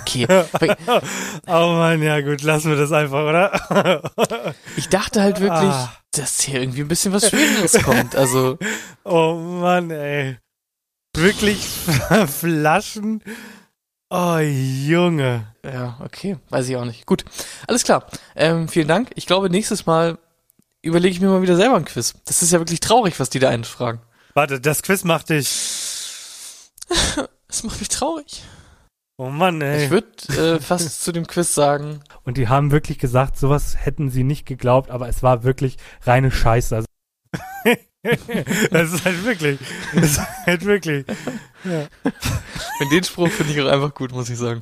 Okay. 0.00 0.26
Oh 1.46 1.74
Mann, 1.76 2.02
ja 2.02 2.20
gut, 2.22 2.42
lassen 2.42 2.70
wir 2.70 2.76
das 2.78 2.92
einfach, 2.92 3.22
oder? 3.28 4.54
Ich 4.76 4.88
dachte 4.88 5.20
halt 5.20 5.38
wirklich, 5.40 5.60
Ah. 5.70 5.92
dass 6.12 6.40
hier 6.40 6.60
irgendwie 6.62 6.80
ein 6.80 6.88
bisschen 6.88 7.12
was 7.12 7.28
Schwieriges 7.28 7.82
kommt. 7.82 8.16
Also, 8.16 8.58
oh 9.04 9.34
Mann, 9.34 9.90
ey. 9.90 10.38
Wirklich 11.14 11.58
Flaschen? 12.26 13.22
Oh, 14.08 14.38
Junge. 14.38 15.46
ja, 15.64 15.98
okay, 16.02 16.36
weiß 16.50 16.68
ich 16.68 16.76
auch 16.76 16.84
nicht. 16.86 17.04
Gut, 17.06 17.24
alles 17.66 17.84
klar. 17.84 18.06
Ähm, 18.34 18.68
vielen 18.68 18.88
Dank. 18.88 19.10
Ich 19.14 19.26
glaube, 19.26 19.50
nächstes 19.50 19.84
Mal 19.84 20.16
überlege 20.80 21.12
ich 21.14 21.20
mir 21.20 21.28
mal 21.28 21.42
wieder 21.42 21.56
selber 21.56 21.76
ein 21.76 21.84
Quiz. 21.84 22.14
Das 22.24 22.40
ist 22.42 22.52
ja 22.52 22.60
wirklich 22.60 22.80
traurig, 22.80 23.18
was 23.20 23.28
die 23.30 23.40
da 23.40 23.48
einfragen. 23.50 24.00
Warte, 24.36 24.60
das 24.60 24.82
Quiz 24.82 25.02
macht 25.02 25.30
dich. 25.30 25.48
Das 27.48 27.62
macht 27.62 27.78
mich 27.78 27.88
traurig. 27.88 28.42
Oh 29.16 29.30
Mann, 29.30 29.62
ey. 29.62 29.84
Ich 29.84 29.90
würde 29.90 30.56
äh, 30.56 30.60
fast 30.60 31.02
zu 31.02 31.12
dem 31.12 31.26
Quiz 31.26 31.54
sagen, 31.54 32.00
Und 32.24 32.36
die 32.36 32.48
haben 32.48 32.72
wirklich 32.72 32.98
gesagt, 32.98 33.38
sowas 33.38 33.76
hätten 33.78 34.10
sie 34.10 34.24
nicht 34.24 34.46
geglaubt, 34.46 34.90
aber 34.90 35.08
es 35.08 35.22
war 35.22 35.44
wirklich 35.44 35.76
reine 36.02 36.32
Scheiße. 36.32 36.74
Also 36.74 36.86
das 38.70 38.92
ist 38.92 39.04
halt 39.04 39.24
wirklich. 39.24 39.60
Das 39.94 40.04
ist 40.04 40.20
halt 40.44 40.64
wirklich. 40.64 41.06
wenn 41.62 42.88
den 42.90 43.04
Spruch 43.04 43.30
finde 43.30 43.52
ich 43.52 43.60
auch 43.62 43.72
einfach 43.72 43.94
gut, 43.94 44.12
muss 44.12 44.28
ich 44.28 44.36
sagen. 44.36 44.60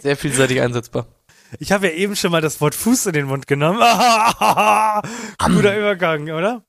Sehr 0.00 0.16
vielseitig 0.16 0.62
einsetzbar. 0.62 1.06
Ich 1.58 1.70
habe 1.70 1.88
ja 1.88 1.92
eben 1.92 2.16
schon 2.16 2.32
mal 2.32 2.40
das 2.40 2.62
Wort 2.62 2.74
Fuß 2.74 3.06
in 3.06 3.12
den 3.12 3.26
Mund 3.26 3.46
genommen. 3.46 3.78
Guter 3.78 5.78
Übergang, 5.78 6.30
oder? 6.30 6.64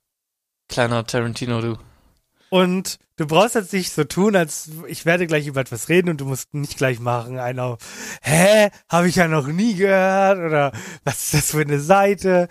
Kleiner 0.67 1.05
Tarantino, 1.05 1.61
du. 1.61 1.77
Und 2.51 2.99
du 3.15 3.27
brauchst 3.27 3.55
jetzt 3.55 3.71
nicht 3.71 3.93
so 3.93 4.03
tun, 4.03 4.35
als 4.35 4.69
ich 4.85 5.05
werde 5.05 5.25
gleich 5.25 5.47
über 5.47 5.61
etwas 5.61 5.87
reden 5.87 6.09
und 6.09 6.19
du 6.19 6.25
musst 6.25 6.53
nicht 6.53 6.75
gleich 6.77 6.99
machen, 6.99 7.39
einer, 7.39 7.77
hä, 8.21 8.69
habe 8.89 9.07
ich 9.07 9.15
ja 9.15 9.29
noch 9.29 9.47
nie 9.47 9.75
gehört 9.75 10.37
oder 10.37 10.73
was 11.05 11.23
ist 11.23 11.33
das 11.33 11.51
für 11.51 11.61
eine 11.61 11.79
Seite? 11.79 12.49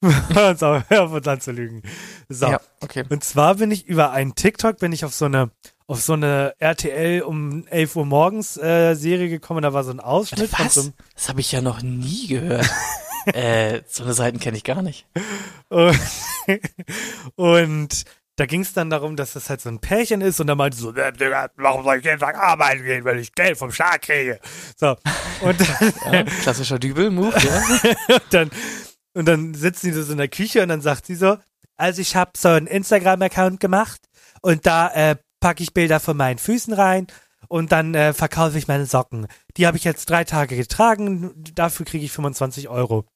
Hör 0.00 0.50
uns 0.50 0.62
auf, 0.62 0.84
hör 0.88 1.02
auf 1.04 1.12
uns 1.12 1.26
an 1.26 1.40
zu 1.40 1.50
lügen. 1.50 1.82
So. 2.28 2.46
Ja, 2.46 2.60
okay. 2.80 3.02
Und 3.08 3.24
zwar 3.24 3.56
bin 3.56 3.72
ich 3.72 3.86
über 3.86 4.12
einen 4.12 4.36
TikTok, 4.36 4.78
bin 4.78 4.92
ich 4.92 5.04
auf 5.04 5.12
so 5.12 5.24
eine, 5.24 5.50
auf 5.88 6.00
so 6.00 6.12
eine 6.12 6.54
RTL 6.60 7.22
um 7.22 7.66
11 7.66 7.96
Uhr 7.96 8.06
morgens 8.06 8.56
äh, 8.56 8.94
Serie 8.94 9.28
gekommen, 9.28 9.62
da 9.62 9.72
war 9.72 9.82
so 9.82 9.90
ein 9.90 9.98
Ausschnitt 9.98 10.50
von 10.50 10.68
so 10.68 10.80
Was? 10.80 10.84
einem, 10.86 10.94
Das 11.14 11.28
habe 11.28 11.40
ich 11.40 11.50
ja 11.50 11.60
noch 11.60 11.82
nie 11.82 12.28
gehört. 12.28 12.70
äh, 13.26 13.80
so 13.88 14.04
eine 14.04 14.14
Seiten 14.14 14.38
kenne 14.38 14.56
ich 14.56 14.64
gar 14.64 14.82
nicht. 14.82 15.08
Und, 15.70 15.98
und 17.34 18.04
da 18.36 18.46
ging 18.46 18.62
es 18.62 18.72
dann 18.72 18.90
darum, 18.90 19.16
dass 19.16 19.34
das 19.34 19.48
halt 19.48 19.60
so 19.60 19.68
ein 19.68 19.80
Pärchen 19.80 20.20
ist 20.20 20.40
und 20.40 20.48
er 20.48 20.56
meinte 20.56 20.76
so, 20.76 20.92
"Äh, 20.94 21.12
Digga, 21.12 21.48
warum 21.56 21.84
soll 21.84 21.98
ich 21.98 22.04
jeden 22.04 22.18
Tag 22.18 22.36
arbeiten 22.36 22.82
gehen, 22.82 23.04
wenn 23.04 23.18
ich 23.18 23.32
Geld 23.34 23.56
vom 23.56 23.70
Staat 23.70 24.02
kriege? 24.02 24.40
So. 24.76 24.96
Und 25.40 25.60
dann, 25.60 25.92
Ja, 26.12 26.24
klassischer 26.42 26.78
Dübel-Move, 26.78 27.34
ja. 27.38 27.62
und 28.16 28.34
dann, 28.34 28.50
und 29.14 29.26
dann 29.26 29.54
sitzen 29.54 29.86
die 29.86 29.92
so 29.92 30.10
in 30.10 30.18
der 30.18 30.28
Küche 30.28 30.62
und 30.62 30.68
dann 30.68 30.80
sagt 30.80 31.06
sie 31.06 31.14
so, 31.14 31.38
also 31.76 32.00
ich 32.00 32.16
habe 32.16 32.32
so 32.36 32.48
einen 32.48 32.66
Instagram-Account 32.66 33.60
gemacht 33.60 34.00
und 34.42 34.66
da 34.66 34.90
äh, 34.92 35.16
packe 35.40 35.62
ich 35.62 35.72
Bilder 35.74 36.00
von 36.00 36.16
meinen 36.16 36.38
Füßen 36.38 36.72
rein 36.72 37.06
und 37.48 37.70
dann 37.72 37.94
äh, 37.94 38.12
verkaufe 38.12 38.58
ich 38.58 38.66
meine 38.66 38.86
Socken. 38.86 39.26
Die 39.56 39.66
habe 39.66 39.76
ich 39.76 39.84
jetzt 39.84 40.10
drei 40.10 40.24
Tage 40.24 40.56
getragen, 40.56 41.32
dafür 41.54 41.86
kriege 41.86 42.04
ich 42.04 42.12
25 42.12 42.68
Euro. 42.68 43.06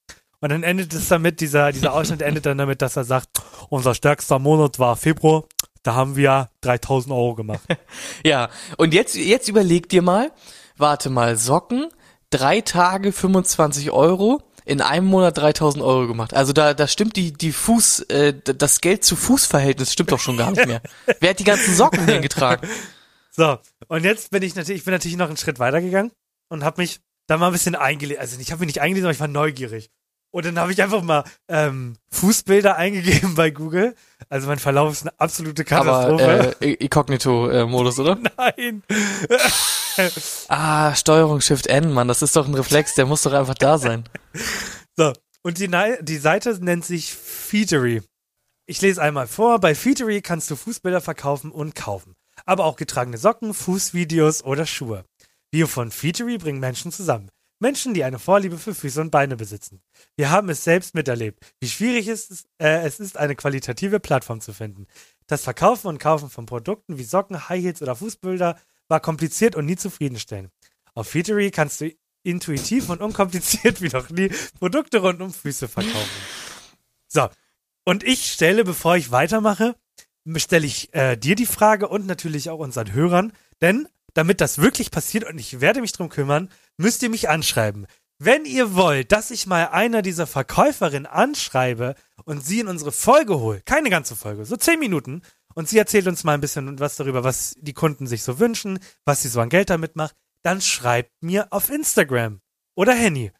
Und 0.40 0.50
dann 0.50 0.62
endet 0.62 0.94
es 0.94 1.08
damit, 1.08 1.40
dieser, 1.40 1.72
dieser 1.72 1.92
Ausschnitt 1.92 2.22
endet 2.22 2.46
dann 2.46 2.58
damit, 2.58 2.80
dass 2.80 2.96
er 2.96 3.04
sagt, 3.04 3.28
unser 3.70 3.94
stärkster 3.94 4.38
Monat 4.38 4.78
war 4.78 4.96
Februar, 4.96 5.44
da 5.82 5.94
haben 5.94 6.16
wir 6.16 6.50
3000 6.60 7.12
Euro 7.12 7.34
gemacht. 7.34 7.60
Ja, 8.24 8.50
und 8.76 8.94
jetzt, 8.94 9.14
jetzt 9.14 9.48
überleg 9.48 9.88
dir 9.88 10.02
mal, 10.02 10.32
warte 10.76 11.08
mal, 11.08 11.36
Socken, 11.36 11.86
drei 12.30 12.60
Tage 12.60 13.12
25 13.12 13.90
Euro, 13.90 14.42
in 14.64 14.82
einem 14.82 15.06
Monat 15.06 15.38
3000 15.38 15.82
Euro 15.82 16.06
gemacht. 16.06 16.34
Also 16.34 16.52
da, 16.52 16.74
da 16.74 16.86
stimmt 16.86 17.16
die, 17.16 17.32
die 17.32 17.52
Fuß, 17.52 18.00
äh, 18.10 18.34
das 18.34 18.82
Geld 18.82 19.02
zu 19.02 19.16
Fußverhältnis 19.16 19.92
stimmt 19.92 20.12
doch 20.12 20.20
schon 20.20 20.36
gar 20.36 20.50
nicht 20.50 20.66
mehr. 20.66 20.82
Wer 21.20 21.30
hat 21.30 21.38
die 21.38 21.44
ganzen 21.44 21.74
Socken 21.74 22.06
denn 22.06 22.20
getragen? 22.20 22.68
So, 23.30 23.58
und 23.86 24.04
jetzt 24.04 24.30
bin 24.30 24.42
ich 24.42 24.54
natürlich, 24.56 24.80
ich 24.80 24.84
bin 24.84 24.92
natürlich 24.92 25.16
noch 25.16 25.28
einen 25.28 25.38
Schritt 25.38 25.58
weitergegangen 25.58 26.12
und 26.50 26.64
habe 26.64 26.82
mich 26.82 27.00
da 27.28 27.38
mal 27.38 27.46
ein 27.46 27.52
bisschen 27.52 27.76
eingelesen. 27.76 28.20
Also 28.20 28.38
ich 28.38 28.52
habe 28.52 28.60
mich 28.60 28.66
nicht 28.66 28.82
eingelesen, 28.82 29.06
aber 29.06 29.14
ich 29.14 29.20
war 29.20 29.28
neugierig. 29.28 29.90
Und 30.30 30.44
dann 30.44 30.58
habe 30.58 30.72
ich 30.72 30.82
einfach 30.82 31.02
mal 31.02 31.24
ähm, 31.48 31.96
Fußbilder 32.10 32.76
eingegeben 32.76 33.34
bei 33.34 33.50
Google. 33.50 33.94
Also 34.28 34.46
mein 34.46 34.58
Verlauf 34.58 34.92
ist 34.92 35.02
eine 35.02 35.18
absolute 35.18 35.64
Katastrophe. 35.64 36.24
Aber 36.24 36.62
äh, 36.62 36.74
Inkognito-Modus, 36.74 37.98
oder? 37.98 38.18
Nein. 38.36 38.82
Ah, 40.46 40.94
Steuerung 40.94 41.40
Shift 41.40 41.66
N, 41.66 41.92
Mann, 41.92 42.06
das 42.06 42.22
ist 42.22 42.36
doch 42.36 42.46
ein 42.46 42.54
Reflex, 42.54 42.94
der 42.94 43.04
muss 43.04 43.22
doch 43.22 43.32
einfach 43.32 43.54
da 43.54 43.78
sein. 43.78 44.04
So, 44.96 45.12
Und 45.42 45.58
die, 45.58 45.68
die 46.02 46.16
Seite 46.18 46.56
nennt 46.62 46.84
sich 46.84 47.12
Feedery. 47.14 48.02
Ich 48.66 48.80
lese 48.80 49.00
einmal 49.02 49.26
vor. 49.26 49.58
Bei 49.60 49.74
Feedery 49.74 50.20
kannst 50.22 50.50
du 50.50 50.56
Fußbilder 50.56 51.00
verkaufen 51.00 51.50
und 51.50 51.74
kaufen. 51.74 52.14
Aber 52.46 52.64
auch 52.64 52.76
getragene 52.76 53.16
Socken, 53.18 53.54
Fußvideos 53.54 54.44
oder 54.44 54.66
Schuhe. 54.66 55.04
Wir 55.50 55.66
von 55.66 55.90
Feedery 55.90 56.38
bringen 56.38 56.60
Menschen 56.60 56.92
zusammen. 56.92 57.28
Menschen, 57.58 57.94
die 57.94 58.04
eine 58.04 58.18
Vorliebe 58.18 58.58
für 58.58 58.74
Füße 58.74 59.00
und 59.00 59.10
Beine 59.10 59.36
besitzen. 59.36 59.80
Wir 60.16 60.30
haben 60.30 60.48
es 60.48 60.64
selbst 60.64 60.94
miterlebt, 60.94 61.44
wie 61.60 61.68
schwierig 61.68 62.08
es 62.08 62.30
ist, 62.30 62.48
äh, 62.58 62.86
es 62.86 63.00
ist, 63.00 63.16
eine 63.16 63.34
qualitative 63.34 64.00
Plattform 64.00 64.40
zu 64.40 64.52
finden. 64.52 64.86
Das 65.26 65.42
Verkaufen 65.42 65.88
und 65.88 65.98
Kaufen 65.98 66.30
von 66.30 66.46
Produkten 66.46 66.98
wie 66.98 67.04
Socken, 67.04 67.48
High 67.48 67.62
Heels 67.62 67.82
oder 67.82 67.96
Fußbilder 67.96 68.58
war 68.88 69.00
kompliziert 69.00 69.56
und 69.56 69.66
nie 69.66 69.76
zufriedenstellend. 69.76 70.50
Auf 70.94 71.08
Feedery 71.08 71.50
kannst 71.50 71.80
du 71.80 71.92
intuitiv 72.22 72.88
und 72.88 73.00
unkompliziert 73.00 73.80
wie 73.82 73.88
noch 73.88 74.10
nie 74.10 74.30
Produkte 74.58 74.98
rund 74.98 75.20
um 75.20 75.32
Füße 75.32 75.68
verkaufen. 75.68 76.08
So, 77.08 77.28
und 77.84 78.04
ich 78.04 78.32
stelle, 78.32 78.64
bevor 78.64 78.96
ich 78.96 79.10
weitermache, 79.10 79.74
stelle 80.36 80.66
ich 80.66 80.92
äh, 80.94 81.16
dir 81.16 81.34
die 81.34 81.46
Frage 81.46 81.88
und 81.88 82.06
natürlich 82.06 82.50
auch 82.50 82.58
unseren 82.58 82.92
Hörern, 82.92 83.32
denn 83.60 83.88
damit 84.14 84.40
das 84.40 84.58
wirklich 84.58 84.90
passiert 84.90 85.24
und 85.24 85.38
ich 85.38 85.60
werde 85.60 85.80
mich 85.80 85.92
drum 85.92 86.08
kümmern, 86.08 86.50
müsst 86.76 87.02
ihr 87.02 87.10
mich 87.10 87.28
anschreiben. 87.28 87.86
Wenn 88.18 88.44
ihr 88.44 88.74
wollt, 88.74 89.12
dass 89.12 89.30
ich 89.30 89.46
mal 89.46 89.68
einer 89.68 90.02
dieser 90.02 90.26
Verkäuferinnen 90.26 91.06
anschreibe 91.06 91.94
und 92.24 92.44
sie 92.44 92.60
in 92.60 92.66
unsere 92.66 92.90
Folge 92.90 93.38
hole, 93.38 93.62
keine 93.64 93.90
ganze 93.90 94.16
Folge, 94.16 94.44
so 94.44 94.56
zehn 94.56 94.80
Minuten, 94.80 95.22
und 95.54 95.68
sie 95.68 95.78
erzählt 95.78 96.06
uns 96.06 96.24
mal 96.24 96.34
ein 96.34 96.40
bisschen 96.40 96.78
was 96.78 96.96
darüber, 96.96 97.24
was 97.24 97.56
die 97.58 97.72
Kunden 97.72 98.06
sich 98.06 98.22
so 98.22 98.38
wünschen, 98.38 98.78
was 99.04 99.22
sie 99.22 99.28
so 99.28 99.40
an 99.40 99.48
Geld 99.48 99.70
damit 99.70 99.96
macht, 99.96 100.14
dann 100.44 100.60
schreibt 100.60 101.10
mir 101.20 101.48
auf 101.50 101.70
Instagram 101.70 102.40
oder 102.76 102.94
Henny. 102.94 103.32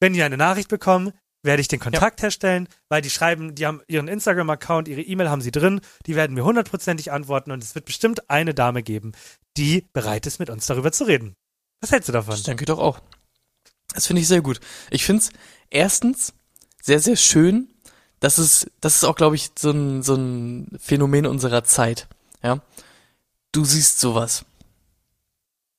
Wenn 0.00 0.14
ihr 0.14 0.24
eine 0.24 0.36
Nachricht 0.36 0.68
bekommt, 0.68 1.14
werde 1.48 1.62
ich 1.62 1.68
den 1.68 1.80
Kontakt 1.80 2.20
herstellen, 2.22 2.68
weil 2.88 3.00
die 3.00 3.08
schreiben, 3.10 3.54
die 3.54 3.66
haben 3.66 3.80
ihren 3.88 4.06
Instagram-Account, 4.06 4.86
ihre 4.86 5.00
E-Mail 5.00 5.30
haben 5.30 5.40
sie 5.40 5.50
drin, 5.50 5.80
die 6.06 6.14
werden 6.14 6.34
mir 6.34 6.44
hundertprozentig 6.44 7.10
antworten 7.10 7.50
und 7.50 7.64
es 7.64 7.74
wird 7.74 7.86
bestimmt 7.86 8.28
eine 8.28 8.52
Dame 8.52 8.82
geben, 8.82 9.12
die 9.56 9.88
bereit 9.94 10.26
ist, 10.26 10.38
mit 10.38 10.50
uns 10.50 10.66
darüber 10.66 10.92
zu 10.92 11.04
reden. 11.04 11.34
Was 11.80 11.90
hältst 11.90 12.08
du 12.08 12.12
davon? 12.12 12.34
Ich 12.34 12.42
denke 12.42 12.66
doch 12.66 12.78
auch. 12.78 13.00
Das 13.94 14.06
finde 14.06 14.20
ich 14.20 14.28
sehr 14.28 14.42
gut. 14.42 14.60
Ich 14.90 15.06
finde 15.06 15.22
es 15.22 15.30
erstens 15.70 16.34
sehr, 16.82 17.00
sehr 17.00 17.16
schön, 17.16 17.68
dass 18.20 18.36
es, 18.36 18.70
das 18.82 18.96
ist 18.96 19.04
auch, 19.04 19.16
glaube 19.16 19.36
ich, 19.36 19.50
so 19.58 19.70
ein, 19.70 20.02
so 20.02 20.14
ein 20.16 20.76
Phänomen 20.78 21.26
unserer 21.26 21.64
Zeit. 21.64 22.08
Ja. 22.42 22.60
Du 23.52 23.64
siehst 23.64 24.00
sowas. 24.00 24.44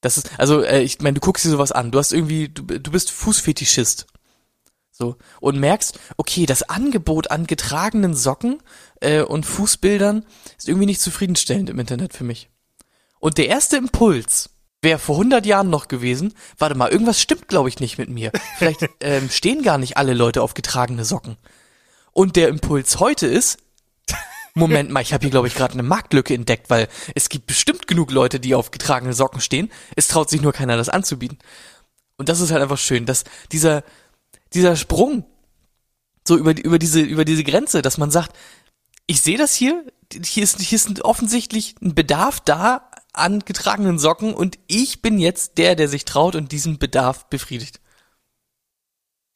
Das 0.01 0.17
ist, 0.17 0.31
also, 0.39 0.63
äh, 0.63 0.81
ich 0.81 0.99
meine, 1.01 1.15
du 1.15 1.21
guckst 1.21 1.45
dir 1.45 1.49
sowas 1.49 1.71
an. 1.71 1.91
Du 1.91 1.99
hast 1.99 2.11
irgendwie, 2.11 2.49
du, 2.49 2.63
du 2.63 2.91
bist 2.91 3.11
Fußfetischist. 3.11 4.07
So. 5.01 5.15
Und 5.39 5.57
merkst, 5.57 5.97
okay, 6.17 6.45
das 6.45 6.63
Angebot 6.63 7.31
an 7.31 7.47
getragenen 7.47 8.13
Socken 8.15 8.61
äh, 8.99 9.21
und 9.21 9.45
Fußbildern 9.45 10.25
ist 10.57 10.67
irgendwie 10.67 10.87
nicht 10.87 10.99
zufriedenstellend 10.99 11.69
im 11.69 11.79
Internet 11.79 12.13
für 12.13 12.25
mich. 12.25 12.49
Und 13.19 13.37
der 13.37 13.47
erste 13.47 13.77
Impuls 13.77 14.49
wäre 14.81 14.99
vor 14.99 15.15
100 15.15 15.45
Jahren 15.45 15.69
noch 15.69 15.87
gewesen, 15.87 16.33
warte 16.57 16.75
mal, 16.75 16.91
irgendwas 16.91 17.21
stimmt, 17.21 17.47
glaube 17.47 17.69
ich, 17.69 17.79
nicht 17.79 17.97
mit 17.97 18.09
mir. 18.09 18.31
Vielleicht 18.57 18.89
ähm, 18.99 19.29
stehen 19.29 19.63
gar 19.63 19.77
nicht 19.77 19.95
alle 19.95 20.13
Leute 20.13 20.41
auf 20.41 20.53
getragene 20.53 21.05
Socken. 21.05 21.37
Und 22.11 22.35
der 22.35 22.49
Impuls 22.49 22.99
heute 22.99 23.27
ist, 23.27 23.57
Moment 24.53 24.89
mal, 24.89 25.01
ich 25.01 25.13
habe 25.13 25.21
hier, 25.21 25.31
glaube 25.31 25.47
ich, 25.47 25.55
gerade 25.55 25.73
eine 25.73 25.83
Marktlücke 25.83 26.33
entdeckt, 26.33 26.69
weil 26.69 26.89
es 27.15 27.29
gibt 27.29 27.47
bestimmt 27.47 27.87
genug 27.87 28.11
Leute, 28.11 28.41
die 28.41 28.53
auf 28.55 28.71
getragene 28.71 29.13
Socken 29.13 29.39
stehen. 29.39 29.71
Es 29.95 30.09
traut 30.09 30.29
sich 30.29 30.41
nur 30.41 30.51
keiner, 30.51 30.75
das 30.75 30.89
anzubieten. 30.89 31.37
Und 32.17 32.27
das 32.27 32.41
ist 32.41 32.51
halt 32.51 32.61
einfach 32.61 32.77
schön, 32.77 33.05
dass 33.05 33.23
dieser, 33.53 33.83
dieser 34.53 34.75
Sprung 34.75 35.25
so 36.27 36.37
über, 36.37 36.53
die, 36.53 36.61
über, 36.61 36.79
diese, 36.79 37.01
über 37.01 37.25
diese 37.25 37.43
Grenze, 37.43 37.81
dass 37.81 37.97
man 37.97 38.11
sagt, 38.11 38.35
ich 39.07 39.21
sehe 39.21 39.37
das 39.37 39.55
hier, 39.55 39.83
hier 40.13 40.43
ist, 40.43 40.61
hier 40.61 40.75
ist 40.75 41.01
offensichtlich 41.01 41.75
ein 41.81 41.95
Bedarf 41.95 42.39
da 42.39 42.91
an 43.13 43.39
getragenen 43.39 43.97
Socken 43.97 44.33
und 44.33 44.59
ich 44.67 45.01
bin 45.01 45.17
jetzt 45.17 45.57
der, 45.57 45.75
der 45.75 45.89
sich 45.89 46.05
traut 46.05 46.35
und 46.35 46.51
diesen 46.51 46.77
Bedarf 46.77 47.27
befriedigt. 47.29 47.81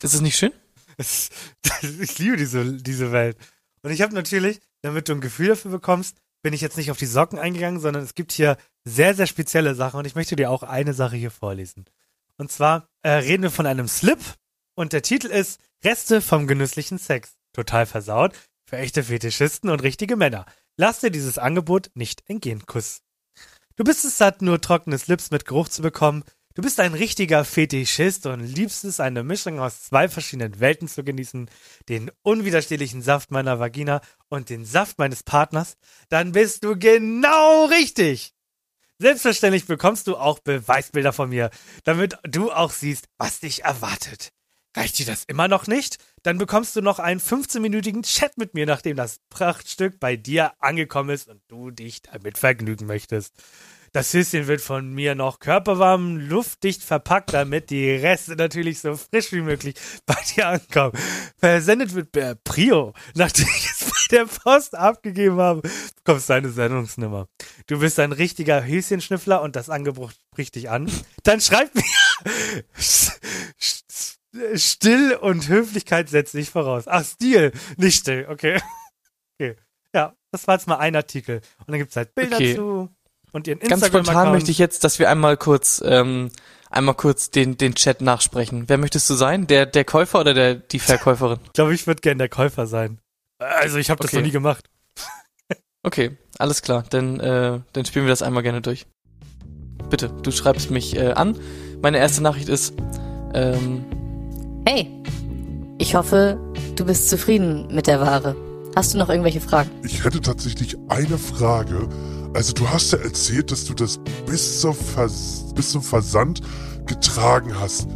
Ist 0.04 0.14
das 0.14 0.22
nicht 0.22 0.38
schön? 0.38 0.54
Ich 1.82 2.20
liebe 2.20 2.38
diese, 2.38 2.74
diese 2.74 3.12
Welt. 3.12 3.36
Und 3.82 3.92
ich 3.92 4.02
habe 4.02 4.14
natürlich, 4.14 4.62
damit 4.84 5.10
du 5.10 5.14
ein 5.14 5.22
Gefühl 5.22 5.50
dafür 5.50 5.72
bekommst, 5.72 6.16
bin 6.44 6.54
ich 6.54 6.62
jetzt 6.62 6.78
nicht 6.78 6.92
auf 6.92 6.98
die 6.98 7.06
Socken 7.08 7.40
eingegangen, 7.40 7.80
sondern 7.80 8.04
es 8.04 8.16
gibt 8.16 8.32
hier 8.32 8.58
sehr, 8.86 9.16
sehr 9.16 9.28
spezielle 9.28 9.76
Sachen 9.76 9.98
und 9.98 10.06
ich 10.06 10.16
möchte 10.16 10.36
dir 10.36 10.52
auch 10.52 10.64
eine 10.64 10.94
Sache 10.94 11.16
hier 11.16 11.32
vorlesen. 11.32 11.86
Und 12.38 12.52
zwar 12.52 12.88
äh, 13.02 13.10
reden 13.10 13.44
wir 13.44 13.52
von 13.52 13.66
einem 13.66 13.88
Slip 13.88 14.20
und 14.76 14.94
der 14.94 15.02
Titel 15.02 15.28
ist 15.28 15.60
Reste 15.84 16.22
vom 16.22 16.48
genüsslichen 16.48 16.98
Sex. 16.98 17.36
Total 17.54 17.86
versaut 17.86 18.34
für 18.66 18.78
echte 18.78 19.04
Fetischisten 19.04 19.70
und 19.70 19.84
richtige 19.84 20.16
Männer. 20.16 20.46
Lass 20.78 21.02
dir 21.02 21.12
dieses 21.12 21.38
Angebot 21.38 21.92
nicht 21.94 22.24
entgehen. 22.28 22.66
Kuss. 22.66 23.02
Du 23.76 23.84
bist 23.84 24.06
es 24.06 24.18
satt, 24.18 24.42
nur 24.42 24.62
trockene 24.62 24.98
Slips 24.98 25.32
mit 25.32 25.46
Geruch 25.46 25.70
zu 25.70 25.82
bekommen. 25.82 26.24
Du 26.56 26.62
bist 26.62 26.80
ein 26.80 26.94
richtiger 26.94 27.46
Fetischist 27.46 28.28
und 28.28 28.42
liebst 28.42 28.84
es, 28.84 29.00
eine 29.00 29.24
Mischung 29.24 29.60
aus 29.60 29.82
zwei 29.82 30.08
verschiedenen 30.08 30.60
Welten 30.60 30.88
zu 30.88 31.04
genießen, 31.04 31.50
den 31.90 32.12
unwiderstehlichen 32.22 33.02
Saft 33.02 33.32
meiner 33.32 33.60
Vagina 33.60 34.02
und 34.30 34.50
den 34.50 34.64
Saft 34.64 35.00
meines 35.00 35.24
Partners, 35.24 35.78
dann 36.10 36.34
bist 36.34 36.64
du 36.64 36.78
genau 36.78 37.66
richtig. 37.66 38.34
Selbstverständlich 39.00 39.66
bekommst 39.66 40.06
du 40.06 40.16
auch 40.16 40.40
Beweisbilder 40.40 41.12
von 41.12 41.30
mir, 41.30 41.50
damit 41.84 42.18
du 42.24 42.52
auch 42.52 42.72
siehst, 42.72 43.08
was 43.18 43.40
dich 43.40 43.64
erwartet. 43.64 44.32
Reicht 44.76 44.98
dir 44.98 45.06
das 45.06 45.24
immer 45.26 45.48
noch 45.48 45.68
nicht? 45.68 45.98
Dann 46.24 46.38
bekommst 46.38 46.76
du 46.76 46.82
noch 46.82 46.98
einen 47.00 47.20
15-minütigen 47.20 48.04
Chat 48.04 48.38
mit 48.38 48.56
mir, 48.56 48.66
nachdem 48.66 48.96
das 48.96 49.20
Prachtstück 49.30 50.00
bei 50.00 50.16
dir 50.16 50.54
angekommen 50.60 51.12
ist 51.12 51.28
und 51.30 51.42
du 51.48 51.70
dich 51.70 52.02
damit 52.02 52.38
vergnügen 52.40 52.88
möchtest. 52.88 53.34
Das 53.92 54.12
Höschen 54.12 54.48
wird 54.48 54.62
von 54.62 54.92
mir 54.92 55.14
noch 55.14 55.38
körperwarm, 55.40 56.18
luftdicht 56.18 56.82
verpackt, 56.82 57.32
damit 57.32 57.70
die 57.70 57.92
Reste 57.92 58.36
natürlich 58.36 58.80
so 58.80 58.98
frisch 58.98 59.32
wie 59.32 59.42
möglich 59.42 59.76
bei 60.08 60.16
dir 60.36 60.48
ankommen. 60.48 60.94
Versendet 61.38 61.94
wird 61.94 62.12
per 62.12 62.34
Prio. 62.34 62.94
Nachdem 63.14 63.46
ich 63.46 63.70
es 63.70 63.88
bei 63.88 64.18
der 64.18 64.26
Post 64.26 64.74
abgegeben 64.74 65.38
habe, 65.38 65.62
bekommst 66.04 66.28
du 66.30 66.34
eine 66.34 66.50
Sendungsnummer. 66.50 67.28
Du 67.68 67.78
bist 67.78 68.00
ein 68.00 68.14
richtiger 68.14 68.66
Höschenschnüffler 68.66 69.44
und 69.44 69.56
das 69.56 69.70
Angebot 69.70 70.16
spricht 70.32 70.56
dich 70.56 70.72
an. 70.72 70.92
Dann 71.22 71.40
schreib 71.40 71.76
mir. 71.76 71.84
Still 74.56 75.16
und 75.22 75.48
Höflichkeit 75.48 76.10
setzt 76.10 76.32
sich 76.32 76.50
voraus. 76.50 76.88
Ach, 76.88 77.04
Stil, 77.06 77.52
nicht 77.78 78.00
still, 78.00 78.28
okay. 78.30 78.60
Okay. 79.40 79.56
Ja, 79.96 80.14
das 80.32 80.48
war 80.48 80.56
jetzt 80.56 80.68
mal 80.68 80.78
ein 80.78 80.96
Artikel. 80.96 81.42
Und 81.60 81.70
dann 81.70 81.80
gibt's 81.80 81.96
halt 81.96 82.14
Bilder 82.14 82.36
Okay. 82.38 82.56
zu 82.56 82.90
und 83.32 83.48
ihren 83.48 83.60
Ganz 83.60 83.86
spontan 83.88 84.32
möchte 84.32 84.52
ich 84.52 84.60
jetzt, 84.60 84.84
dass 84.84 85.00
wir 85.00 85.10
einmal 85.10 85.38
kurz, 85.38 85.82
ähm, 85.84 86.30
einmal 86.70 86.94
kurz 86.94 87.32
den, 87.32 87.58
den 87.58 87.74
Chat 87.74 88.02
nachsprechen. 88.02 88.66
Wer 88.68 88.78
möchtest 88.78 89.10
du 89.10 89.16
sein? 89.16 89.48
Der, 89.48 89.66
der 89.66 89.86
Käufer 89.86 90.20
oder 90.20 90.36
der, 90.36 90.54
die 90.56 90.78
Verkäuferin? 90.78 91.40
Ich 91.46 91.54
glaube, 91.54 91.74
ich 91.74 91.88
würde 91.88 92.02
gern 92.02 92.20
der 92.20 92.30
Käufer 92.30 92.68
sein. 92.68 93.00
Also, 93.40 93.80
ich 93.80 93.90
habe 93.90 94.02
das 94.02 94.12
Okay. 94.12 94.18
noch 94.18 94.26
nie 94.26 94.32
gemacht. 94.32 94.70
Okay, 95.82 96.16
alles 96.38 96.62
klar. 96.62 96.84
Dann, 96.92 97.20
äh, 97.20 97.60
dann 97.74 97.86
spielen 97.86 98.06
wir 98.06 98.12
das 98.12 98.22
einmal 98.22 98.44
gerne 98.44 98.62
durch. 98.62 98.86
Bitte, 99.90 100.10
du 100.10 100.32
schreibst 100.32 100.70
mich 100.70 100.96
äh, 100.96 101.12
an. 101.14 101.38
Meine 101.82 101.98
erste 101.98 102.22
Nachricht 102.22 102.50
ist, 102.50 102.74
ähm, 103.34 103.84
Hey, 104.66 104.88
ich 105.78 105.94
hoffe, 105.94 106.40
du 106.78 106.86
bist 106.86 107.10
zufrieden 107.10 107.68
mit 107.70 107.86
der 107.86 108.00
Ware. 108.00 108.34
Hast 108.78 108.94
du 108.94 108.98
noch 108.98 109.10
irgendwelche 109.10 109.42
Fragen? 109.42 109.70
Ich 109.84 110.06
hätte 110.06 110.22
tatsächlich 110.22 110.78
eine 110.88 111.18
Frage. 111.18 111.90
Also 112.34 112.54
du 112.54 112.70
hast 112.70 112.94
ja 112.94 113.00
erzählt, 113.00 113.52
dass 113.52 113.66
du 113.66 113.74
das 113.74 114.00
bis, 114.26 114.62
zur 114.62 114.74
Vers 114.74 115.52
bis 115.54 115.72
zum 115.72 115.82
Versand 115.82 116.40
getragen 116.86 117.54
hast. 117.60 117.90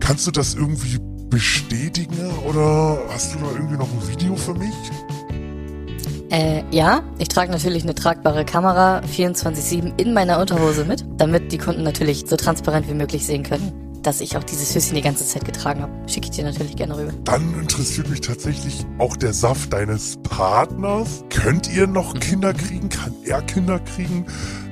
Kannst 0.00 0.26
du 0.26 0.30
das 0.30 0.54
irgendwie 0.54 0.98
bestätigen 1.30 2.30
oder 2.46 2.98
hast 3.08 3.34
du 3.34 3.38
da 3.38 3.46
irgendwie 3.54 3.78
noch 3.78 3.88
ein 3.90 4.08
Video 4.08 4.36
für 4.36 4.52
mich? 4.52 4.74
Äh, 6.30 6.62
ja, 6.70 7.02
ich 7.18 7.28
trage 7.28 7.50
natürlich 7.50 7.84
eine 7.84 7.94
tragbare 7.94 8.44
Kamera 8.44 9.00
24-7 9.00 9.98
in 9.98 10.12
meiner 10.12 10.40
Unterhose 10.40 10.84
mit, 10.84 11.06
damit 11.16 11.52
die 11.52 11.58
Kunden 11.58 11.82
natürlich 11.82 12.24
so 12.26 12.36
transparent 12.36 12.86
wie 12.90 12.94
möglich 12.94 13.24
sehen 13.26 13.42
können, 13.42 13.91
dass 14.02 14.20
ich 14.20 14.36
auch 14.36 14.44
dieses 14.44 14.74
Höschen 14.74 14.94
die 14.94 15.02
ganze 15.02 15.26
Zeit 15.26 15.44
getragen 15.44 15.82
habe. 15.82 15.92
Schicke 16.06 16.26
ich 16.26 16.32
dir 16.32 16.44
natürlich 16.44 16.76
gerne 16.76 16.96
rüber. 16.96 17.12
Dann 17.24 17.54
interessiert 17.60 18.08
mich 18.08 18.20
tatsächlich 18.20 18.84
auch 18.98 19.16
der 19.16 19.32
Saft 19.32 19.72
deines 19.72 20.18
Partners. 20.22 21.24
Könnt 21.30 21.72
ihr 21.72 21.86
noch 21.86 22.14
Kinder 22.18 22.52
kriegen? 22.52 22.88
Kann 22.88 23.14
er 23.24 23.42
Kinder 23.42 23.78
kriegen? 23.78 24.26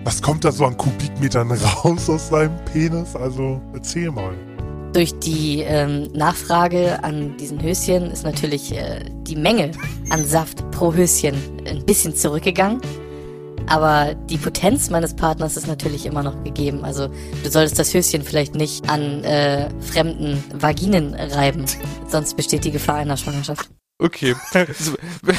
Was 0.04 0.22
kommt 0.22 0.44
da 0.44 0.52
so 0.52 0.64
an 0.64 0.76
Kubikmetern 0.76 1.50
raus 1.84 2.08
aus 2.08 2.28
seinem 2.28 2.56
Penis? 2.64 3.14
Also 3.14 3.60
erzähl 3.72 4.10
mal. 4.10 4.34
Durch 4.92 5.16
die 5.20 5.60
ähm, 5.60 6.08
Nachfrage 6.14 7.04
an 7.04 7.36
diesen 7.36 7.62
Höschen 7.62 8.10
ist 8.10 8.24
natürlich 8.24 8.74
äh, 8.76 9.04
die 9.22 9.36
Menge 9.36 9.70
an 10.08 10.24
Saft 10.24 10.68
pro 10.72 10.92
Höschen 10.92 11.36
ein 11.64 11.84
bisschen 11.86 12.16
zurückgegangen. 12.16 12.80
Aber 13.68 14.14
die 14.14 14.38
Potenz 14.38 14.90
meines 14.90 15.14
Partners 15.14 15.56
ist 15.56 15.66
natürlich 15.68 16.06
immer 16.06 16.22
noch 16.22 16.42
gegeben. 16.44 16.84
Also 16.84 17.08
du 17.44 17.50
solltest 17.50 17.78
das 17.78 17.94
Höschen 17.94 18.22
vielleicht 18.22 18.54
nicht 18.54 18.88
an 18.90 19.22
äh, 19.24 19.68
fremden 19.80 20.42
Vaginen 20.52 21.14
reiben, 21.14 21.64
sonst 22.08 22.36
besteht 22.36 22.64
die 22.64 22.72
Gefahr 22.72 22.96
einer 22.96 23.16
Schwangerschaft. 23.16 23.70
Okay. 23.98 24.34
So- 24.78 24.94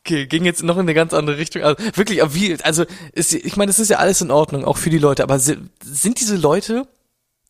Okay, 0.00 0.26
ging 0.26 0.46
jetzt 0.46 0.62
noch 0.62 0.76
in 0.76 0.82
eine 0.82 0.94
ganz 0.94 1.12
andere 1.12 1.36
Richtung. 1.36 1.62
Also 1.62 1.84
wirklich, 1.94 2.22
wie, 2.32 2.56
also 2.62 2.86
ist, 3.12 3.34
ich 3.34 3.56
meine, 3.58 3.70
es 3.70 3.78
ist 3.78 3.90
ja 3.90 3.98
alles 3.98 4.22
in 4.22 4.30
Ordnung, 4.30 4.64
auch 4.64 4.78
für 4.78 4.88
die 4.88 4.96
Leute, 4.96 5.22
aber 5.22 5.38
si- 5.38 5.58
sind 5.84 6.18
diese 6.18 6.36
Leute, 6.36 6.88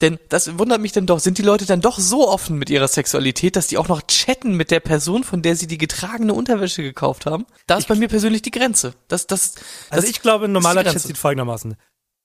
denn 0.00 0.18
das 0.28 0.58
wundert 0.58 0.80
mich 0.80 0.92
denn 0.92 1.06
doch, 1.06 1.18
sind 1.18 1.38
die 1.38 1.42
Leute 1.42 1.66
dann 1.66 1.80
doch 1.80 1.98
so 1.98 2.28
offen 2.28 2.56
mit 2.56 2.70
ihrer 2.70 2.86
Sexualität, 2.86 3.56
dass 3.56 3.66
die 3.66 3.78
auch 3.78 3.88
noch 3.88 4.02
chatten 4.02 4.54
mit 4.54 4.70
der 4.70 4.80
Person, 4.80 5.24
von 5.24 5.42
der 5.42 5.56
sie 5.56 5.66
die 5.66 5.78
getragene 5.78 6.34
Unterwäsche 6.34 6.82
gekauft 6.82 7.26
haben? 7.26 7.46
Da 7.66 7.78
ist 7.78 7.88
bei 7.88 7.96
mir 7.96 8.08
persönlich 8.08 8.42
die 8.42 8.52
Grenze. 8.52 8.94
Das, 9.08 9.26
das, 9.26 9.56
Also 9.90 10.02
das 10.02 10.10
ich 10.10 10.22
glaube, 10.22 10.44
ein 10.44 10.52
normaler 10.52 10.84
Chat 10.84 11.00
sieht 11.00 11.18
folgendermaßen. 11.18 11.76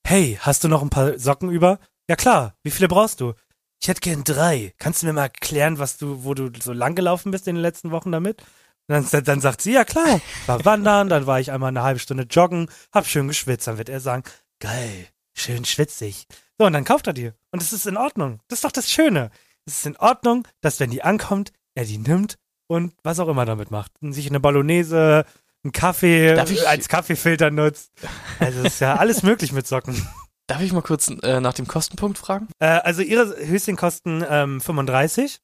Hey, 0.05 0.38
hast 0.41 0.63
du 0.63 0.67
noch 0.67 0.83
ein 0.83 0.89
paar 0.89 1.17
Socken 1.17 1.49
über? 1.49 1.79
Ja 2.07 2.15
klar, 2.15 2.55
wie 2.63 2.71
viele 2.71 2.88
brauchst 2.88 3.21
du? 3.21 3.33
Ich 3.81 3.88
hätte 3.88 4.01
gern 4.01 4.23
drei. 4.23 4.73
Kannst 4.77 5.01
du 5.01 5.07
mir 5.07 5.13
mal 5.13 5.23
erklären, 5.23 5.79
was 5.79 5.97
du, 5.97 6.23
wo 6.23 6.33
du 6.33 6.51
so 6.62 6.73
lang 6.73 6.95
gelaufen 6.95 7.31
bist 7.31 7.47
in 7.47 7.55
den 7.55 7.62
letzten 7.62 7.91
Wochen 7.91 8.12
damit? 8.12 8.43
Dann, 8.88 9.07
dann 9.23 9.41
sagt 9.41 9.62
sie, 9.62 9.73
ja 9.73 9.86
klar, 9.86 10.21
war 10.45 10.63
wandern, 10.65 11.09
dann 11.09 11.25
war 11.25 11.39
ich 11.39 11.51
einmal 11.51 11.69
eine 11.69 11.83
halbe 11.83 11.99
Stunde 11.99 12.23
joggen, 12.29 12.69
hab 12.91 13.07
schön 13.07 13.27
geschwitzt. 13.27 13.67
Dann 13.67 13.77
wird 13.77 13.89
er 13.89 13.99
sagen, 13.99 14.23
geil, 14.59 15.07
schön 15.34 15.65
schwitzig. 15.65 16.28
So, 16.58 16.65
und 16.65 16.74
dann 16.74 16.86
kauft 16.86 17.08
er 17.08 17.13
dir. 17.13 17.34
Und 17.52 17.62
es 17.62 17.74
ist 17.74 17.88
in 17.88 17.98
Ordnung. 17.98 18.39
Das 18.48 18.58
ist 18.58 18.63
doch 18.63 18.72
das 18.72 18.91
Schöne. 18.91 19.32
Es 19.65 19.78
ist 19.78 19.86
in 19.86 19.98
Ordnung, 19.98 20.48
dass 20.62 20.80
wenn 20.80 20.91
die 20.91 21.04
ankommt, 21.04 21.52
er 21.76 21.86
die 21.86 21.98
nimmt 21.98 22.38
und 22.67 22.93
was 23.04 23.19
auch 23.19 23.28
immer 23.28 23.46
damit 23.46 23.72
macht. 23.72 23.91
Und 24.02 24.13
sich 24.13 24.28
eine 24.28 24.39
Bolognese, 24.39 25.26
einen 25.63 25.72
Kaffee 25.72 26.38
als 26.67 26.89
Kaffeefilter 26.89 27.52
nutzt. 27.52 27.91
Also 28.39 28.60
es 28.60 28.76
ist 28.76 28.80
ja 28.82 28.96
alles 28.96 29.24
möglich 29.24 29.52
mit 29.52 29.67
Socken. 29.67 30.08
Darf 30.48 30.62
ich 30.62 30.74
mal 30.74 30.82
kurz 30.82 31.08
äh, 31.08 31.39
nach 31.39 31.54
dem 31.54 31.67
Kostenpunkt 31.67 32.17
fragen? 32.17 32.50
Äh, 32.60 32.65
also 32.65 33.02
ihre 33.02 33.36
Höschen 33.48 33.78
kosten 33.78 34.24
ähm, 34.28 34.60
35. 34.60 35.39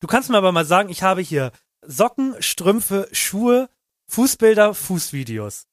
Du 0.00 0.06
kannst 0.06 0.30
mir 0.30 0.38
aber 0.38 0.52
mal 0.52 0.64
sagen, 0.64 0.88
ich 0.88 1.02
habe 1.02 1.20
hier 1.20 1.50
Socken, 1.82 2.36
Strümpfe, 2.40 3.08
Schuhe, 3.12 3.68
Fußbilder, 4.06 4.74
Fußvideos. 4.74 5.66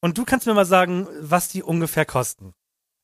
Und 0.00 0.18
du 0.18 0.24
kannst 0.24 0.46
mir 0.46 0.54
mal 0.54 0.64
sagen, 0.64 1.06
was 1.20 1.48
die 1.48 1.62
ungefähr 1.62 2.04
kosten. 2.04 2.54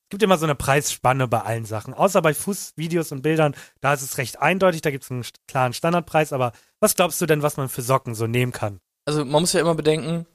Es 0.05 0.11
gibt 0.11 0.23
immer 0.23 0.39
so 0.39 0.45
eine 0.45 0.55
Preisspanne 0.55 1.27
bei 1.27 1.41
allen 1.41 1.65
Sachen. 1.65 1.95
Außer 1.95 2.23
bei 2.23 2.35
Fußvideos 2.35 3.11
und 3.11 3.23
Bildern, 3.23 3.57
da 3.81 3.95
ist 3.95 4.03
es 4.03 4.19
recht 4.19 4.41
eindeutig, 4.41 4.83
da 4.83 4.91
gibt 4.91 5.05
es 5.05 5.11
einen 5.11 5.25
klaren 5.49 5.73
Standardpreis. 5.73 6.33
Aber 6.33 6.53
was 6.79 6.95
glaubst 6.95 7.21
du 7.21 7.27
denn, 7.27 7.43
was 7.43 7.57
man 7.57 7.69
für 7.69 7.83
Socken 7.83 8.15
so 8.15 8.27
nehmen 8.27 8.53
kann? 8.53 8.81
Also 9.07 9.25
man 9.25 9.41
muss 9.41 9.53
ja 9.55 9.61
immer 9.61 9.75
bedenken, 9.75 10.27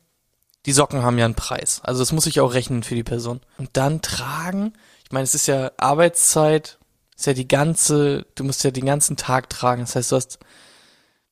die 0.66 0.72
Socken 0.72 1.04
haben 1.04 1.18
ja 1.18 1.26
einen 1.26 1.36
Preis. 1.36 1.82
Also 1.84 2.02
das 2.02 2.12
muss 2.12 2.26
ich 2.26 2.42
auch 2.42 2.54
rechnen 2.54 2.84
für 2.84 2.96
die 2.96 3.04
Person. 3.04 3.42
Und 3.58 3.70
dann 3.74 4.02
tragen, 4.02 4.74
ich 5.06 5.12
meine, 5.12 5.24
es 5.24 5.36
ist 5.36 5.48
ja 5.48 5.72
Arbeitszeit, 5.78 6.80
ist 7.16 7.28
ja 7.28 7.34
die 7.34 7.48
ganze, 7.48 8.26
du 8.36 8.44
musst 8.44 8.64
ja 8.64 8.72
den 8.72 8.86
ganzen 8.86 9.18
Tag 9.18 9.50
tragen. 9.50 9.82
Das 9.82 9.96
heißt, 9.96 10.12
du 10.12 10.16
hast 10.16 10.40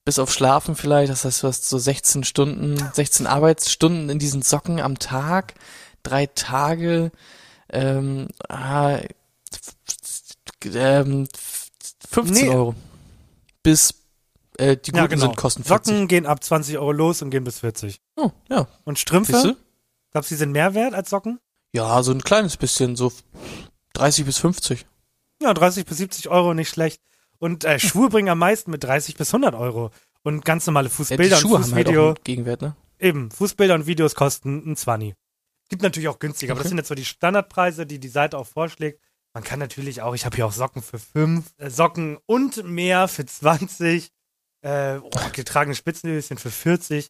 bis 0.08 0.20
auf 0.20 0.32
Schlafen 0.32 0.78
vielleicht, 0.78 1.12
das 1.12 1.26
heißt, 1.26 1.44
du 1.44 1.48
hast 1.50 1.68
so 1.68 1.78
16 1.78 2.24
Stunden, 2.24 2.78
16 2.94 3.28
Arbeitsstunden 3.28 4.10
in 4.10 4.20
diesen 4.20 4.42
Socken 4.42 4.80
am 4.80 5.00
Tag, 5.00 5.56
drei 6.02 6.28
Tage, 6.28 7.12
ähm, 7.68 8.30
ah, 8.48 9.00
ähm, 10.64 11.28
15 12.10 12.48
Nee. 12.48 12.56
Euro. 12.56 12.74
Bis 13.64 13.96
äh, 14.58 14.78
die 14.78 14.92
guten 14.92 15.20
sind 15.20 15.36
kosten 15.36 15.66
40. 15.66 15.86
genau. 15.88 15.98
Socken 15.98 16.08
gehen 16.08 16.26
ab 16.26 16.42
20 16.42 16.78
Euro 16.78 16.94
los 16.94 17.22
und 17.22 17.30
gehen 17.30 17.44
bis 17.44 17.60
40. 17.60 18.00
Oh, 18.16 18.32
ja. 18.50 18.66
Und 18.86 19.00
Strümpfe? 19.00 19.34
Siehst 19.34 19.46
du? 19.46 19.58
Glaubst 20.12 20.32
du, 20.32 20.36
die 20.36 20.40
sind 20.40 20.54
mehr 20.54 20.74
wert 20.74 20.94
als 20.94 21.10
Socken? 21.10 21.42
Ja, 21.74 22.02
so 22.02 22.14
ein 22.14 22.24
kleines 22.24 22.56
bisschen, 22.56 22.96
so 22.96 23.12
30 23.92 24.24
bis 24.24 24.38
50. 24.38 24.86
Ja, 25.42 25.54
30 25.54 25.86
bis 25.86 25.98
70 25.98 26.30
Euro 26.30 26.54
nicht 26.54 26.70
schlecht. 26.70 27.02
Und 27.40 27.64
äh, 27.66 27.80
Schuhe 27.80 28.10
bringen 28.10 28.30
am 28.30 28.40
meisten 28.40 28.72
mit 28.72 28.84
30 28.84 29.16
bis 29.16 29.30
100 29.34 29.56
Euro. 29.56 29.92
Und 30.24 30.44
ganz 30.44 30.66
normale 30.68 30.88
Ja, 30.88 30.94
Fußbilder 30.94 31.40
die 31.40 31.46
und 31.46 31.54
halt 31.54 31.66
Fußvideo, 31.66 32.06
einen 32.08 32.16
Gegenwert, 32.24 32.62
ne? 32.62 32.76
eben, 33.00 33.32
Fußbilder 33.32 33.76
und 33.76 33.86
Videos 33.88 34.16
kosten 34.16 34.64
ein 34.72 34.76
20. 34.76 35.14
Gibt 35.70 35.82
natürlich 35.84 36.08
auch 36.10 36.20
günstiger, 36.20 36.54
aber 36.54 36.60
das 36.60 36.66
Okay. 36.66 36.70
sind 36.70 36.78
jetzt 36.80 36.88
so 36.88 36.96
die 36.96 37.06
Standardpreise, 37.06 37.86
die 37.86 38.00
die 38.00 38.08
Seite 38.08 38.38
auch 38.38 38.48
vorschlägt. 38.48 39.02
Man 39.34 39.44
kann 39.44 39.60
natürlich 39.60 40.02
auch, 40.02 40.16
ich 40.16 40.26
habe 40.26 40.36
hier 40.36 40.46
auch 40.48 40.52
Socken 40.52 40.82
für 40.82 40.98
5, 41.00 41.46
äh, 41.58 41.70
Socken 41.70 42.18
und 42.26 42.64
mehr 42.66 43.08
für 43.08 43.26
20, 43.26 44.10
äh, 44.62 44.98
oh, 44.98 45.10
getragene 45.34 45.76
Spitzenhöschen 45.76 46.38
für 46.38 46.50
40. 46.52 47.10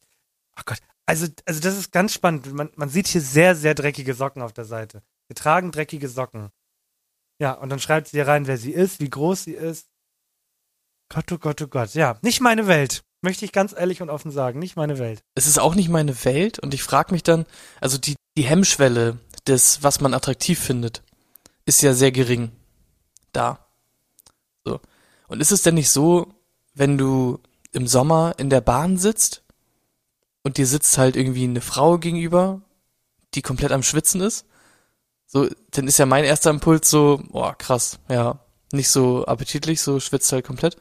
Ach 0.56 0.66
Gott, 0.66 0.80
also, 1.06 1.28
also 1.46 1.60
das 1.62 1.78
ist 1.78 1.92
ganz 1.92 2.13
spannend. 2.13 2.52
Man, 2.54 2.70
man 2.76 2.90
sieht 2.90 3.08
hier 3.08 3.22
sehr, 3.22 3.56
sehr 3.56 3.76
dreckige 3.76 4.13
Socken 4.13 4.42
auf 4.42 4.54
der 4.54 4.66
Seite. 4.66 5.02
Getragen 5.30 5.72
dreckige 5.72 6.10
Socken. 6.10 6.50
Ja, 7.40 7.54
und 7.54 7.70
dann 7.70 7.80
schreibt 7.80 8.08
sie 8.08 8.18
hier 8.18 8.28
rein, 8.28 8.48
wer 8.48 8.58
sie 8.58 8.72
ist, 8.74 9.00
wie 9.00 9.10
groß 9.10 9.44
sie 9.44 9.54
ist. 9.54 9.88
Gott, 11.10 11.32
oh 11.32 11.38
Gott, 11.38 11.62
oh 11.62 11.67
Gott. 11.67 11.93
Ja, 11.93 12.17
nicht 12.22 12.41
meine 12.41 12.67
Welt. 12.67 13.04
Möchte 13.22 13.46
ich 13.46 13.52
ganz 13.52 13.74
ehrlich 13.74 14.02
und 14.02 14.10
offen 14.10 14.32
sagen. 14.32 14.60
Nicht 14.60 14.76
meine 14.76 15.00
Welt. 15.00 15.24
Es 15.36 15.48
ist 15.48 15.60
auch 15.60 15.76
nicht 15.76 15.89
meine 15.89 16.24
Welt 16.26 16.60
und 16.60 16.74
ich 16.74 16.84
frage 16.84 17.13
mich 17.13 17.24
dann, 17.24 17.46
also 17.82 17.98
die, 17.98 18.15
die 18.38 18.43
Hemmschwelle 18.43 19.17
des, 19.48 19.84
was 19.84 20.02
man 20.02 20.13
attraktiv 20.13 20.60
findet, 20.60 21.04
ist 21.65 21.82
ja 21.82 21.93
sehr 21.93 22.12
gering. 22.12 22.52
Da. 23.32 23.65
So. 24.63 24.80
Und 25.28 25.41
ist 25.41 25.52
es 25.52 25.63
denn 25.63 25.76
nicht 25.76 25.89
so, 25.89 26.34
wenn 26.74 26.98
du 26.98 27.39
im 27.72 27.88
Sommer 27.88 28.36
in 28.38 28.50
der 28.50 28.62
Bahn 28.62 28.98
sitzt 28.98 29.43
und 30.43 30.58
dir 30.58 30.67
sitzt 30.67 30.98
halt 30.98 31.15
irgendwie 31.15 31.43
eine 31.43 31.62
Frau 31.62 31.98
gegenüber, 31.98 32.62
die 33.34 33.41
komplett 33.41 33.72
am 33.72 33.84
Schwitzen 33.84 34.22
ist? 34.22 34.46
So, 35.26 35.50
dann 35.72 35.88
ist 35.88 35.98
ja 35.98 36.06
mein 36.06 36.24
erster 36.24 36.50
Impuls 36.50 36.89
so, 36.89 37.22
boah, 37.30 37.58
krass, 37.58 38.00
ja, 38.10 38.39
nicht 38.72 38.89
so 38.89 39.26
appetitlich, 39.26 39.82
so 39.82 40.00
schwitzt 40.00 40.32
halt 40.32 40.46
komplett. 40.46 40.78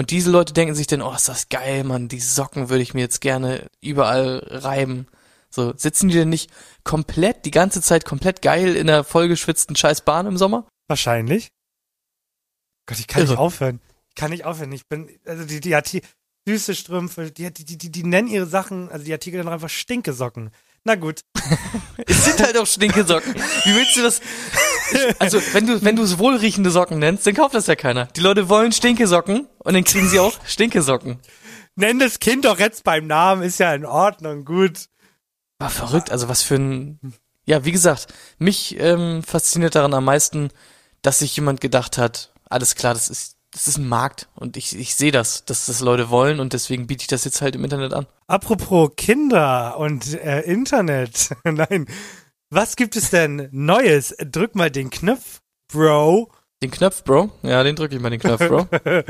Und 0.00 0.10
diese 0.12 0.30
Leute 0.30 0.54
denken 0.54 0.74
sich 0.74 0.86
dann, 0.86 1.02
oh, 1.02 1.12
ist 1.12 1.28
das 1.28 1.50
geil, 1.50 1.84
Mann, 1.84 2.08
die 2.08 2.20
Socken 2.20 2.70
würde 2.70 2.82
ich 2.82 2.94
mir 2.94 3.02
jetzt 3.02 3.20
gerne 3.20 3.68
überall 3.82 4.38
reiben. 4.48 5.06
So, 5.50 5.74
sitzen 5.76 6.08
die 6.08 6.14
denn 6.14 6.30
nicht 6.30 6.50
komplett, 6.84 7.44
die 7.44 7.50
ganze 7.50 7.82
Zeit 7.82 8.06
komplett 8.06 8.40
geil 8.40 8.76
in 8.76 8.86
der 8.86 9.04
vollgeschwitzten 9.04 9.76
scheiß 9.76 10.06
Bahn 10.06 10.24
im 10.24 10.38
Sommer? 10.38 10.66
Wahrscheinlich. 10.88 11.48
Gott, 12.86 12.98
ich 12.98 13.08
kann 13.08 13.24
Irre. 13.24 13.32
nicht 13.32 13.38
aufhören. 13.38 13.80
Ich 14.08 14.14
kann 14.14 14.30
nicht 14.30 14.46
aufhören. 14.46 14.72
Ich 14.72 14.88
bin, 14.88 15.20
also 15.26 15.44
die, 15.44 15.60
die 15.60 15.74
Artikel, 15.74 16.08
süße 16.48 16.74
Strümpfe, 16.76 17.30
die, 17.30 17.52
die, 17.52 17.76
die, 17.76 17.92
die 17.92 18.02
nennen 18.02 18.28
ihre 18.28 18.46
Sachen, 18.46 18.88
also 18.88 19.04
die 19.04 19.12
Artikel 19.12 19.36
dann 19.42 19.52
einfach 19.52 19.68
Stinkesocken. 19.68 20.50
Na 20.84 20.94
gut. 20.94 21.20
Es 22.06 22.24
sind 22.24 22.40
halt 22.40 22.56
auch 22.56 22.66
Stinkesocken. 22.66 23.34
Wie 23.34 23.74
willst 23.74 23.96
du 23.96 24.02
das? 24.02 24.20
Also, 25.18 25.40
wenn 25.52 25.66
du, 25.66 25.82
wenn 25.82 25.96
du 25.96 26.02
es 26.02 26.18
wohlriechende 26.18 26.70
Socken 26.70 26.98
nennst, 26.98 27.26
dann 27.26 27.34
kauft 27.34 27.54
das 27.54 27.66
ja 27.66 27.76
keiner. 27.76 28.06
Die 28.06 28.20
Leute 28.20 28.48
wollen 28.48 28.72
Stinkesocken 28.72 29.46
und 29.58 29.74
dann 29.74 29.84
kriegen 29.84 30.08
sie 30.08 30.18
auch 30.18 30.34
Stinkesocken. 30.46 31.20
Nenn 31.76 31.98
das 31.98 32.18
Kind 32.18 32.46
doch 32.46 32.58
jetzt 32.58 32.82
beim 32.82 33.06
Namen, 33.06 33.42
ist 33.42 33.58
ja 33.60 33.74
in 33.74 33.84
Ordnung, 33.84 34.44
gut. 34.44 34.86
War 35.58 35.70
verrückt, 35.70 36.10
also 36.10 36.28
was 36.28 36.42
für 36.42 36.56
ein. 36.56 36.98
Ja, 37.46 37.64
wie 37.64 37.72
gesagt, 37.72 38.08
mich 38.38 38.78
ähm, 38.78 39.22
fasziniert 39.22 39.74
daran 39.74 39.94
am 39.94 40.04
meisten, 40.04 40.50
dass 41.02 41.20
sich 41.20 41.36
jemand 41.36 41.60
gedacht 41.60 41.98
hat, 41.98 42.32
alles 42.48 42.74
klar, 42.74 42.94
das 42.94 43.08
ist, 43.08 43.36
das 43.52 43.66
ist 43.66 43.78
ein 43.78 43.88
Markt 43.88 44.28
und 44.34 44.56
ich, 44.56 44.78
ich 44.78 44.94
sehe 44.94 45.10
das, 45.10 45.44
dass 45.44 45.66
das 45.66 45.80
Leute 45.80 46.10
wollen 46.10 46.40
und 46.40 46.52
deswegen 46.52 46.86
biete 46.86 47.02
ich 47.02 47.08
das 47.08 47.24
jetzt 47.24 47.42
halt 47.42 47.56
im 47.56 47.64
Internet 47.64 47.92
an. 47.92 48.06
Apropos 48.26 48.90
Kinder 48.96 49.76
und 49.78 50.14
äh, 50.14 50.40
Internet. 50.42 51.30
Nein. 51.44 51.86
Was 52.50 52.76
gibt 52.76 52.96
es 52.96 53.10
denn 53.10 53.48
Neues? 53.50 54.14
Drück 54.18 54.54
mal 54.54 54.70
den 54.70 54.90
Knopf, 54.90 55.40
Bro. 55.72 56.30
Den 56.62 56.70
Knopf, 56.70 57.04
Bro? 57.04 57.30
Ja, 57.42 57.62
den 57.62 57.74
drücke 57.74 57.96
ich 57.96 58.00
mal 58.00 58.10
den 58.10 58.20
Knopf, 58.20 58.46
Bro. 58.46 58.68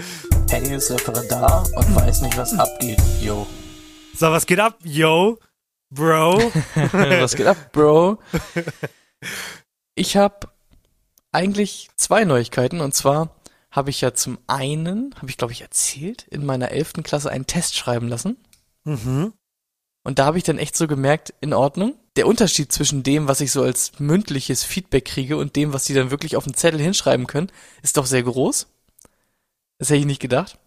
Henny 0.51 0.75
ist 0.75 0.91
Referendar 0.91 1.67
und 1.75 1.97
weiß 1.97 2.23
nicht, 2.23 2.37
was 2.37 2.53
abgeht. 2.59 3.01
Yo. 3.21 3.47
So, 4.15 4.31
was 4.31 4.47
geht 4.47 4.61
ab, 4.61 4.79
yo? 4.85 5.39
Bro. 5.93 6.53
Was 6.93 7.35
geht 7.35 7.49
ab, 7.49 7.73
Bro? 7.73 8.19
Ich 9.97 10.17
habe 10.17 10.49
eigentlich 11.33 11.89
zwei 11.97 12.25
Neuigkeiten 12.25 12.81
und 12.81 12.95
zwar 12.95 13.40
habe 13.71 13.91
ich 13.91 14.01
ja 14.01 14.15
zum 14.15 14.39
einen, 14.47 15.15
habe 15.17 15.31
ich 15.31 15.37
glaube 15.37 15.53
ich 15.53 15.63
erzählt, 15.63 16.27
in 16.31 16.45
meiner 16.45 16.71
elften 16.71 17.03
Klasse 17.03 17.31
einen 17.31 17.47
Test 17.47 17.77
schreiben 17.77 18.09
lassen 18.09 18.37
mhm. 18.85 19.33
und 20.03 20.19
da 20.19 20.27
habe 20.27 20.39
ich 20.39 20.45
dann 20.45 20.59
echt 20.59 20.77
so 20.77 20.87
gemerkt, 20.87 21.35
in 21.41 21.53
Ordnung. 21.53 21.95
Der 22.17 22.27
Unterschied 22.27 22.73
zwischen 22.73 23.03
dem, 23.05 23.29
was 23.29 23.41
ich 23.41 23.53
so 23.53 23.63
als 23.63 23.99
mündliches 24.01 24.65
Feedback 24.65 25.05
kriege 25.05 25.37
und 25.37 25.55
dem, 25.55 25.73
was 25.73 25.85
die 25.85 25.95
dann 25.95 26.11
wirklich 26.11 26.37
auf 26.37 26.45
den 26.45 26.55
Zettel 26.55 26.81
hinschreiben 26.81 27.27
können, 27.27 27.53
ist 27.83 27.97
doch 27.97 28.07
sehr 28.07 28.25
groß. 28.25 28.67
Das 29.79 29.89
hätte 29.89 30.01
ich 30.01 30.07
nicht 30.07 30.21
gedacht. 30.21 30.59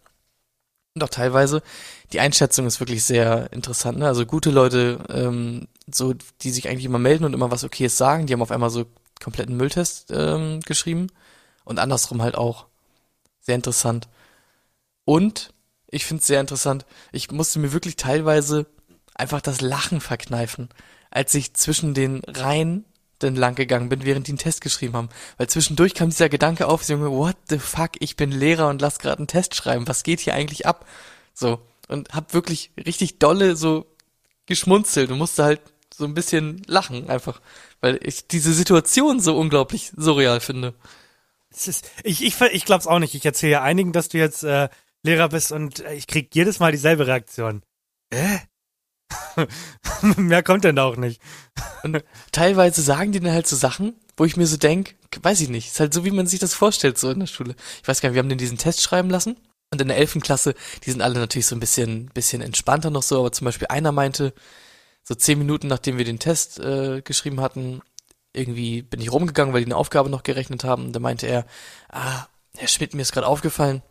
Und 0.95 1.03
auch 1.03 1.09
teilweise, 1.09 1.63
die 2.11 2.19
Einschätzung 2.19 2.67
ist 2.67 2.79
wirklich 2.79 3.03
sehr 3.03 3.51
interessant. 3.51 3.97
Ne? 3.97 4.07
Also 4.07 4.25
gute 4.25 4.51
Leute, 4.51 4.99
ähm, 5.09 5.67
so 5.91 6.13
die 6.41 6.51
sich 6.51 6.69
eigentlich 6.69 6.85
immer 6.85 6.99
melden 6.99 7.25
und 7.25 7.33
immer 7.33 7.51
was 7.51 7.63
Okayes 7.63 7.97
sagen, 7.97 8.27
die 8.27 8.33
haben 8.33 8.41
auf 8.41 8.51
einmal 8.51 8.69
so 8.69 8.85
kompletten 9.19 9.57
Mülltest 9.57 10.11
ähm, 10.11 10.59
geschrieben 10.61 11.07
und 11.63 11.79
andersrum 11.79 12.21
halt 12.21 12.35
auch. 12.35 12.67
Sehr 13.43 13.56
interessant. 13.56 14.08
Und 15.06 15.53
ich 15.88 16.06
finde 16.06 16.21
es 16.21 16.27
sehr 16.27 16.41
interessant, 16.41 16.86
ich 17.12 17.29
musste 17.29 17.60
mir 17.60 17.71
wirklich 17.71 17.97
teilweise 17.97 18.65
einfach 19.13 19.41
das 19.41 19.62
Lachen 19.62 20.01
verkneifen, 20.01 20.69
als 21.12 21.36
ich 21.36 21.53
zwischen 21.53 21.93
den 21.93 22.21
Reihen 22.25 22.86
dann 23.19 23.36
lang 23.36 23.56
gegangen 23.56 23.89
bin, 23.89 24.06
während 24.06 24.27
die 24.27 24.32
einen 24.32 24.39
Test 24.39 24.62
geschrieben 24.62 24.95
haben. 24.95 25.10
Weil 25.38 25.47
zwischendurch 25.47 25.93
kam 25.93 26.10
dieser 26.10 26.29
Gedanke 26.29 26.67
auf, 26.67 26.88
Junge, 26.88 27.12
what 27.12 27.38
the 27.49 27.60
fuck, 27.60 27.91
ich 27.99 28.15
bin 28.15 28.32
Lehrer 28.32 28.69
und 28.69 28.82
lass 28.82 28.99
gerade 28.99 29.19
einen 29.19 29.27
Test 29.27 29.56
schreiben. 29.56 29.88
Was 29.88 30.03
geht 30.03 30.19
hier 30.19 30.34
eigentlich 30.34 30.65
ab? 30.65 30.88
So. 31.34 31.62
Und 31.89 32.10
hab 32.13 32.34
wirklich 32.34 32.71
richtig 32.77 33.19
dolle 33.19 33.56
so 33.56 33.86
geschmunzelt 34.45 35.12
und 35.12 35.17
musste 35.17 35.43
halt 35.43 35.62
so 35.93 36.06
ein 36.06 36.13
bisschen 36.13 36.62
lachen 36.65 37.10
einfach. 37.10 37.39
Weil 37.82 37.99
ich 38.01 38.27
diese 38.27 38.53
Situation 38.53 39.19
so 39.19 39.38
unglaublich 39.38 39.91
surreal 39.95 40.39
finde. 40.39 40.73
Es 41.53 41.67
ist, 41.67 41.89
ich 42.03 42.23
ich, 42.23 42.39
ich 42.41 42.65
glaub's 42.65 42.87
auch 42.87 42.99
nicht. 42.99 43.15
Ich 43.15 43.25
erzähle 43.25 43.53
ja 43.53 43.61
einigen, 43.61 43.91
dass 43.91 44.09
du 44.09 44.17
jetzt 44.17 44.43
äh, 44.43 44.69
Lehrer 45.03 45.29
bist 45.29 45.51
und 45.51 45.81
äh, 45.81 45.93
ich 45.93 46.07
krieg 46.07 46.33
jedes 46.33 46.59
Mal 46.59 46.71
dieselbe 46.71 47.07
Reaktion. 47.07 47.63
Hä? 48.13 48.41
Mehr 50.17 50.43
kommt 50.43 50.63
denn 50.63 50.75
da 50.75 50.85
auch 50.85 50.97
nicht. 50.97 51.21
Und 51.83 52.03
teilweise 52.31 52.81
sagen 52.81 53.11
die 53.11 53.19
dann 53.19 53.31
halt 53.31 53.47
so 53.47 53.55
Sachen, 53.55 53.95
wo 54.17 54.25
ich 54.25 54.37
mir 54.37 54.47
so 54.47 54.57
denk, 54.57 54.95
weiß 55.21 55.41
ich 55.41 55.49
nicht, 55.49 55.67
ist 55.67 55.79
halt 55.79 55.93
so, 55.93 56.05
wie 56.05 56.11
man 56.11 56.27
sich 56.27 56.39
das 56.39 56.53
vorstellt, 56.53 56.97
so 56.97 57.11
in 57.11 57.19
der 57.19 57.27
Schule. 57.27 57.55
Ich 57.81 57.87
weiß 57.87 58.01
gar 58.01 58.09
nicht, 58.09 58.15
wir 58.15 58.19
haben 58.19 58.29
den 58.29 58.37
diesen 58.37 58.57
Test 58.57 58.81
schreiben 58.81 59.09
lassen. 59.09 59.37
Und 59.71 59.81
in 59.81 59.87
der 59.87 59.97
elften 59.97 60.21
Klasse, 60.21 60.53
die 60.85 60.91
sind 60.91 61.01
alle 61.01 61.19
natürlich 61.19 61.47
so 61.47 61.55
ein 61.55 61.59
bisschen, 61.59 62.07
bisschen 62.13 62.43
entspannter 62.43 62.91
noch 62.91 63.01
so, 63.01 63.19
aber 63.19 63.31
zum 63.31 63.45
Beispiel 63.45 63.67
einer 63.67 63.91
meinte, 63.91 64.33
so 65.03 65.15
zehn 65.15 65.39
Minuten 65.39 65.67
nachdem 65.67 65.97
wir 65.97 66.05
den 66.05 66.19
Test 66.19 66.59
äh, 66.59 67.01
geschrieben 67.01 67.41
hatten, 67.41 67.81
irgendwie 68.33 68.81
bin 68.81 68.99
ich 68.99 69.11
rumgegangen, 69.11 69.53
weil 69.53 69.61
die 69.61 69.67
eine 69.67 69.77
Aufgabe 69.77 70.09
noch 70.09 70.23
gerechnet 70.23 70.63
haben. 70.63 70.85
Und 70.85 70.93
da 70.93 70.99
meinte 70.99 71.27
er, 71.27 71.45
ah, 71.89 72.27
Herr 72.57 72.67
Schmidt, 72.67 72.93
mir 72.93 73.01
ist 73.01 73.13
gerade 73.13 73.27
aufgefallen, 73.27 73.81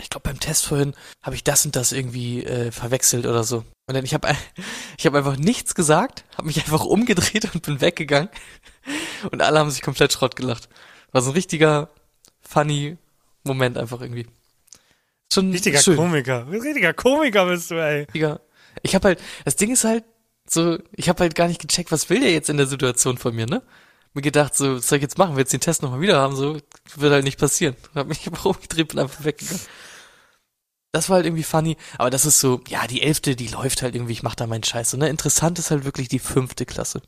ich 0.00 0.10
glaube 0.10 0.28
beim 0.28 0.40
Test 0.40 0.66
vorhin 0.66 0.94
habe 1.22 1.36
ich 1.36 1.44
das 1.44 1.64
und 1.64 1.76
das 1.76 1.92
irgendwie 1.92 2.44
äh, 2.44 2.72
verwechselt 2.72 3.26
oder 3.26 3.44
so. 3.44 3.58
Und 3.86 3.94
dann 3.94 4.04
ich 4.04 4.14
habe 4.14 4.28
ich 4.98 5.06
habe 5.06 5.18
einfach 5.18 5.36
nichts 5.36 5.74
gesagt, 5.74 6.24
habe 6.36 6.48
mich 6.48 6.58
einfach 6.58 6.84
umgedreht 6.84 7.54
und 7.54 7.62
bin 7.62 7.80
weggegangen. 7.80 8.28
Und 9.30 9.40
alle 9.40 9.58
haben 9.58 9.70
sich 9.70 9.80
komplett 9.80 10.12
Schrott 10.12 10.36
gelacht. 10.36 10.68
War 11.10 11.22
so 11.22 11.30
ein 11.30 11.34
richtiger 11.34 11.88
funny 12.42 12.98
Moment 13.42 13.78
einfach 13.78 14.02
irgendwie. 14.02 14.26
Schon 15.32 15.50
Richtiger 15.52 15.80
schön. 15.80 15.96
Komiker. 15.96 16.46
Richtiger 16.50 16.92
Komiker 16.92 17.46
bist 17.46 17.70
du, 17.70 17.76
ey. 17.76 18.00
Richtiger. 18.00 18.42
Ich 18.82 18.94
habe 18.94 19.08
halt 19.08 19.22
das 19.46 19.56
Ding 19.56 19.72
ist 19.72 19.84
halt 19.84 20.04
so, 20.48 20.78
ich 20.92 21.08
habe 21.08 21.20
halt 21.20 21.34
gar 21.34 21.48
nicht 21.48 21.60
gecheckt, 21.60 21.92
was 21.92 22.10
will 22.10 22.20
der 22.20 22.32
jetzt 22.32 22.50
in 22.50 22.56
der 22.56 22.66
Situation 22.66 23.18
von 23.18 23.34
mir, 23.34 23.46
ne? 23.46 23.62
Mir 24.12 24.22
gedacht, 24.22 24.54
so, 24.54 24.76
was 24.76 24.88
soll 24.88 24.96
ich 24.96 25.02
jetzt 25.02 25.18
machen? 25.18 25.34
Wir 25.34 25.40
jetzt 25.40 25.52
den 25.52 25.60
Test 25.60 25.82
nochmal 25.82 26.00
wieder 26.00 26.18
haben, 26.18 26.36
so, 26.36 26.58
wird 26.96 27.12
halt 27.12 27.24
nicht 27.24 27.38
passieren. 27.38 27.76
Hab 27.94 28.06
mich 28.06 28.26
einfach 28.26 28.44
umgedreht 28.44 28.94
und 28.94 29.00
einfach 29.00 29.24
weggegangen. 29.24 29.62
Das 30.92 31.08
war 31.08 31.16
halt 31.16 31.26
irgendwie 31.26 31.42
funny, 31.42 31.76
aber 31.98 32.10
das 32.10 32.24
ist 32.24 32.38
so, 32.38 32.60
ja, 32.68 32.86
die 32.86 33.02
elfte, 33.02 33.34
die 33.34 33.48
läuft 33.48 33.82
halt 33.82 33.96
irgendwie, 33.96 34.12
ich 34.12 34.22
mach 34.22 34.36
da 34.36 34.46
meinen 34.46 34.62
Scheiß. 34.62 34.94
Und 34.94 35.00
ne, 35.00 35.08
interessant 35.08 35.58
ist 35.58 35.72
halt 35.72 35.84
wirklich 35.84 36.08
die 36.08 36.20
fünfte 36.20 36.66
Klasse. 36.66 37.02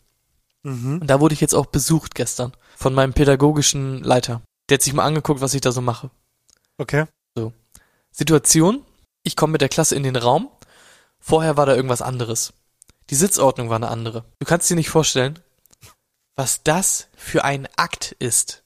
Mhm. 0.64 1.01
Und 1.01 1.07
da 1.07 1.20
wurde 1.20 1.35
ich 1.35 1.40
jetzt 1.40 1.55
auch 1.55 1.66
besucht 1.66 2.16
gestern 2.16 2.53
von 2.77 2.94
meinem 2.94 3.12
pädagogischen 3.12 4.03
Leiter. 4.03 4.42
Der 4.68 4.79
hat 4.79 4.83
sich 4.83 4.92
mal 4.92 5.05
angeguckt, 5.05 5.40
was 5.40 5.55
ich 5.55 5.61
da 5.61 5.70
so 5.70 5.81
mache. 5.81 6.11
Okay. 6.79 7.07
Situation, 8.16 8.83
ich 9.25 9.37
komme 9.37 9.53
mit 9.53 9.61
der 9.61 9.68
Klasse 9.68 9.94
in 9.94 10.03
den 10.03 10.16
Raum. 10.16 10.49
Vorher 11.20 11.59
war 11.59 11.66
da 11.66 11.77
irgendwas 11.77 12.01
anderes. 12.01 12.55
Die 13.11 13.14
Sitzordnung 13.14 13.69
war 13.69 13.77
eine 13.77 13.88
andere. 13.88 14.25
Du 14.38 14.47
kannst 14.47 14.69
dir 14.69 14.75
nicht 14.75 14.90
vorstellen, 14.90 15.38
was 16.35 16.62
das 16.62 17.09
für 17.16 17.45
ein 17.45 17.69
Akt 17.77 18.12
ist, 18.19 18.62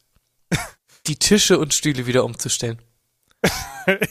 die 1.07 1.17
Tische 1.17 1.59
und 1.59 1.75
Stühle 1.75 2.07
wieder 2.07 2.25
umzustellen. 2.25 2.81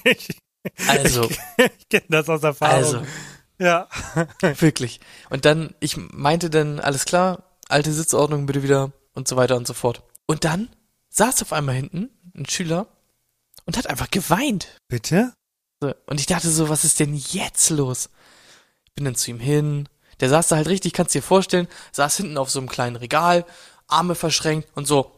ich 0.04 0.40
Also, 0.88 1.30
ich 1.30 1.90
kenne 1.90 2.06
das 2.10 2.30
aus 2.30 2.44
Erfahrung. 2.44 2.76
also, 2.76 3.06
Ja. 3.58 3.88
wirklich. 4.42 5.00
Und 5.30 5.46
dann, 5.46 5.74
ich 5.80 5.98
meinte 5.98 6.50
dann, 6.50 6.80
alles 6.80 7.06
klar, 7.06 7.44
alte 7.68 7.92
Sitzordnung 7.94 8.46
bitte 8.46 8.64
wieder 8.64 8.92
und 9.14 9.28
so 9.28 9.36
weiter 9.36 9.56
und 9.56 9.68
so 9.68 9.74
fort. 9.74 10.04
Und 10.26 10.44
dann 10.46 10.70
saß 11.10 11.42
auf 11.42 11.54
einmal 11.54 11.76
hinten 11.76 12.10
ein 12.36 12.48
Schüler 12.48 12.88
und 13.66 13.78
hat 13.78 13.88
einfach 13.88 14.12
geweint. 14.12 14.68
Bitte? 14.88 15.34
So, 15.82 15.94
Und 16.08 16.20
ich 16.20 16.26
dachte 16.26 16.50
so, 16.50 16.70
was 16.70 16.84
ist 16.84 17.00
denn 17.00 17.14
jetzt 17.16 17.70
los? 17.70 18.10
Ich 18.86 18.94
bin 18.94 19.06
dann 19.06 19.16
zu 19.16 19.32
ihm 19.32 19.40
hin. 19.40 19.88
Der 20.20 20.30
saß 20.30 20.48
da 20.48 20.56
halt 20.58 20.68
richtig, 20.68 20.94
kannst 20.94 21.16
dir 21.16 21.24
vorstellen, 21.24 21.68
saß 21.92 22.18
hinten 22.18 22.38
auf 22.38 22.50
so 22.50 22.60
einem 22.60 22.70
kleinen 22.70 22.96
Regal, 22.96 23.46
Arme 23.88 24.16
verschränkt 24.16 24.70
und 24.76 24.86
so. 24.86 25.16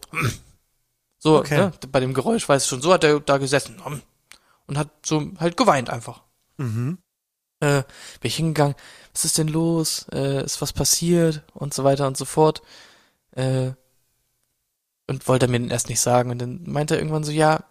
So, 1.18 1.40
Okay. 1.40 1.58
ne, 1.58 1.72
bei 1.92 2.00
dem 2.00 2.14
Geräusch 2.14 2.48
weiß 2.48 2.64
ich 2.64 2.70
schon, 2.70 2.82
so 2.82 2.94
hat 2.94 3.04
er 3.04 3.20
da 3.20 3.38
gesessen 3.38 3.80
und 4.68 4.78
hat 4.78 4.90
so 5.06 5.32
halt 5.40 5.58
geweint 5.58 5.90
einfach. 5.90 6.22
Mhm. 6.58 6.98
Äh, 7.60 7.84
bin 8.20 8.28
ich 8.28 8.36
hingegangen, 8.38 8.76
was 9.14 9.26
ist 9.26 9.38
denn 9.38 9.48
los? 9.48 10.08
Äh, 10.12 10.44
ist 10.44 10.62
was 10.62 10.74
passiert? 10.74 11.44
Und 11.54 11.74
so 11.74 11.84
weiter 11.84 12.08
und 12.08 12.18
so 12.18 12.26
fort. 12.26 12.62
Äh, 13.36 13.72
und 15.08 15.28
wollte 15.28 15.46
er 15.46 15.50
mir 15.50 15.60
dann 15.60 15.70
erst 15.70 15.90
nicht 15.90 16.00
sagen. 16.00 16.32
Und 16.32 16.40
dann 16.40 16.64
meinte 16.66 16.96
er 16.96 17.00
irgendwann 17.00 17.24
so, 17.24 17.32
ja, 17.32 17.64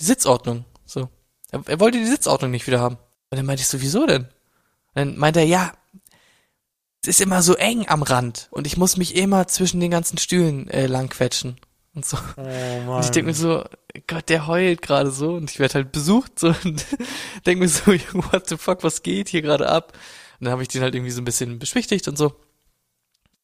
die 0.00 0.04
Sitzordnung. 0.04 0.64
So. 0.86 1.10
Er, 1.50 1.62
er 1.66 1.80
wollte 1.80 1.98
die 1.98 2.06
Sitzordnung 2.06 2.50
nicht 2.50 2.66
wieder 2.66 2.80
haben. 2.80 2.96
Und 3.30 3.36
dann 3.36 3.44
meinte 3.44 3.60
ich 3.60 3.68
so, 3.68 3.80
wieso 3.82 4.06
denn? 4.06 4.22
Und 4.22 4.30
dann 4.94 5.18
meinte 5.18 5.40
er, 5.40 5.46
ja, 5.46 5.72
es 7.06 7.20
ist 7.20 7.20
immer 7.20 7.40
so 7.40 7.54
eng 7.54 7.86
am 7.88 8.02
Rand 8.02 8.48
und 8.50 8.66
ich 8.66 8.76
muss 8.76 8.96
mich 8.96 9.14
immer 9.14 9.46
zwischen 9.46 9.78
den 9.78 9.92
ganzen 9.92 10.18
Stühlen 10.18 10.68
äh, 10.68 10.86
langquetschen. 10.86 11.56
Und 11.94 12.04
so. 12.04 12.18
Oh. 12.36 12.96
Und 12.96 13.04
ich 13.04 13.10
denke 13.10 13.28
mir 13.28 13.34
so, 13.34 13.64
Gott, 14.06 14.28
der 14.28 14.46
heult 14.46 14.82
gerade 14.82 15.10
so 15.10 15.34
und 15.34 15.50
ich 15.50 15.58
werde 15.58 15.74
halt 15.74 15.92
besucht 15.92 16.38
so 16.38 16.48
und 16.48 16.84
denke 17.46 17.60
mir 17.60 17.68
so, 17.68 17.86
what 18.32 18.48
the 18.48 18.56
fuck, 18.56 18.82
was 18.82 19.02
geht 19.02 19.28
hier 19.28 19.40
gerade 19.40 19.68
ab? 19.68 19.92
Und 20.38 20.44
dann 20.44 20.52
habe 20.52 20.62
ich 20.62 20.68
den 20.68 20.82
halt 20.82 20.94
irgendwie 20.94 21.12
so 21.12 21.22
ein 21.22 21.24
bisschen 21.24 21.58
beschwichtigt 21.58 22.08
und 22.08 22.18
so. 22.18 22.34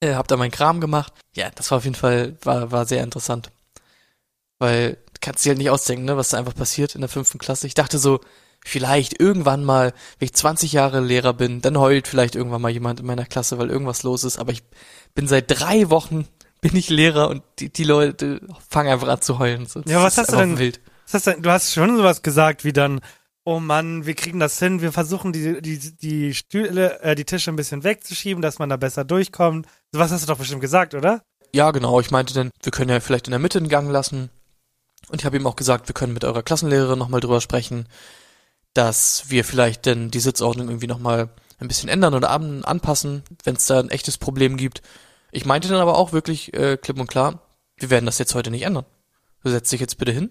Äh, 0.00 0.14
hab 0.14 0.28
da 0.28 0.36
meinen 0.36 0.50
Kram 0.50 0.80
gemacht. 0.80 1.12
Ja, 1.34 1.50
das 1.50 1.70
war 1.70 1.78
auf 1.78 1.84
jeden 1.84 1.96
Fall, 1.96 2.36
war, 2.42 2.72
war 2.72 2.84
sehr 2.84 3.04
interessant. 3.04 3.52
Weil, 4.58 4.94
du 4.94 5.20
kannst 5.20 5.44
dir 5.44 5.50
halt 5.50 5.58
nicht 5.58 5.70
ausdenken, 5.70 6.04
ne, 6.04 6.16
was 6.16 6.30
da 6.30 6.38
einfach 6.38 6.54
passiert 6.54 6.94
in 6.94 7.00
der 7.00 7.08
fünften 7.08 7.38
Klasse. 7.38 7.66
Ich 7.66 7.74
dachte 7.74 7.98
so, 7.98 8.20
vielleicht 8.64 9.20
irgendwann 9.20 9.64
mal, 9.64 9.92
wenn 10.18 10.26
ich 10.26 10.34
20 10.34 10.72
Jahre 10.72 11.00
Lehrer 11.00 11.32
bin, 11.34 11.60
dann 11.60 11.78
heult 11.78 12.06
vielleicht 12.08 12.34
irgendwann 12.36 12.62
mal 12.62 12.70
jemand 12.70 13.00
in 13.00 13.06
meiner 13.06 13.24
Klasse, 13.26 13.58
weil 13.58 13.70
irgendwas 13.70 14.02
los 14.02 14.24
ist. 14.24 14.38
Aber 14.38 14.52
ich 14.52 14.62
bin 15.14 15.26
seit 15.28 15.46
drei 15.50 15.90
Wochen 15.90 16.26
bin 16.60 16.76
ich 16.76 16.88
Lehrer 16.90 17.28
und 17.28 17.42
die, 17.58 17.72
die 17.72 17.84
Leute 17.84 18.40
fangen 18.68 18.90
einfach 18.92 19.08
an 19.08 19.20
zu 19.20 19.38
heulen. 19.40 19.66
So, 19.66 19.80
Ja, 19.86 20.02
was 20.02 20.14
das 20.14 20.28
hast 20.28 20.34
du 20.34 20.38
denn- 20.38 20.58
Wild. 20.58 20.80
Was 21.10 21.26
hast 21.26 21.36
du, 21.36 21.40
du 21.42 21.50
hast 21.50 21.72
schon 21.74 21.96
sowas 21.96 22.22
gesagt 22.22 22.64
wie 22.64 22.72
dann, 22.72 23.00
oh 23.44 23.58
Mann, 23.58 24.06
wir 24.06 24.14
kriegen 24.14 24.38
das 24.38 24.58
hin, 24.60 24.80
wir 24.80 24.92
versuchen 24.92 25.32
die, 25.32 25.60
die, 25.60 25.78
die 25.96 26.32
Stühle, 26.32 27.00
äh, 27.00 27.16
die 27.16 27.24
Tische 27.24 27.50
ein 27.50 27.56
bisschen 27.56 27.82
wegzuschieben, 27.82 28.40
dass 28.40 28.60
man 28.60 28.68
da 28.68 28.76
besser 28.76 29.04
durchkommt. 29.04 29.66
Sowas 29.90 30.12
hast 30.12 30.22
du 30.22 30.28
doch 30.28 30.38
bestimmt 30.38 30.60
gesagt, 30.60 30.94
oder? 30.94 31.20
Ja, 31.52 31.72
genau. 31.72 31.98
Ich 31.98 32.12
meinte 32.12 32.32
dann, 32.32 32.50
wir 32.62 32.70
können 32.72 32.88
ja 32.90 33.00
vielleicht 33.00 33.26
in 33.26 33.32
der 33.32 33.40
Mitte 33.40 33.58
einen 33.58 33.68
Gang 33.68 33.90
lassen. 33.90 34.30
Und 35.08 35.20
ich 35.20 35.24
habe 35.26 35.36
ihm 35.36 35.46
auch 35.48 35.56
gesagt, 35.56 35.88
wir 35.88 35.94
können 35.94 36.14
mit 36.14 36.24
eurer 36.24 36.44
Klassenlehrerin 36.44 36.98
nochmal 37.00 37.20
drüber 37.20 37.40
sprechen, 37.40 37.86
dass 38.74 39.24
wir 39.28 39.44
vielleicht 39.44 39.86
denn 39.86 40.10
die 40.10 40.20
Sitzordnung 40.20 40.68
irgendwie 40.68 40.86
nochmal 40.86 41.28
ein 41.58 41.68
bisschen 41.68 41.88
ändern 41.88 42.14
oder 42.14 42.30
an, 42.30 42.64
anpassen, 42.64 43.22
wenn 43.44 43.56
es 43.56 43.66
da 43.66 43.80
ein 43.80 43.90
echtes 43.90 44.18
Problem 44.18 44.56
gibt. 44.56 44.82
Ich 45.30 45.44
meinte 45.44 45.68
dann 45.68 45.80
aber 45.80 45.96
auch 45.96 46.12
wirklich 46.12 46.52
äh, 46.54 46.76
klipp 46.76 46.98
und 46.98 47.06
klar, 47.06 47.40
wir 47.76 47.90
werden 47.90 48.06
das 48.06 48.18
jetzt 48.18 48.34
heute 48.34 48.50
nicht 48.50 48.62
ändern. 48.62 48.84
Du 49.42 49.50
setzt 49.50 49.72
dich 49.72 49.80
jetzt 49.80 49.98
bitte 49.98 50.12
hin. 50.12 50.30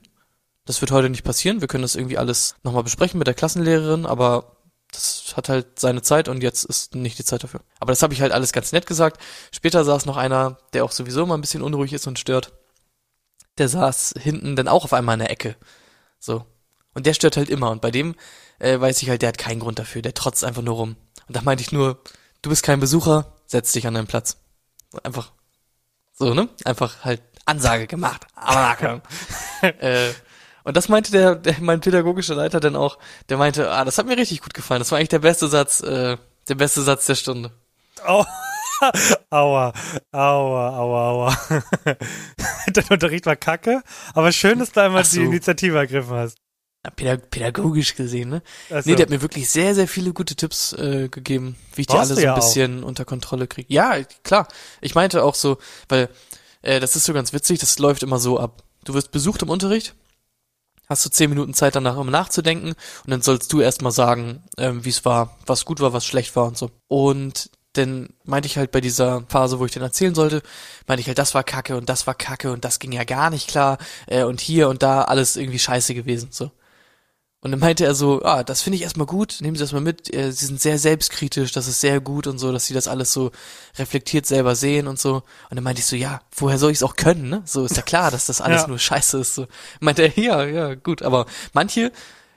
Das 0.66 0.82
wird 0.82 0.92
heute 0.92 1.10
nicht 1.10 1.24
passieren. 1.24 1.62
Wir 1.62 1.68
können 1.68 1.82
das 1.82 1.96
irgendwie 1.96 2.18
alles 2.18 2.56
nochmal 2.64 2.84
besprechen 2.84 3.18
mit 3.18 3.28
der 3.28 3.34
Klassenlehrerin, 3.34 4.06
aber 4.06 4.58
das 4.92 5.34
hat 5.36 5.50
halt 5.50 5.80
seine 5.80 6.02
Zeit 6.02 6.28
und 6.28 6.44
jetzt 6.44 6.66
ist 6.66 6.96
nicht 6.96 7.18
die 7.18 7.24
Zeit 7.24 7.44
dafür. 7.44 7.62
Aber 7.80 7.92
das 7.92 8.04
habe 8.04 8.14
ich 8.14 8.22
halt 8.22 8.32
alles 8.32 8.52
ganz 8.52 8.72
nett 8.72 8.86
gesagt. 8.86 9.22
Später 9.52 9.84
saß 9.84 10.06
noch 10.06 10.18
einer, 10.18 10.58
der 10.74 10.84
auch 10.84 10.92
sowieso 10.92 11.26
mal 11.26 11.36
ein 11.36 11.42
bisschen 11.42 11.62
unruhig 11.62 11.94
ist 11.94 12.08
und 12.08 12.20
stört. 12.20 12.54
Der 13.58 13.70
saß 13.70 14.16
hinten 14.20 14.56
dann 14.56 14.68
auch 14.68 14.84
auf 14.84 14.94
einmal 14.94 15.14
in 15.14 15.20
der 15.20 15.32
Ecke. 15.32 15.56
So. 16.20 16.46
Und 16.94 17.06
der 17.06 17.14
stört 17.14 17.38
halt 17.38 17.50
immer. 17.50 17.72
Und 17.72 17.82
bei 17.82 17.92
dem 17.92 18.16
äh, 18.60 18.80
weiß 18.80 19.02
ich 19.02 19.10
halt, 19.10 19.22
der 19.22 19.30
hat 19.30 19.38
keinen 19.38 19.60
Grund 19.60 19.80
dafür. 19.80 20.02
Der 20.02 20.14
trotzt 20.14 20.44
einfach 20.44 20.62
nur 20.62 20.76
rum. 20.76 20.96
Und 21.28 21.38
da 21.38 21.42
meinte 21.42 21.64
ich 21.64 21.72
nur, 21.72 22.02
du 22.42 22.50
bist 22.50 22.64
kein 22.64 22.80
Besucher, 22.80 23.36
setz 23.46 23.72
dich 23.72 23.88
an 23.88 23.94
deinen 23.94 24.08
Platz. 24.08 24.38
Einfach 25.04 25.32
so, 26.14 26.34
ne? 26.34 26.50
Einfach 26.66 27.04
halt 27.04 27.22
Ansage 27.46 27.88
gemacht. 27.88 28.28
Aber 28.36 29.02
äh, 29.62 30.12
und 30.64 30.78
das 30.78 30.90
meinte 30.90 31.12
der, 31.12 31.36
der, 31.36 31.56
mein 31.60 31.82
pädagogischer 31.82 32.36
Leiter 32.36 32.60
dann 32.60 32.76
auch, 32.76 32.98
der 33.30 33.38
meinte, 33.38 33.72
ah, 33.72 33.84
das 33.84 33.98
hat 33.98 34.06
mir 34.06 34.18
richtig 34.18 34.42
gut 34.42 34.54
gefallen. 34.54 34.80
Das 34.80 34.92
war 34.92 34.98
eigentlich 34.98 35.10
der 35.10 35.20
beste 35.20 35.48
Satz, 35.48 35.82
äh, 35.82 36.18
der 36.48 36.56
beste 36.56 36.82
Satz 36.82 37.06
der 37.06 37.16
Stunde. 37.16 37.52
Au. 38.04 38.26
Aua, 39.30 39.74
aua, 40.12 40.70
aua, 40.76 41.10
aua. 41.10 41.38
Dein 42.74 42.88
Unterricht 42.90 43.28
war 43.28 43.36
kacke, 43.36 43.84
aber 44.16 44.32
schön, 44.32 44.58
dass 44.58 44.72
du 44.72 44.82
einmal 44.82 45.06
so. 45.06 45.20
die 45.20 45.26
Initiative 45.26 45.78
ergriffen 45.78 46.16
hast. 46.16 46.40
Pädagogisch 46.90 47.96
gesehen, 47.96 48.30
ne? 48.30 48.42
Also, 48.72 48.90
Nee, 48.90 48.96
der 48.96 49.06
hat 49.06 49.12
mir 49.12 49.22
wirklich 49.22 49.50
sehr, 49.50 49.76
sehr 49.76 49.88
viele 49.88 50.14
gute 50.14 50.36
Tipps 50.36 50.74
äh, 50.74 51.10
gegeben, 51.10 51.56
wie 51.76 51.82
ich 51.82 51.88
die 51.88 51.94
Brauchst 51.94 52.12
alle 52.12 52.20
so 52.20 52.26
ja 52.26 52.34
ein 52.34 52.40
auch. 52.40 52.44
bisschen 52.44 52.84
unter 52.84 53.06
Kontrolle 53.06 53.48
kriege. 53.48 53.72
Ja, 53.72 53.98
klar. 54.24 54.48
Ich 54.82 54.96
meinte 54.96 55.24
auch 55.24 55.36
so, 55.36 55.58
weil 55.90 56.10
äh, 56.64 56.80
das 56.80 56.96
ist 56.96 57.06
so 57.06 57.14
ganz 57.14 57.34
witzig, 57.34 57.60
das 57.60 57.78
läuft 57.78 58.02
immer 58.02 58.18
so 58.20 58.40
ab. 58.40 58.64
Du 58.84 58.96
wirst 58.96 59.12
besucht 59.12 59.44
im 59.44 59.50
Unterricht, 59.50 59.94
hast 60.90 61.06
du 61.06 61.10
zehn 61.12 61.30
Minuten 61.30 61.54
Zeit 61.54 61.76
danach, 61.76 61.98
um 61.98 62.10
nachzudenken 62.10 62.70
und 62.70 63.12
dann 63.12 63.22
sollst 63.22 63.54
du 63.54 63.62
erstmal 63.62 63.92
sagen, 63.92 64.44
ähm, 64.58 64.84
wie 64.84 64.90
es 64.90 65.06
war, 65.06 65.38
was 65.46 65.66
gut 65.66 65.82
war, 65.82 65.94
was 65.94 66.04
schlecht 66.06 66.36
war 66.36 66.46
und 66.48 66.58
so. 66.58 66.72
Und 66.88 67.52
dann 67.74 68.10
meinte 68.26 68.48
ich 68.48 68.58
halt 68.58 68.72
bei 68.72 68.82
dieser 68.82 69.24
Phase, 69.30 69.60
wo 69.60 69.66
ich 69.66 69.72
den 69.72 69.84
erzählen 69.84 70.16
sollte, 70.16 70.42
meinte 70.88 71.02
ich 71.02 71.08
halt, 71.08 71.20
das 71.20 71.36
war 71.36 71.44
Kacke 71.44 71.78
und 71.78 71.90
das 71.90 72.08
war 72.08 72.16
Kacke 72.16 72.52
und 72.52 72.66
das 72.66 72.80
ging 72.80 72.92
ja 72.92 73.04
gar 73.04 73.30
nicht 73.30 73.48
klar 73.48 73.78
äh, 74.08 74.24
und 74.24 74.42
hier 74.42 74.68
und 74.68 74.82
da 74.82 75.04
alles 75.04 75.36
irgendwie 75.36 75.60
scheiße 75.60 75.94
gewesen 75.94 76.30
so. 76.32 76.50
Und 77.44 77.50
dann 77.52 77.60
meinte 77.60 77.84
er 77.86 77.96
so, 77.96 78.22
ah, 78.24 78.44
das 78.44 78.62
finde 78.62 78.78
ich 78.78 78.84
erstmal 78.84 79.08
gut, 79.08 79.38
nehmen 79.42 79.56
Sie 79.56 79.62
das 79.64 79.72
mal 79.72 79.82
mit, 79.82 80.14
äh, 80.14 80.32
Sie 80.32 80.46
sind 80.46 80.62
sehr 80.62 80.78
selbstkritisch, 80.78 81.52
das 81.52 81.68
ist 81.68 81.80
sehr 81.82 82.00
gut 82.00 82.28
und 82.28 82.38
so, 82.38 82.52
dass 82.52 82.68
Sie 82.68 82.76
das 82.76 82.88
alles 82.88 83.12
so 83.12 83.32
reflektiert 83.80 84.28
selber 84.28 84.56
sehen 84.56 84.88
und 84.88 85.00
so. 85.00 85.16
Und 85.50 85.56
dann 85.56 85.64
meinte 85.64 85.80
ich 85.80 85.88
so, 85.88 85.96
ja, 85.96 86.22
woher 86.36 86.60
soll 86.60 86.70
ich 86.72 86.78
es 86.78 86.84
auch 86.84 86.96
können, 86.96 87.30
ne? 87.30 87.42
So 87.46 87.66
ist 87.66 87.76
ja 87.76 87.82
klar, 87.82 88.12
dass 88.12 88.28
das 88.28 88.42
alles 88.42 88.62
Ja. 88.62 88.68
nur 88.68 88.78
scheiße 88.78 89.18
ist. 89.20 89.34
So. 89.34 89.48
Meinte 89.80 90.04
er, 90.04 90.20
ja, 90.24 90.46
ja, 90.46 90.76
gut, 90.76 91.02
aber 91.02 91.26
manche 91.54 91.92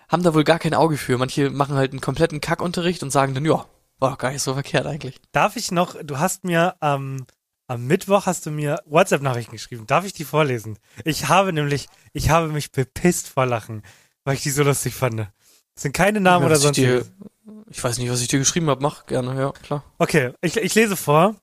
haben 0.09 0.23
da 0.23 0.33
wohl 0.33 0.45
gar 0.45 0.59
kein 0.59 0.75
Auge 0.75 0.97
für. 0.97 1.19
Manche 1.19 1.51
machen 1.51 1.77
halt 1.77 1.93
einen 1.93 2.01
kompletten 2.01 2.41
Kackunterricht 2.41 3.03
und 3.03 3.11
sagen 3.11 3.35
dann, 3.35 3.45
ja, 3.45 3.67
war 3.99 4.11
doch 4.11 4.19
gar 4.19 4.31
nicht 4.33 4.43
so 4.43 4.55
verkehrt 4.55 4.87
eigentlich. 4.87 5.21
Darf 5.33 5.57
ich 5.57 5.71
noch, 5.71 5.97
du 6.03 6.19
hast 6.19 6.45
mir 6.45 6.77
am 6.81 7.27
am 7.67 7.87
Mittwoch 7.87 8.27
hast 8.27 8.45
du 8.45 8.51
mir 8.51 8.83
WhatsApp-Nachrichten 8.85 9.53
geschrieben. 9.53 9.87
Darf 9.87 10.05
ich 10.05 10.13
die 10.13 10.25
vorlesen? 10.25 10.79
Ich 11.05 11.29
habe 11.31 11.51
nämlich, 11.51 11.89
ich 12.13 12.29
habe 12.29 12.49
mich 12.49 12.73
bepisst 12.73 13.29
vor 13.29 13.47
Lachen, 13.47 13.83
weil 14.25 14.35
ich 14.35 14.43
die 14.43 14.51
so 14.51 14.63
lustig 14.63 14.95
fand. 14.95 15.21
Das 15.21 15.83
sind 15.83 15.93
keine 15.93 16.21
Namen 16.21 16.45
oder 16.45 16.55
Was 16.55 16.61
ich 16.61 16.65
sonst 16.65 16.77
dir. 16.77 17.05
Ich 17.71 17.83
weiß 17.83 17.99
nicht, 17.99 18.11
was 18.11 18.21
ich 18.21 18.29
dir 18.29 18.39
geschrieben 18.39 18.69
habe, 18.69 18.83
mach 18.83 19.07
gerne, 19.07 19.39
ja, 19.39 19.53
klar. 19.53 19.85
Okay, 19.99 20.33
ich, 20.41 20.57
ich 20.57 20.75
lese 20.75 20.97
vor. 20.97 21.37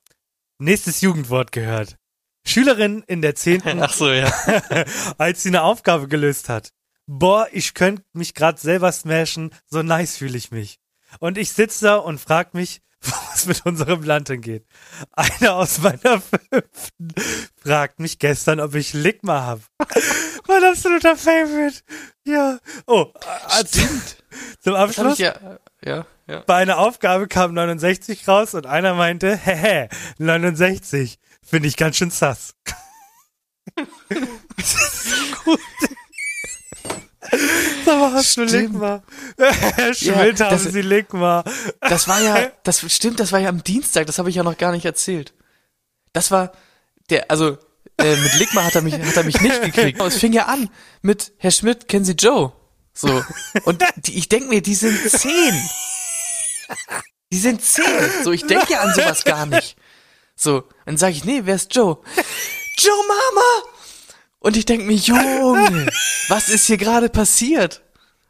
Nächstes 0.59 1.01
Jugendwort 1.01 1.51
gehört. 1.51 1.97
Schülerin 2.45 3.03
in 3.07 3.21
der 3.21 3.35
zehnten, 3.35 3.79
Ach 3.81 3.93
so, 3.93 4.11
ja. 4.11 4.31
als 5.17 5.43
sie 5.43 5.49
eine 5.49 5.63
Aufgabe 5.63 6.07
gelöst 6.07 6.49
hat. 6.49 6.71
Boah, 7.07 7.47
ich 7.51 7.73
könnte 7.73 8.03
mich 8.13 8.33
grad 8.33 8.59
selber 8.59 8.91
smashen, 8.91 9.53
so 9.67 9.83
nice 9.83 10.17
fühle 10.17 10.37
ich 10.37 10.51
mich. 10.51 10.79
Und 11.19 11.37
ich 11.37 11.51
sitze 11.51 11.85
da 11.85 11.95
und 11.95 12.19
frag 12.19 12.53
mich, 12.53 12.81
was 13.01 13.45
mit 13.45 13.65
unserem 13.65 14.03
Land 14.03 14.29
hingeht. 14.29 14.65
Einer 15.13 15.55
aus 15.55 15.79
meiner 15.79 16.21
fünften 16.21 17.13
fragt 17.63 17.99
mich 17.99 18.19
gestern, 18.19 18.59
ob 18.59 18.75
ich 18.75 18.93
Ligma 18.93 19.45
hab. 19.45 19.59
Mein 20.47 20.63
absoluter 20.63 21.15
Favorite. 21.15 21.81
Ja. 22.25 22.59
Oh, 22.87 23.11
als, 23.47 23.71
zum 23.71 23.89
Das 24.63 24.73
hab 24.73 24.89
Abschluss. 24.89 25.17
ja, 25.17 25.33
ja, 25.83 26.05
ja. 26.27 26.43
Bei 26.45 26.55
einer 26.55 26.77
Aufgabe 26.77 27.27
kam 27.27 27.53
69 27.53 28.27
raus 28.27 28.53
und 28.53 28.65
einer 28.65 28.93
meinte, 28.93 29.35
hehe, 29.35 29.89
69. 30.17 31.17
Finde 31.43 31.67
ich 31.67 31.77
ganz 31.77 31.97
schön 31.97 32.11
sass. 32.11 32.55
das 33.75 34.73
ist 34.73 35.03
so 35.03 35.35
gut. 35.43 35.59
Sag 37.85 37.99
mal, 37.99 38.13
hast 38.13 38.35
du. 38.37 38.43
Ligma? 38.43 39.03
Herr 39.37 39.93
Schmidt, 39.93 40.39
Ja, 40.39 40.45
haben 40.47 40.63
das- 40.63 40.63
Sie 40.63 40.81
Ligma? 40.81 41.43
Das 41.81 42.07
war 42.07 42.19
ja, 42.21 42.51
das 42.63 42.79
stimmt, 42.91 43.19
das 43.19 43.31
war 43.31 43.39
ja 43.39 43.49
am 43.49 43.63
Dienstag, 43.63 44.07
das 44.07 44.17
habe 44.17 44.29
ich 44.29 44.35
ja 44.35 44.43
noch 44.43 44.57
gar 44.57 44.71
nicht 44.71 44.85
erzählt. 44.85 45.33
Das 46.13 46.31
war 46.31 46.51
der, 47.09 47.29
also 47.29 47.57
äh, 47.97 48.15
mit 48.15 48.39
Ligma 48.39 48.63
hat 48.63 48.75
er 48.75 48.81
mich, 48.81 48.93
hat 48.95 49.15
er 49.17 49.23
mich 49.23 49.39
nicht 49.41 49.61
gekriegt. 49.63 50.01
Es 50.01 50.17
fing 50.17 50.33
ja 50.33 50.45
an 50.45 50.69
mit 51.01 51.31
Herr 51.37 51.51
Schmidt, 51.51 51.87
kennen 51.87 52.05
Sie 52.05 52.13
Joe? 52.13 52.53
So 52.93 53.23
und 53.65 53.83
die, 53.97 54.17
ich 54.17 54.27
denk 54.27 54.49
mir, 54.49 54.61
die 54.61 54.75
sind 54.75 54.97
zehn. 55.09 55.61
Die 57.31 57.37
sind 57.39 57.61
zehn. 57.63 57.85
So, 58.23 58.31
ich 58.31 58.45
denke 58.45 58.73
ja 58.73 58.81
an 58.81 58.93
sowas 58.93 59.23
gar 59.23 59.45
nicht. 59.45 59.77
So, 60.35 60.63
dann 60.85 60.97
sage 60.97 61.13
ich, 61.13 61.23
nee, 61.23 61.41
wer 61.45 61.55
ist 61.55 61.73
Joe? 61.75 61.99
Joe 62.77 63.03
Mama! 63.07 63.69
Und 64.41 64.57
ich 64.57 64.65
denk 64.65 64.87
mir, 64.87 64.95
Junge, 64.95 65.87
was 66.27 66.49
ist 66.49 66.65
hier 66.65 66.77
gerade 66.77 67.09
passiert? 67.09 67.83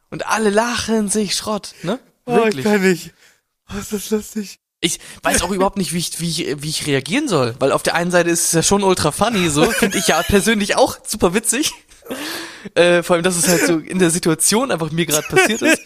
Und 0.09 0.27
alle 0.27 0.49
lachen 0.49 1.07
sich 1.07 1.35
Schrott, 1.35 1.73
ne? 1.83 1.99
Oh, 2.25 2.35
ich 2.35 2.43
Wirklich. 2.43 2.65
kann 2.65 2.81
nicht. 2.81 3.13
Oh, 3.73 3.79
ist 3.79 3.93
das 3.93 4.09
lustig. 4.09 4.59
Ich 4.81 4.99
weiß 5.23 5.41
auch 5.41 5.51
überhaupt 5.51 5.77
nicht, 5.77 5.93
wie 5.93 5.99
ich, 5.99 6.19
wie, 6.19 6.29
ich, 6.29 6.61
wie 6.61 6.69
ich 6.69 6.85
reagieren 6.85 7.29
soll, 7.29 7.55
weil 7.59 7.71
auf 7.71 7.81
der 7.81 7.95
einen 7.95 8.11
Seite 8.11 8.29
ist 8.29 8.45
es 8.45 8.51
ja 8.51 8.61
schon 8.61 8.83
ultra 8.83 9.11
funny, 9.11 9.49
so 9.49 9.63
finde 9.71 9.97
ich 9.99 10.07
ja 10.07 10.21
persönlich 10.21 10.75
auch 10.75 10.97
super 11.05 11.33
witzig. 11.33 11.71
Äh, 12.75 13.03
vor 13.03 13.15
allem, 13.15 13.23
dass 13.23 13.37
es 13.37 13.47
halt 13.47 13.65
so 13.65 13.77
in 13.77 13.99
der 13.99 14.09
Situation 14.09 14.69
einfach 14.69 14.91
mir 14.91 15.05
gerade 15.05 15.27
passiert 15.27 15.61
ist. 15.61 15.81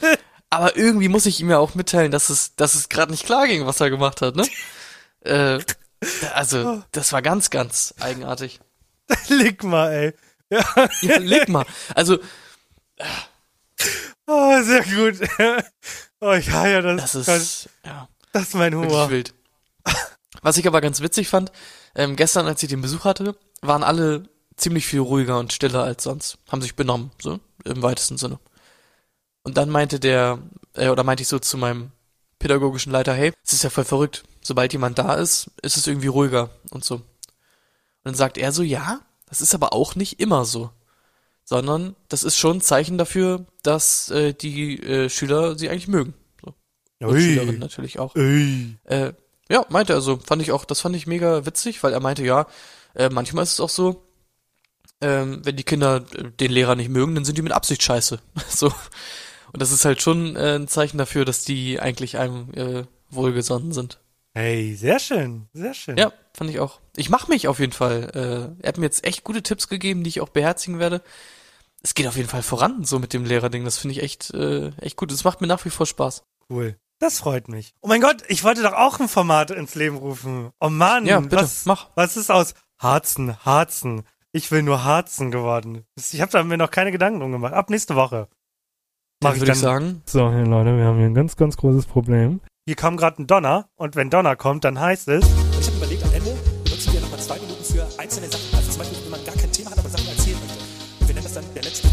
Aber 0.50 0.76
irgendwie 0.76 1.08
muss 1.08 1.26
ich 1.26 1.40
ihm 1.40 1.50
ja 1.50 1.60
auch 1.60 1.76
mitteilen, 1.76 2.12
dass 2.12 2.30
es, 2.30 2.56
dass 2.56 2.74
es 2.74 2.90
gerade 2.90 3.12
nicht 3.12 3.26
klar 3.26 3.48
ging, 3.48 3.66
was 3.66 3.80
er 3.80 3.90
gemacht 3.90 4.22
hat, 4.22 4.36
ne? 4.36 4.48
Äh, 5.22 5.60
also, 6.34 6.84
das 6.92 7.14
war 7.14 7.22
ganz, 7.22 7.50
ganz 7.50 7.94
eigenartig. 8.00 8.60
Ligma, 9.30 9.90
ey. 9.90 10.14
Ja. 10.50 10.64
Ja, 11.02 11.18
leg 11.18 11.50
mal. 11.50 11.66
Also, 11.96 12.20
Oh, 14.28 14.62
sehr 14.64 14.84
gut. 14.84 15.28
Oh, 16.22 16.34
ja, 16.34 16.66
ja, 16.66 16.82
das, 16.82 17.12
das 17.12 17.28
ist, 17.28 17.70
ja. 17.86 18.08
das 18.32 18.44
ist 18.44 18.56
mein 18.56 18.74
Humor. 18.74 19.12
wild. 19.12 19.34
Was 20.42 20.58
ich 20.58 20.66
aber 20.66 20.82
ganz 20.82 21.02
witzig 21.02 21.28
fand, 21.28 21.52
ähm, 21.94 22.16
gestern, 22.16 22.48
als 22.48 22.64
ich 22.64 22.70
den 22.70 22.82
Besuch 22.82 23.04
hatte, 23.04 23.36
waren 23.62 23.84
alle 23.84 24.24
ziemlich 24.56 24.88
viel 24.88 25.02
ruhiger 25.02 25.38
und 25.38 25.54
stiller 25.54 25.84
als 25.84 26.04
sonst. 26.04 26.38
Haben 26.50 26.62
sich 26.62 26.76
benommen, 26.76 27.12
so, 27.22 27.40
im 27.66 27.84
weitesten 27.84 28.18
Sinne. 28.18 28.40
Und 29.44 29.58
dann 29.58 29.70
meinte 29.70 30.00
der, 30.00 30.40
äh, 30.74 30.88
oder 30.88 31.04
meinte 31.04 31.22
ich 31.22 31.28
so 31.28 31.38
zu 31.38 31.58
meinem 31.58 31.92
pädagogischen 32.40 32.92
Leiter, 32.92 33.14
hey, 33.14 33.34
es 33.46 33.54
ist 33.54 33.64
ja 33.64 33.70
voll 33.70 33.86
verrückt. 33.86 34.24
Sobald 34.42 34.74
jemand 34.74 34.98
da 34.98 35.16
ist, 35.16 35.52
ist 35.62 35.78
es 35.78 35.86
irgendwie 35.86 36.08
ruhiger 36.08 36.50
und 36.72 36.84
so. 36.84 37.02
Und 38.06 38.12
dann 38.12 38.16
sagt 38.16 38.38
er 38.38 38.52
so, 38.52 38.62
ja, 38.62 39.02
das 39.28 39.42
ist 39.42 39.56
aber 39.56 39.74
auch 39.74 39.96
nicht 39.96 40.20
immer 40.20 40.46
so. 40.46 40.70
Sondern 41.44 41.96
das 42.08 42.24
ist 42.24 42.38
schon 42.38 42.58
ein 42.58 42.62
Zeichen 42.62 43.00
dafür, 43.00 43.48
dass 43.64 44.12
äh, 44.12 44.34
die 44.34 44.80
äh, 44.80 45.10
Schüler 45.10 45.58
sie 45.58 45.70
eigentlich 45.70 45.88
mögen. 45.88 46.14
So. 46.40 46.54
Und 47.08 47.20
Schülerinnen 47.20 47.60
natürlich 47.60 47.98
auch. 47.98 48.16
Ui. 48.16 48.78
Äh, 48.84 49.14
ja, 49.50 49.66
meinte 49.70 49.94
er 49.94 50.02
so. 50.02 50.18
Fand 50.18 50.44
ich 50.44 50.52
auch, 50.52 50.66
das 50.66 50.82
fand 50.82 50.96
ich 50.96 51.08
mega 51.08 51.48
witzig, 51.48 51.82
weil 51.82 51.94
er 51.94 52.00
meinte, 52.00 52.24
ja, 52.24 52.46
äh, 52.94 53.10
manchmal 53.10 53.44
ist 53.44 53.54
es 53.54 53.60
auch 53.60 53.70
so, 53.70 54.04
ähm, 55.02 55.42
wenn 55.44 55.56
die 55.56 55.64
Kinder 55.64 56.06
äh, 56.14 56.30
den 56.30 56.52
Lehrer 56.52 56.76
nicht 56.76 56.90
mögen, 56.90 57.16
dann 57.16 57.26
sind 57.26 57.40
die 57.40 57.44
mit 57.44 57.54
Absicht 57.54 57.82
scheiße. 57.82 58.20
so. 58.50 58.68
Und 59.52 59.62
das 59.64 59.72
ist 59.72 59.84
halt 59.84 60.00
schon 60.00 60.36
äh, 60.36 60.58
ein 60.58 60.68
Zeichen 60.68 61.00
dafür, 61.00 61.26
dass 61.26 61.44
die 61.44 61.80
eigentlich 61.80 62.20
einem 62.20 62.54
äh, 62.54 62.84
wohlgesonnen 63.10 63.72
sind. 63.72 63.98
Hey, 64.38 64.76
sehr 64.76 65.00
schön, 65.00 65.48
sehr 65.54 65.74
schön. 65.74 65.98
Ja, 65.98 66.12
fand 66.34 66.50
ich 66.50 66.60
auch. 66.60 66.82
Ich 66.98 67.10
mach 67.10 67.30
mich 67.30 67.48
auf 67.48 67.60
jeden 67.60 67.72
Fall. 67.72 68.12
Äh, 68.60 68.64
er 68.64 68.68
hat 68.68 68.78
mir 68.78 68.84
jetzt 68.86 69.06
echt 69.06 69.24
gute 69.24 69.42
Tipps 69.42 69.70
gegeben, 69.70 70.04
die 70.04 70.10
ich 70.10 70.20
auch 70.20 70.28
beherzigen 70.28 70.78
werde. 70.78 71.02
Es 71.82 71.94
geht 71.94 72.06
auf 72.06 72.18
jeden 72.18 72.28
Fall 72.28 72.44
voran, 72.44 72.84
so 72.84 73.00
mit 73.00 73.14
dem 73.14 73.24
Lehrerding. 73.24 73.64
Das 73.64 73.78
finde 73.78 73.94
ich 73.94 74.04
echt, 74.04 74.34
äh, 74.34 74.72
echt 74.82 74.98
gut. 74.98 75.12
Es 75.14 75.24
macht 75.24 75.40
mir 75.40 75.48
nach 75.48 75.64
wie 75.64 75.70
vor 75.70 75.86
Spaß. 75.86 76.24
Cool. 76.50 76.76
Das 77.00 77.20
freut 77.20 77.48
mich. 77.48 77.74
Oh 77.82 77.88
mein 77.88 78.02
Gott, 78.02 78.24
ich 78.28 78.44
wollte 78.44 78.62
doch 78.62 78.74
auch 78.74 79.00
ein 79.00 79.08
Format 79.08 79.52
ins 79.52 79.76
Leben 79.76 79.98
rufen. 79.98 80.50
Oh 80.60 80.70
Mann, 80.70 81.06
Ja, 81.06 81.22
bitte, 81.22 81.38
was, 81.38 81.66
mach. 81.66 81.90
was 81.96 82.18
ist 82.18 82.30
aus 82.30 82.56
Harzen, 82.78 83.38
Harzen? 83.46 84.04
Ich 84.34 84.52
will 84.52 84.64
nur 84.64 84.84
Harzen 84.84 85.32
geworden. 85.32 85.86
Ich 85.96 86.20
habe 86.20 86.32
da 86.32 86.44
mir 86.44 86.58
noch 86.58 86.72
keine 86.72 86.92
Gedanken 86.92 87.22
drum 87.22 87.32
gemacht. 87.32 87.54
Ab 87.54 87.70
nächste 87.70 87.96
Woche. 87.96 88.28
Mach 89.24 89.32
Dann 89.32 89.40
würde 89.40 89.52
ich 89.54 89.60
sagen, 89.60 90.02
So, 90.06 90.30
hier 90.30 90.44
Leute, 90.46 90.76
wir 90.78 90.84
haben 90.84 90.98
hier 90.98 91.06
ein 91.06 91.14
ganz, 91.14 91.38
ganz 91.38 91.56
großes 91.56 91.86
Problem. 91.86 92.42
Hier 92.68 92.76
kam 92.76 92.98
gerade 92.98 93.22
ein 93.22 93.28
Donner 93.28 93.70
und 93.76 93.96
wenn 93.96 94.10
Donner 94.10 94.36
kommt, 94.36 94.64
dann 94.64 94.80
heißt 94.80 95.08
es. 95.10 95.24
Ich 95.60 95.68
habe 95.68 95.78
überlegt, 95.78 96.04
am 96.04 96.14
Ende 96.14 96.36
benutzen 96.64 96.94
wir 96.94 97.02
nochmal 97.02 97.20
zwei 97.20 97.38
Minuten 97.40 97.64
für 97.64 97.88
einzelne 98.00 98.28
Sachen. 98.28 98.56
Also 98.56 98.72
zum 98.72 98.80
Beispiel, 98.80 99.04
wenn 99.04 99.12
man 99.12 99.24
gar 99.24 99.36
kein 99.36 99.52
Thema 99.52 99.70
hat, 99.70 99.78
aber 99.78 99.90
Sachen 99.90 100.08
erzählen 100.08 100.40
möchte. 100.40 100.58
Und 101.00 101.08
wir 101.08 101.14
nennen 101.14 101.24
das 101.26 101.34
dann 101.36 101.54
der 101.54 101.62
letzte. 101.62 101.88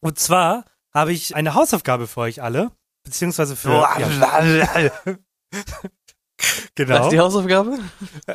Und 0.00 0.18
zwar 0.18 0.64
habe 0.92 1.12
ich 1.12 1.36
eine 1.36 1.54
Hausaufgabe 1.54 2.08
für 2.08 2.22
euch 2.22 2.42
alle, 2.42 2.72
beziehungsweise 3.04 3.54
für. 3.54 3.70
Oh, 3.70 3.86
ja. 4.00 4.90
genau. 6.74 6.94
was 6.98 7.06
ist 7.06 7.12
die 7.12 7.20
Hausaufgabe? 7.20 7.78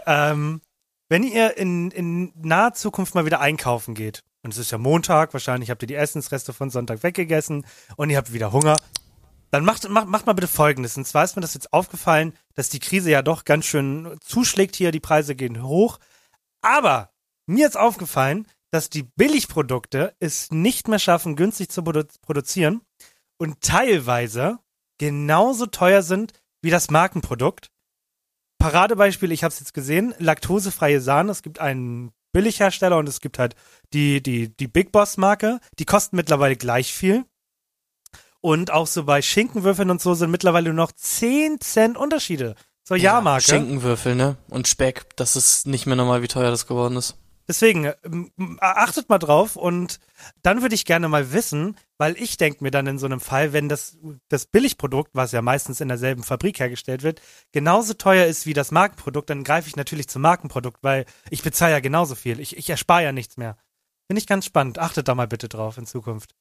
Ähm, 0.06 0.62
wenn 1.10 1.24
ihr 1.24 1.58
in, 1.58 1.92
in 1.92 2.32
naher 2.42 2.76
Zukunft 2.76 3.14
mal 3.14 3.26
wieder 3.26 3.42
einkaufen 3.42 3.94
geht, 3.94 4.24
und 4.42 4.54
es 4.54 4.58
ist 4.58 4.72
ja 4.72 4.78
Montag, 4.78 5.34
wahrscheinlich 5.34 5.70
habt 5.70 5.84
ihr 5.84 5.88
die 5.88 5.96
Essensreste 5.96 6.54
von 6.54 6.70
Sonntag 6.70 7.04
weggegessen 7.04 7.66
und 7.98 8.10
ihr 8.10 8.16
habt 8.16 8.32
wieder 8.32 8.54
Hunger, 8.54 8.78
dann 9.52 9.66
macht, 9.66 9.88
macht, 9.90 10.08
macht 10.08 10.26
mal 10.26 10.34
bitte 10.34 10.48
Folgendes. 10.48 10.98
Und 10.98 11.06
zwar 11.06 11.24
ist 11.24 11.36
mir 11.36 11.42
das 11.42 11.54
jetzt 11.54 11.74
aufgefallen, 11.74 12.34
dass 12.54 12.70
die 12.70 12.80
Krise 12.80 13.10
ja 13.10 13.22
doch 13.22 13.46
ganz 13.46 13.66
schön 13.66 14.18
zuschlägt 14.22 14.76
hier, 14.76 14.92
die 14.92 15.00
Preise 15.00 15.36
gehen 15.36 15.64
hoch. 15.64 16.00
Aber 16.62 17.12
mir 17.48 17.68
ist 17.68 17.78
aufgefallen, 17.78 18.48
dass 18.72 18.90
die 18.90 19.04
Billigprodukte 19.04 20.16
es 20.20 20.52
nicht 20.52 20.88
mehr 20.88 21.00
schaffen, 21.00 21.36
günstig 21.36 21.70
zu 21.70 21.84
produ 21.84 22.04
produzieren 22.22 22.82
und 23.38 23.62
teilweise 23.62 24.60
genauso 25.00 25.66
teuer 25.66 26.04
sind 26.04 26.34
wie 26.62 26.70
das 26.70 26.92
Markenprodukt. 26.92 27.72
Paradebeispiel, 28.60 29.32
ich 29.32 29.44
habe 29.44 29.54
es 29.54 29.60
jetzt 29.60 29.74
gesehen, 29.74 30.14
laktosefreie 30.20 31.00
Sahne. 31.00 31.32
Es 31.32 31.42
gibt 31.42 31.60
einen 31.60 32.12
Billighersteller 32.34 32.98
und 32.98 33.08
es 33.08 33.22
gibt 33.22 33.40
halt 33.40 33.56
die, 33.94 34.22
die, 34.22 34.56
die 34.56 34.68
Big 34.68 34.92
Boss 34.92 35.18
Marke. 35.18 35.60
Die 35.80 35.86
kosten 35.86 36.18
mittlerweile 36.18 36.58
gleich 36.58 36.94
viel. 36.94 37.26
Und 38.42 38.72
auch 38.72 38.88
so 38.88 39.04
bei 39.04 39.22
Schinkenwürfeln 39.22 39.90
und 39.90 40.02
so 40.02 40.14
sind 40.14 40.32
mittlerweile 40.32 40.70
nur 40.70 40.86
noch 40.86 40.92
10 40.92 41.60
Cent 41.60 41.98
Unterschiede 41.98 42.56
zur 42.84 42.98
Jahrmarke. 42.98 43.44
Schinkenwürfel, 43.44 44.16
ne? 44.16 44.38
Und 44.50 44.68
Speck. 44.68 45.16
Das 45.16 45.36
ist 45.36 45.68
nicht 45.68 45.86
mehr 45.86 45.96
normal, 45.96 46.22
wie 46.22 46.28
teuer 46.28 46.50
das 46.50 46.66
geworden 46.66 46.98
ist. 46.98 47.18
Deswegen, 47.50 47.92
ähm, 48.04 48.60
achtet 48.62 49.10
mal 49.10 49.18
drauf 49.18 49.56
und 49.56 50.00
dann 50.44 50.62
würde 50.62 50.76
ich 50.76 50.86
gerne 50.86 51.10
mal 51.10 51.34
wissen, 51.34 51.78
weil 51.98 52.16
ich 52.16 52.38
denke 52.38 52.64
mir 52.64 52.70
dann 52.70 52.86
in 52.86 53.00
so 53.00 53.08
einem 53.08 53.20
Fall, 53.20 53.54
wenn 53.54 53.68
das, 53.68 53.98
das 54.28 54.46
Billigprodukt, 54.46 55.10
was 55.14 55.32
ja 55.32 55.42
meistens 55.42 55.82
in 55.82 55.88
derselben 55.88 56.22
Fabrik 56.22 56.60
hergestellt 56.60 57.02
wird, 57.02 57.22
genauso 57.52 57.96
teuer 57.96 58.28
ist 58.28 58.46
wie 58.46 58.54
das 58.54 58.70
Markenprodukt, 58.70 59.32
dann 59.32 59.44
greife 59.44 59.68
ich 59.68 59.76
natürlich 59.76 60.08
zum 60.08 60.22
Markenprodukt, 60.22 60.84
weil 60.84 61.06
ich 61.32 61.42
bezahle 61.42 61.72
ja 61.72 61.80
genauso 61.80 62.14
viel. 62.14 62.40
Ich, 62.40 62.56
ich 62.56 62.70
erspare 62.70 63.04
ja 63.04 63.12
nichts 63.12 63.36
mehr. 63.36 63.58
Finde 64.06 64.20
ich 64.20 64.28
ganz 64.28 64.46
spannend. 64.46 64.78
Achtet 64.78 65.08
da 65.08 65.16
mal 65.16 65.28
bitte 65.28 65.50
drauf 65.50 65.80
in 65.80 65.88
Zukunft. 65.88 66.36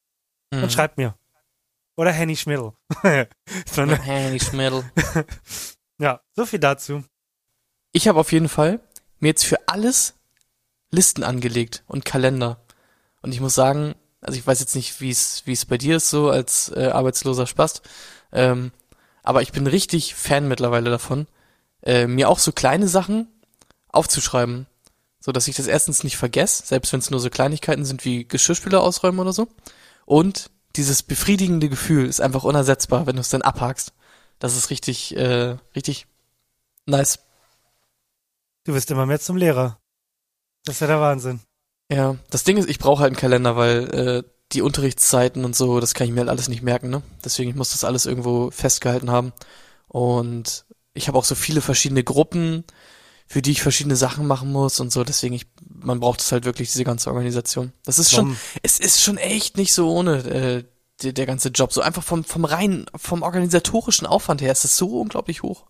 Mhm. 0.51 0.63
Und 0.63 0.71
schreibt 0.71 0.97
mir. 0.97 1.15
Oder 1.95 2.11
Henny 2.11 2.35
Schmiddel. 2.35 2.73
so 3.71 3.81
eine, 3.81 4.01
Henny 4.01 4.39
Schmiddel. 4.39 4.89
ja, 5.99 6.21
so 6.35 6.45
viel 6.45 6.59
dazu. 6.59 7.03
Ich 7.91 8.07
habe 8.07 8.19
auf 8.19 8.31
jeden 8.31 8.49
Fall 8.49 8.79
mir 9.19 9.29
jetzt 9.29 9.45
für 9.45 9.67
alles 9.67 10.15
Listen 10.91 11.23
angelegt 11.23 11.83
und 11.87 12.05
Kalender. 12.05 12.61
Und 13.21 13.33
ich 13.33 13.41
muss 13.41 13.55
sagen, 13.55 13.95
also 14.21 14.37
ich 14.37 14.45
weiß 14.45 14.59
jetzt 14.59 14.75
nicht, 14.75 15.01
wie 15.01 15.09
es 15.09 15.43
wie 15.45 15.53
es 15.53 15.65
bei 15.65 15.77
dir 15.77 15.97
ist 15.97 16.09
so 16.09 16.29
als 16.29 16.71
äh, 16.75 16.87
arbeitsloser 16.87 17.47
Spast, 17.47 17.81
ähm, 18.31 18.71
aber 19.23 19.41
ich 19.41 19.51
bin 19.51 19.67
richtig 19.67 20.15
Fan 20.15 20.47
mittlerweile 20.47 20.89
davon, 20.89 21.27
äh, 21.83 22.07
mir 22.07 22.29
auch 22.29 22.39
so 22.39 22.51
kleine 22.51 22.87
Sachen 22.87 23.27
aufzuschreiben, 23.89 24.67
so 25.19 25.31
dass 25.31 25.47
ich 25.47 25.55
das 25.55 25.67
erstens 25.67 26.03
nicht 26.03 26.17
vergesse, 26.17 26.65
selbst 26.65 26.91
wenn 26.93 26.99
es 26.99 27.11
nur 27.11 27.19
so 27.19 27.29
Kleinigkeiten 27.29 27.85
sind 27.85 28.05
wie 28.05 28.27
Geschirrspüler 28.27 28.81
ausräumen 28.81 29.19
oder 29.19 29.33
so. 29.33 29.47
Und 30.05 30.49
dieses 30.75 31.03
befriedigende 31.03 31.69
Gefühl 31.69 32.05
ist 32.05 32.21
einfach 32.21 32.43
unersetzbar, 32.43 33.07
wenn 33.07 33.15
du 33.15 33.21
es 33.21 33.29
dann 33.29 33.41
abhakst. 33.41 33.93
Das 34.39 34.55
ist 34.55 34.69
richtig, 34.69 35.15
äh, 35.17 35.57
richtig 35.75 36.07
nice. 36.85 37.19
Du 38.63 38.73
wirst 38.73 38.91
immer 38.91 39.05
mehr 39.05 39.19
zum 39.19 39.37
Lehrer. 39.37 39.79
Das 40.65 40.75
ist 40.75 40.81
ja 40.81 40.87
der 40.87 41.01
Wahnsinn. 41.01 41.41
Ja, 41.91 42.17
das 42.29 42.43
Ding 42.43 42.57
ist, 42.57 42.69
ich 42.69 42.79
brauche 42.79 43.01
halt 43.01 43.11
einen 43.11 43.19
Kalender, 43.19 43.55
weil 43.55 43.95
äh, 43.95 44.23
die 44.51 44.61
Unterrichtszeiten 44.61 45.45
und 45.45 45.55
so, 45.55 45.79
das 45.79 45.93
kann 45.93 46.07
ich 46.07 46.13
mir 46.13 46.21
halt 46.21 46.29
alles 46.29 46.49
nicht 46.49 46.61
merken, 46.61 46.89
ne? 46.89 47.01
Deswegen 47.23 47.49
ich 47.49 47.55
muss 47.55 47.71
das 47.71 47.83
alles 47.83 48.05
irgendwo 48.05 48.51
festgehalten 48.51 49.11
haben. 49.11 49.33
Und 49.87 50.65
ich 50.93 51.07
habe 51.07 51.17
auch 51.17 51.25
so 51.25 51.35
viele 51.35 51.61
verschiedene 51.61 52.03
Gruppen, 52.03 52.63
für 53.31 53.43
die 53.43 53.51
ich 53.51 53.61
verschiedene 53.61 53.95
Sachen 53.95 54.25
machen 54.25 54.51
muss 54.51 54.79
und 54.79 54.91
so. 54.91 55.03
Deswegen 55.03 55.35
ich, 55.35 55.45
man 55.69 55.99
braucht 55.99 56.19
es 56.19 56.31
halt 56.31 56.45
wirklich 56.45 56.71
diese 56.71 56.83
ganze 56.83 57.11
Organisation. 57.11 57.73
Das 57.85 57.99
ist 57.99 58.09
schon, 58.11 58.29
Warum? 58.29 58.37
es 58.63 58.79
ist 58.79 59.03
schon 59.03 59.17
echt 59.17 59.55
nicht 59.55 59.71
so 59.71 59.93
ohne 59.93 60.17
äh, 60.25 60.63
der, 61.03 61.13
der 61.13 61.27
ganze 61.27 61.49
Job. 61.49 61.71
So 61.71 61.81
einfach 61.81 62.01
vom 62.03 62.23
vom 62.23 62.43
rein 62.43 62.87
vom 62.95 63.21
organisatorischen 63.21 64.07
Aufwand 64.07 64.41
her 64.41 64.51
ist 64.51 64.65
es 64.65 64.75
so 64.75 64.99
unglaublich 64.99 65.43
hoch. 65.43 65.67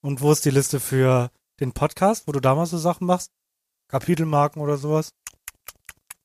Und 0.00 0.20
wo 0.20 0.32
ist 0.32 0.44
die 0.44 0.50
Liste 0.50 0.80
für 0.80 1.30
den 1.60 1.70
Podcast, 1.72 2.26
wo 2.26 2.32
du 2.32 2.40
damals 2.40 2.70
so 2.70 2.78
Sachen 2.78 3.06
machst? 3.06 3.30
Kapitelmarken 3.86 4.60
oder 4.60 4.78
sowas? 4.78 5.10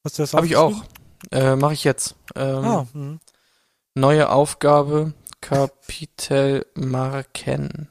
Hast 0.04 0.18
du 0.18 0.24
das 0.24 0.34
Habe 0.34 0.48
ich 0.48 0.56
auch. 0.56 0.84
Äh, 1.32 1.56
Mache 1.56 1.74
ich 1.74 1.84
jetzt. 1.84 2.16
Ähm, 2.36 2.66
Ah, 2.66 2.88
hm. 2.92 3.20
Neue 3.94 4.30
Aufgabe, 4.30 5.14
Kapitelmarken. 5.42 7.88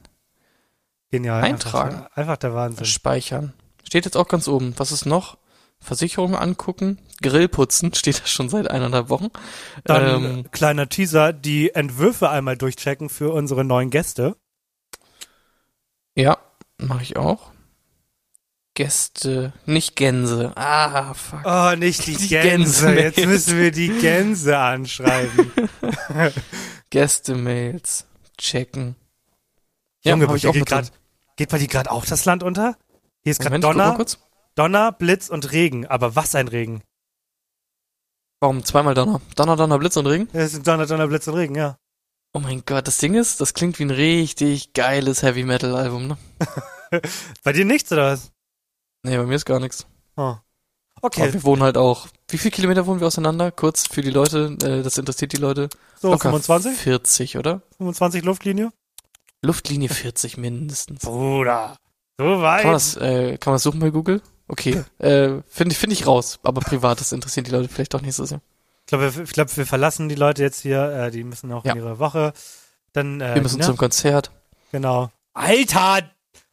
Genial. 1.13 1.43
Eintragen. 1.43 1.95
Einfach, 1.97 2.17
einfach 2.17 2.37
der 2.37 2.55
Wahnsinn. 2.55 2.85
Speichern. 2.85 3.53
Steht 3.87 4.05
jetzt 4.05 4.17
auch 4.17 4.27
ganz 4.27 4.47
oben. 4.47 4.73
Was 4.77 4.91
ist 4.91 5.05
noch? 5.05 5.37
Versicherung 5.79 6.35
angucken. 6.35 6.97
Grill 7.21 7.47
putzen. 7.47 7.93
Steht 7.95 8.19
da 8.21 8.25
schon 8.25 8.49
seit 8.49 8.71
eineinhalb 8.71 9.09
Wochen. 9.09 9.27
Dann 9.83 10.23
Ähm, 10.25 10.51
kleiner 10.51 10.89
Teaser, 10.89 11.31
die 11.31 11.75
Entwürfe 11.75 12.31
einmal 12.31 12.57
durchchecken 12.57 13.09
für 13.09 13.31
unsere 13.31 13.63
neuen 13.63 13.91
Gäste. 13.91 14.35
ja, 16.15 16.37
mache 16.79 17.03
ich 17.03 17.15
auch. 17.15 17.51
Gäste, 18.75 19.53
nicht 19.67 19.95
Gänse. 19.95 20.51
Ah, 20.55 21.13
fuck. 21.13 21.41
Oh, 21.45 21.75
nicht 21.77 22.07
die, 22.07 22.15
Die 22.17 22.27
Gänse. 22.29 22.87
Gänse- 22.87 22.99
Jetzt 23.03 23.25
müssen 23.27 23.59
wir 23.59 23.71
die 23.71 23.89
Gänse 23.99 24.57
anschreiben. 24.57 25.51
Gäste-Mails 26.89 28.07
checken. 28.39 28.95
Ja, 30.03 30.13
Junge, 30.13 30.27
habe 30.27 30.37
ich 30.37 30.47
auch 30.47 30.55
grad, 30.65 30.91
geht 31.35 31.49
bei 31.49 31.57
dir 31.57 31.67
gerade 31.67 31.91
auch 31.91 32.05
das 32.05 32.25
Land 32.25 32.43
unter? 32.43 32.77
Hier 33.23 33.31
ist 33.31 33.39
gerade 33.39 33.55
guck 33.55 33.63
mal 33.63 33.73
Donner, 33.73 33.95
kurz. 33.95 34.19
Donner, 34.55 34.91
Blitz 34.91 35.29
und 35.29 35.51
Regen. 35.51 35.87
Aber 35.87 36.15
was 36.15 36.35
ein 36.35 36.47
Regen. 36.47 36.83
Warum 38.39 38.63
zweimal 38.65 38.93
Donner? 38.93 39.21
Donner, 39.35 39.55
Donner, 39.55 39.79
Blitz 39.79 39.95
und 39.95 40.05
Regen? 40.05 40.27
Es 40.33 40.53
ist 40.53 40.67
Donner, 40.67 40.85
Donner, 40.85 41.07
Blitz 41.07 41.27
und 41.27 41.35
Regen, 41.35 41.55
ja. 41.55 41.77
Oh 42.33 42.39
mein 42.39 42.63
Gott, 42.65 42.87
das 42.87 42.97
Ding 42.97 43.13
ist, 43.13 43.39
das 43.41 43.53
klingt 43.53 43.79
wie 43.79 43.83
ein 43.85 43.91
richtig 43.91 44.73
geiles 44.73 45.21
Heavy 45.21 45.43
Metal 45.43 45.75
Album, 45.75 46.07
ne? 46.07 46.17
Bei 47.43 47.53
dir 47.53 47.63
nichts, 47.63 47.91
oder 47.91 48.11
was? 48.11 48.31
Nee, 49.03 49.17
bei 49.17 49.25
mir 49.25 49.35
ist 49.35 49.45
gar 49.45 49.59
nichts. 49.59 49.85
Oh. 50.15 50.21
Aber 50.21 50.41
Okay, 51.03 51.33
wir 51.33 51.43
wohnen 51.43 51.61
halt 51.61 51.77
auch. 51.77 52.07
Wie 52.29 52.37
viele 52.37 52.51
Kilometer 52.51 52.85
wohnen 52.85 52.99
wir 53.01 53.07
auseinander? 53.07 53.51
Kurz 53.51 53.87
für 53.87 54.01
die 54.01 54.09
Leute, 54.09 54.57
äh, 54.63 54.81
das 54.81 54.97
interessiert 54.97 55.33
die 55.33 55.37
Leute. 55.37 55.69
so 55.99 56.09
Locker 56.09 56.29
25? 56.29 56.77
40, 56.77 57.37
oder? 57.37 57.61
25 57.77 58.23
Luftlinie? 58.23 58.71
Luftlinie 59.43 59.89
40 59.89 60.37
mindestens. 60.37 61.01
Bruder, 61.03 61.75
so 62.17 62.23
Kann 62.25 62.33
man 62.33 62.41
weit. 62.41 62.65
das, 62.65 62.95
äh, 62.97 63.37
kann 63.37 63.51
man 63.51 63.55
das 63.55 63.63
suchen 63.63 63.79
bei 63.79 63.89
Google? 63.91 64.21
Okay, 64.47 64.83
äh, 64.99 65.41
finde 65.47 65.71
ich, 65.73 65.77
finde 65.77 65.93
ich 65.93 66.07
raus. 66.07 66.39
Aber 66.43 66.61
privat, 66.61 66.99
das 66.99 67.11
interessiert 67.11 67.47
die 67.47 67.51
Leute 67.51 67.69
vielleicht 67.69 67.93
doch 67.93 68.01
nicht 68.01 68.15
so 68.15 68.25
sehr. 68.25 68.41
Ich 68.81 68.87
glaube, 68.87 69.15
wir, 69.15 69.23
ich 69.23 69.31
glaub, 69.31 69.55
wir 69.55 69.65
verlassen 69.65 70.09
die 70.09 70.15
Leute 70.15 70.41
jetzt 70.43 70.61
hier. 70.61 70.91
Äh, 70.91 71.11
die 71.11 71.23
müssen 71.23 71.51
auch 71.51 71.63
Ja. 71.65 71.71
in 71.73 71.77
ihre 71.79 71.99
Woche. 71.99 72.33
Dann, 72.91 73.21
äh, 73.21 73.35
Wir 73.35 73.41
müssen 73.41 73.59
ne? 73.59 73.65
zum 73.65 73.77
Konzert. 73.77 74.31
Genau. 74.71 75.09
Alter! 75.33 76.09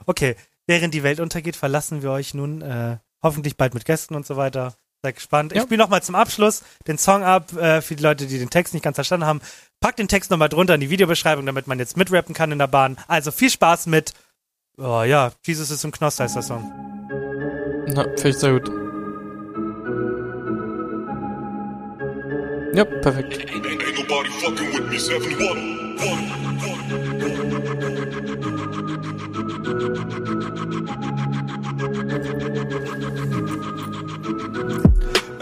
Okay, 0.06 0.36
während 0.66 0.94
die 0.94 1.02
Welt 1.02 1.20
untergeht, 1.20 1.56
verlassen 1.56 2.02
wir 2.02 2.10
euch 2.12 2.32
nun 2.34 2.62
äh, 2.62 2.98
hoffentlich 3.22 3.56
bald 3.56 3.74
mit 3.74 3.84
Gästen 3.84 4.14
und 4.14 4.24
so 4.26 4.36
weiter. 4.36 4.74
Seid 5.02 5.14
gespannt. 5.14 5.52
Ich 5.52 5.56
Ja. 5.58 5.62
spiele 5.64 5.78
nochmal 5.82 6.02
zum 6.02 6.14
Abschluss 6.14 6.62
den 6.86 6.98
Song 6.98 7.22
ab 7.24 7.52
äh, 7.56 7.80
für 7.80 7.96
die 7.96 8.02
Leute, 8.02 8.26
die 8.26 8.38
den 8.38 8.50
Text 8.50 8.74
nicht 8.74 8.82
ganz 8.82 8.96
verstanden 8.96 9.26
haben. 9.26 9.40
Packt 9.80 9.98
den 9.98 10.08
Text 10.08 10.30
nochmal 10.30 10.50
drunter 10.50 10.74
in 10.74 10.80
die 10.82 10.90
Videobeschreibung, 10.90 11.46
damit 11.46 11.66
man 11.66 11.78
jetzt 11.78 11.96
mitrappen 11.96 12.34
kann 12.34 12.52
in 12.52 12.58
der 12.58 12.66
Bahn. 12.66 12.98
Also 13.08 13.30
viel 13.30 13.48
Spaß 13.48 13.86
mit, 13.86 14.12
oh 14.76 15.02
ja, 15.02 15.32
Jesus 15.46 15.70
ist 15.70 15.84
im 15.84 15.90
Knost 15.92 16.20
heißt 16.20 16.36
der 16.36 16.42
Song. 16.42 16.70
Na, 17.86 18.02
finde 18.04 18.28
ich 18.28 18.36
sehr 18.36 18.52
gut. 18.58 18.70
Ja, 22.72 22.84
perfekt. 22.84 23.38
Ain't, 23.50 23.66
ain't 23.66 23.98
nobody 23.98 24.28
fucking 24.30 24.72
with 24.74 24.90
me. 24.90 24.98
Seven 24.98 25.32
one, 25.40 25.96
one, 25.98 26.79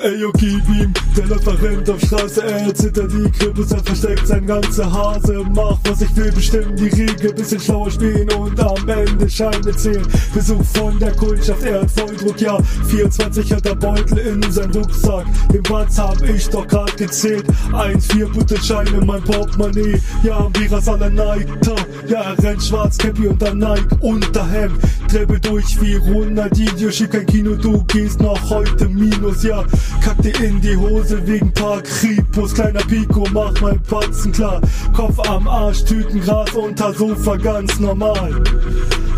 Ey, 0.09 0.21
yo, 0.21 0.33
gib 0.33 0.67
ihm, 0.71 0.95
der 1.17 1.27
nach 1.27 1.63
rennt 1.63 1.91
auf 1.91 2.01
Straße, 2.01 2.43
er 2.43 2.75
zittert 2.75 3.13
die 3.13 3.31
Krippus, 3.31 3.73
er 3.73 3.83
versteckt 3.85 4.27
sein 4.27 4.47
ganzer 4.47 4.91
Hase, 4.93 5.45
macht 5.55 5.89
was 5.89 6.01
ich 6.01 6.15
will, 6.17 6.33
bestimmen 6.33 6.77
die 6.77 6.89
Regel, 6.89 7.33
bisschen 7.33 7.61
schlauer 7.61 7.91
spielen 7.91 8.31
und 8.33 8.59
am 8.61 8.89
Ende 8.89 9.29
Scheine 9.29 9.75
zählen. 9.77 10.07
Besuch 10.35 10.65
von 10.65 10.99
der 10.99 11.13
Kundschaft, 11.13 11.63
er 11.65 11.83
hat 11.83 11.91
Volldruck, 11.91 12.41
ja, 12.41 12.59
24 12.89 13.53
hat 13.53 13.65
der 13.65 13.75
Beutel 13.75 14.19
in 14.19 14.53
sein 14.53 14.71
Rucksack, 14.73 15.27
den 15.53 15.63
Batz 15.63 15.99
hab 15.99 16.23
ich 16.23 16.49
doch 16.49 16.67
grad 16.67 16.97
gezählt, 16.97 17.45
1, 17.73 18.07
4 18.07 18.27
Butterscheine, 18.29 19.05
mein 19.05 19.23
Portemonnaie, 19.23 20.01
ja, 20.23 20.49
Viras 20.55 20.89
aller 20.89 21.11
Neiter, 21.11 21.77
ja, 22.09 22.23
er 22.23 22.43
rennt 22.43 22.63
schwarz, 22.63 22.99
Cappy 22.99 23.27
und 23.27 23.41
der 23.41 23.55
Nike, 23.55 23.97
Unterhemd, 24.01 24.79
Treppe 25.09 25.41
durch 25.41 25.81
wie 25.81 25.97
Ronaldinho, 25.97 26.91
schieb 26.91 27.13
kein 27.13 27.27
Kino, 27.27 27.55
du 27.55 27.83
gehst 27.85 28.21
noch 28.21 28.51
heute 28.51 28.89
Minus, 28.89 29.43
ja, 29.43 29.65
kack 30.03 30.21
dir 30.23 30.39
in 30.41 30.61
die 30.61 30.77
Hose 30.77 31.08
wegen 31.27 31.53
paar 31.53 31.81
Kripos, 31.83 32.55
kleiner 32.55 32.81
Pico, 32.81 33.25
mach 33.33 33.59
mein 33.61 33.81
Patzen 33.83 34.33
klar, 34.33 34.61
Kopf 34.95 35.19
am 35.29 35.49
Arsch, 35.49 35.85
Tüten 35.85 36.21
Gras 36.21 36.53
unter 36.55 36.93
Sofa, 36.93 37.37
ganz 37.37 37.79
normal. 37.81 38.43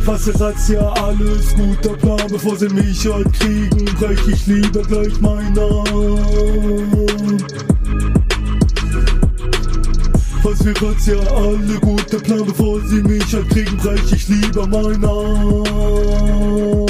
Was 0.04 0.28
ist 0.28 0.40
als 0.40 0.68
ja 0.68 0.88
alles 0.92 1.54
guter 1.56 1.96
Plan, 1.96 2.20
bevor 2.30 2.56
sie 2.56 2.68
mich 2.68 3.06
heute 3.08 3.30
kriegen, 3.30 3.84
brech 3.98 4.28
ich 4.28 4.46
lieber 4.46 4.82
gleich 4.82 5.20
meinen 5.20 5.58
Arm. 5.58 7.38
Was 10.42 10.64
wir 10.64 10.72
grad 10.72 11.06
ja 11.06 11.18
alle 11.34 11.80
guter 11.80 12.18
Plan, 12.18 12.44
bevor 12.46 12.80
sie 12.86 13.02
mich 13.02 13.34
halt 13.34 13.48
kriegen, 13.50 13.76
brech 13.78 14.12
ich 14.12 14.28
lieber 14.28 14.66
meinen 14.66 15.04
Arm. 15.04 16.89